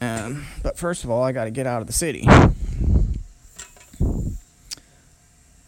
Um, 0.00 0.44
but 0.62 0.76
first 0.76 1.04
of 1.04 1.10
all, 1.10 1.22
I 1.22 1.32
got 1.32 1.44
to 1.44 1.50
get 1.50 1.66
out 1.66 1.80
of 1.80 1.86
the 1.86 1.92
city. 1.92 2.26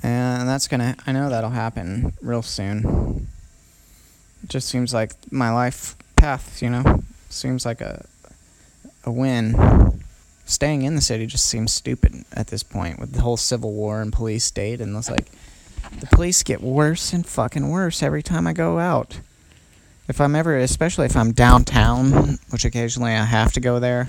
And 0.03 0.49
that's 0.49 0.69
gonna, 0.69 0.97
I 1.07 1.13
know 1.13 1.31
that'll 1.31 1.51
happen 1.51 2.13
real 2.21 2.43
soon. 2.43 3.29
Just 4.49 4.69
seems 4.69 4.95
like 4.95 5.13
my 5.31 5.53
life 5.53 5.97
path, 6.17 6.63
you 6.63 6.71
know, 6.71 7.03
seems 7.29 7.65
like 7.65 7.81
a 7.81 8.05
a 9.05 9.11
win. 9.11 10.01
Staying 10.45 10.83
in 10.83 10.95
the 10.95 11.01
city 11.01 11.27
just 11.27 11.47
seems 11.47 11.73
stupid 11.73 12.25
at 12.33 12.49
this 12.49 12.63
point 12.63 13.01
with 13.01 13.13
the 13.13 13.21
whole 13.21 13.37
civil 13.37 13.73
war 13.73 14.01
and 14.01 14.13
police 14.13 14.45
state 14.45 14.81
and 14.81 14.97
it's 14.97 15.11
like 15.11 15.27
the 16.01 16.07
police 16.07 16.43
get 16.43 16.61
worse 16.61 17.13
and 17.13 17.27
fucking 17.27 17.69
worse 17.69 18.03
every 18.03 18.23
time 18.23 18.47
I 18.47 18.53
go 18.53 18.79
out. 18.79 19.21
If 20.09 20.21
I'm 20.21 20.37
ever, 20.37 20.57
especially 20.57 21.07
if 21.07 21.17
I'm 21.17 21.33
downtown, 21.33 22.39
which 22.51 22.65
occasionally 22.65 23.13
I 23.13 23.25
have 23.25 23.53
to 23.55 23.61
go 23.61 23.81
there 23.81 24.09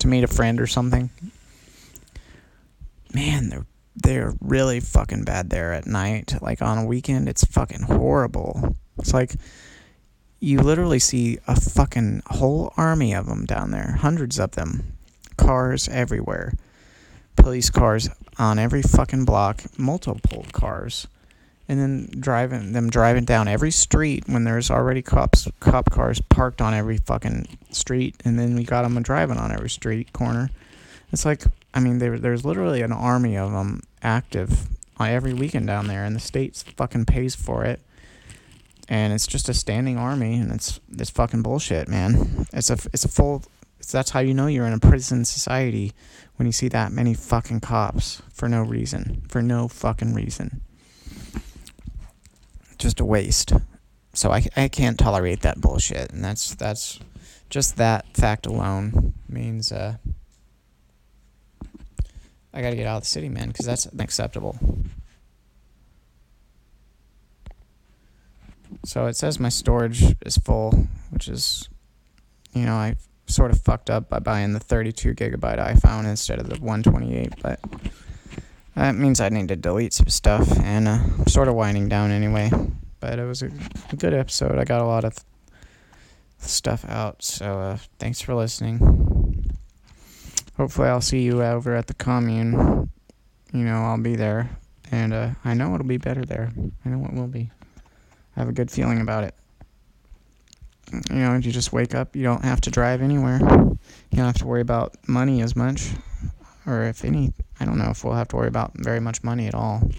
to 0.00 0.08
meet 0.08 0.24
a 0.24 0.28
friend 0.28 0.60
or 0.60 0.66
something. 0.66 1.10
Man, 3.14 3.48
they're 3.48 3.66
they're 3.96 4.34
really 4.40 4.80
fucking 4.80 5.24
bad 5.24 5.50
there 5.50 5.72
at 5.72 5.86
night. 5.86 6.34
Like 6.40 6.62
on 6.62 6.78
a 6.78 6.84
weekend, 6.84 7.28
it's 7.28 7.44
fucking 7.44 7.82
horrible. 7.82 8.76
It's 8.98 9.14
like 9.14 9.34
you 10.40 10.60
literally 10.60 10.98
see 10.98 11.38
a 11.46 11.60
fucking 11.60 12.22
whole 12.26 12.72
army 12.76 13.12
of 13.14 13.26
them 13.26 13.44
down 13.44 13.70
there, 13.70 13.96
hundreds 14.00 14.38
of 14.38 14.52
them, 14.52 14.92
cars 15.36 15.88
everywhere, 15.88 16.54
police 17.36 17.70
cars 17.70 18.08
on 18.38 18.58
every 18.58 18.82
fucking 18.82 19.24
block, 19.24 19.62
multiple 19.78 20.46
cars, 20.52 21.08
and 21.68 21.80
then 21.80 22.08
driving 22.20 22.72
them 22.72 22.88
driving 22.88 23.24
down 23.24 23.48
every 23.48 23.70
street 23.70 24.24
when 24.26 24.44
there's 24.44 24.70
already 24.70 25.02
cops 25.02 25.48
cop 25.60 25.90
cars 25.90 26.20
parked 26.20 26.62
on 26.62 26.72
every 26.72 26.98
fucking 26.98 27.48
street, 27.70 28.14
and 28.24 28.38
then 28.38 28.54
we 28.54 28.64
got 28.64 28.82
them 28.82 29.02
driving 29.02 29.38
on 29.38 29.52
every 29.52 29.70
street 29.70 30.12
corner. 30.12 30.50
It's 31.12 31.24
like 31.24 31.42
I 31.74 31.80
mean 31.80 31.98
there 31.98 32.18
there's 32.18 32.44
literally 32.44 32.82
an 32.82 32.92
army 32.92 33.36
of 33.36 33.50
them 33.52 33.82
active 34.02 34.68
every 35.00 35.34
weekend 35.34 35.66
down 35.66 35.88
there, 35.88 36.04
and 36.04 36.14
the 36.14 36.20
state 36.20 36.56
fucking 36.76 37.06
pays 37.06 37.34
for 37.34 37.64
it 37.64 37.80
and 38.88 39.12
it's 39.12 39.26
just 39.26 39.48
a 39.48 39.54
standing 39.54 39.96
army, 39.98 40.36
and 40.36 40.50
it's 40.52 40.80
it's 40.90 41.10
fucking 41.10 41.42
bullshit, 41.42 41.88
man. 41.88 42.46
It's 42.52 42.70
a 42.70 42.78
it's 42.92 43.04
a 43.04 43.08
full 43.08 43.42
'Cause 43.78 43.92
that's 43.92 44.10
how 44.10 44.20
you 44.20 44.34
know 44.34 44.48
you're 44.48 44.66
in 44.66 44.72
a 44.72 44.78
prison 44.80 45.24
society 45.24 45.92
when 46.36 46.46
you 46.46 46.52
see 46.52 46.68
that 46.68 46.90
many 46.92 47.14
fucking 47.14 47.60
cops 47.60 48.20
for 48.32 48.48
no 48.48 48.60
reason. 48.60 49.22
For 49.28 49.40
no 49.40 49.68
fucking 49.68 50.14
reason. 50.14 50.60
Just 52.76 53.00
a 53.00 53.04
waste. 53.04 53.52
So 54.14 54.32
I, 54.32 54.44
I 54.56 54.68
can't 54.68 54.98
tolerate 54.98 55.42
that 55.42 55.60
bullshit. 55.60 56.12
And 56.12 56.24
that's, 56.24 56.54
that's 56.56 56.98
just 57.50 57.76
that 57.76 58.04
fact 58.14 58.46
alone 58.46 59.14
means, 59.28 59.70
uh, 59.70 59.96
I 62.52 62.60
gotta 62.60 62.76
get 62.76 62.86
out 62.86 62.96
of 62.98 63.02
the 63.04 63.08
city, 63.08 63.28
man, 63.28 63.48
because 63.48 63.64
that's 63.64 63.86
unacceptable. 63.86 64.58
So 68.88 69.04
it 69.04 69.16
says 69.16 69.38
my 69.38 69.50
storage 69.50 70.02
is 70.24 70.38
full, 70.38 70.88
which 71.10 71.28
is, 71.28 71.68
you 72.54 72.64
know, 72.64 72.72
I 72.72 72.96
sort 73.26 73.50
of 73.50 73.60
fucked 73.60 73.90
up 73.90 74.08
by 74.08 74.18
buying 74.18 74.54
the 74.54 74.60
32 74.60 75.12
gigabyte 75.12 75.58
iPhone 75.58 76.06
instead 76.06 76.38
of 76.38 76.48
the 76.48 76.54
128, 76.54 77.34
but 77.42 77.60
that 78.76 78.94
means 78.94 79.20
I 79.20 79.28
need 79.28 79.48
to 79.48 79.56
delete 79.56 79.92
some 79.92 80.08
stuff, 80.08 80.58
and 80.60 80.88
uh, 80.88 81.00
I'm 81.18 81.26
sort 81.26 81.48
of 81.48 81.54
winding 81.54 81.90
down 81.90 82.10
anyway. 82.10 82.50
But 82.98 83.18
it 83.18 83.26
was 83.26 83.42
a, 83.42 83.50
good 83.98 84.14
episode. 84.14 84.58
I 84.58 84.64
got 84.64 84.80
a 84.80 84.86
lot 84.86 85.04
of 85.04 85.22
stuff 86.38 86.86
out, 86.88 87.22
so 87.22 87.60
uh, 87.60 87.78
thanks 87.98 88.22
for 88.22 88.34
listening. 88.34 89.50
Hopefully, 90.56 90.88
I'll 90.88 91.02
see 91.02 91.20
you 91.20 91.42
over 91.42 91.76
at 91.76 91.88
the 91.88 91.94
commune. 91.94 92.88
You 93.52 93.64
know, 93.64 93.82
I'll 93.82 94.00
be 94.00 94.16
there, 94.16 94.48
and 94.90 95.12
uh, 95.12 95.30
I 95.44 95.52
know 95.52 95.74
it'll 95.74 95.86
be 95.86 95.98
better 95.98 96.24
there. 96.24 96.50
I 96.86 96.88
know 96.88 97.04
it 97.04 97.12
will 97.12 97.26
be. 97.26 97.50
I 98.38 98.42
have 98.42 98.48
a 98.48 98.52
good 98.52 98.70
feeling 98.70 99.00
about 99.00 99.24
it. 99.24 99.34
You 101.10 101.16
know, 101.16 101.34
if 101.34 101.44
you 101.44 101.50
just 101.50 101.72
wake 101.72 101.92
up, 101.92 102.14
you 102.14 102.22
don't 102.22 102.44
have 102.44 102.60
to 102.62 102.70
drive 102.70 103.02
anywhere. 103.02 103.40
You 103.40 104.16
don't 104.16 104.26
have 104.26 104.38
to 104.38 104.46
worry 104.46 104.60
about 104.60 104.94
money 105.08 105.42
as 105.42 105.56
much. 105.56 105.90
Or 106.64 106.84
if 106.84 107.04
any, 107.04 107.32
I 107.58 107.64
don't 107.64 107.78
know 107.78 107.90
if 107.90 108.04
we'll 108.04 108.14
have 108.14 108.28
to 108.28 108.36
worry 108.36 108.46
about 108.46 108.74
very 108.76 109.00
much 109.00 109.24
money 109.24 109.48
at 109.48 109.56
all. 109.56 109.90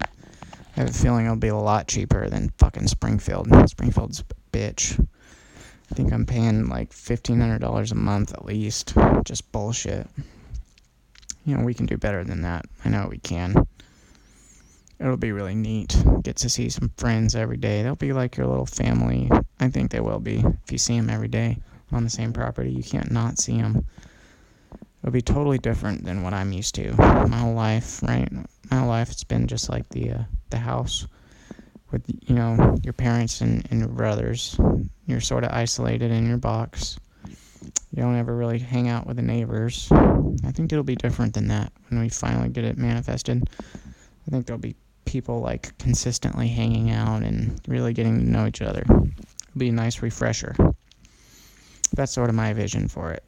I 0.77 0.79
have 0.79 0.89
a 0.89 0.93
feeling 0.93 1.25
it'll 1.25 1.35
be 1.35 1.49
a 1.49 1.55
lot 1.57 1.89
cheaper 1.89 2.29
than 2.29 2.53
fucking 2.57 2.87
Springfield. 2.87 3.49
Springfield's 3.69 4.23
bitch. 4.53 5.05
I 5.91 5.95
think 5.95 6.13
I'm 6.13 6.25
paying 6.25 6.69
like 6.69 6.91
$1,500 6.91 7.91
a 7.91 7.95
month 7.95 8.33
at 8.33 8.45
least. 8.45 8.93
Just 9.25 9.51
bullshit. 9.51 10.07
You 11.45 11.57
know, 11.57 11.65
we 11.65 11.73
can 11.73 11.87
do 11.87 11.97
better 11.97 12.23
than 12.23 12.43
that. 12.43 12.67
I 12.85 12.89
know 12.89 13.09
we 13.11 13.17
can. 13.17 13.67
It'll 14.99 15.17
be 15.17 15.31
really 15.31 15.55
neat. 15.55 15.95
Get 16.23 16.35
to 16.37 16.49
see 16.49 16.69
some 16.69 16.91
friends 16.97 17.35
every 17.35 17.57
day. 17.57 17.81
They'll 17.81 17.95
be 17.95 18.11
like 18.11 18.35
your 18.35 18.47
little 18.47 18.65
family. 18.65 19.31
I 19.59 19.69
think 19.69 19.91
they 19.91 20.01
will 20.01 20.19
be. 20.19 20.43
If 20.63 20.71
you 20.71 20.77
see 20.77 20.97
them 20.97 21.09
every 21.09 21.29
day 21.29 21.57
on 21.91 22.03
the 22.03 22.09
same 22.09 22.33
property, 22.33 22.71
you 22.71 22.83
can't 22.83 23.11
not 23.11 23.39
see 23.39 23.57
them. 23.57 23.85
It'll 25.01 25.13
be 25.13 25.21
totally 25.21 25.57
different 25.57 26.03
than 26.03 26.23
what 26.23 26.33
I'm 26.33 26.51
used 26.51 26.75
to. 26.75 26.93
My 26.97 27.37
whole 27.37 27.53
life, 27.53 28.03
right? 28.03 28.29
My 28.69 28.77
whole 28.77 28.89
life, 28.89 29.09
it's 29.09 29.23
been 29.23 29.47
just 29.47 29.69
like 29.69 29.87
the 29.89 30.11
uh, 30.11 30.23
the 30.49 30.57
house 30.57 31.07
with 31.91 32.03
you 32.27 32.35
know 32.35 32.77
your 32.83 32.93
parents 32.93 33.39
and, 33.39 33.65
and 33.71 33.79
your 33.79 33.89
brothers. 33.89 34.59
You're 35.05 35.21
sort 35.21 35.45
of 35.45 35.51
isolated 35.51 36.11
in 36.11 36.27
your 36.27 36.37
box. 36.37 36.99
You 37.63 38.03
don't 38.03 38.17
ever 38.17 38.35
really 38.35 38.59
hang 38.59 38.89
out 38.89 39.07
with 39.07 39.15
the 39.15 39.23
neighbors. 39.23 39.87
I 39.91 40.51
think 40.51 40.71
it'll 40.71 40.83
be 40.83 40.95
different 40.95 41.33
than 41.33 41.47
that 41.47 41.71
when 41.87 42.01
we 42.01 42.09
finally 42.09 42.49
get 42.49 42.65
it 42.65 42.77
manifested. 42.77 43.49
I 44.27 44.31
think 44.31 44.45
there'll 44.45 44.59
be 44.59 44.75
people 45.09 45.39
like 45.39 45.75
consistently 45.79 46.47
hanging 46.47 46.91
out 46.91 47.23
and 47.23 47.59
really 47.67 47.93
getting 47.93 48.19
to 48.19 48.29
know 48.29 48.45
each 48.45 48.61
other. 48.61 48.83
It'll 48.87 49.09
be 49.57 49.69
a 49.69 49.71
nice 49.71 50.03
refresher. 50.03 50.55
That's 51.93 52.11
sort 52.11 52.29
of 52.29 52.35
my 52.35 52.53
vision 52.53 52.87
for 52.87 53.11
it. 53.11 53.23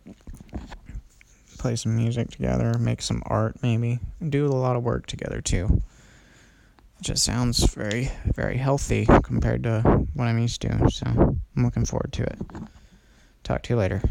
Play 1.58 1.76
some 1.76 1.98
music 1.98 2.30
together, 2.30 2.78
make 2.78 3.02
some 3.02 3.24
art 3.26 3.56
maybe, 3.64 3.98
do 4.30 4.46
a 4.46 4.54
lot 4.54 4.76
of 4.76 4.84
work 4.84 5.08
together 5.08 5.42
too. 5.42 5.82
It 7.00 7.04
just 7.04 7.24
sounds 7.24 7.74
very, 7.74 8.12
very 8.36 8.58
healthy 8.58 9.08
compared 9.24 9.64
to 9.64 9.82
what 10.14 10.26
I'm 10.26 10.38
used 10.38 10.62
to, 10.62 10.88
so 10.92 11.08
I'm 11.08 11.64
looking 11.64 11.86
forward 11.86 12.14
to 12.14 12.24
it. 12.24 12.40
Talk 13.44 13.64
to 13.64 13.74
you 13.74 13.80
later. 13.80 14.04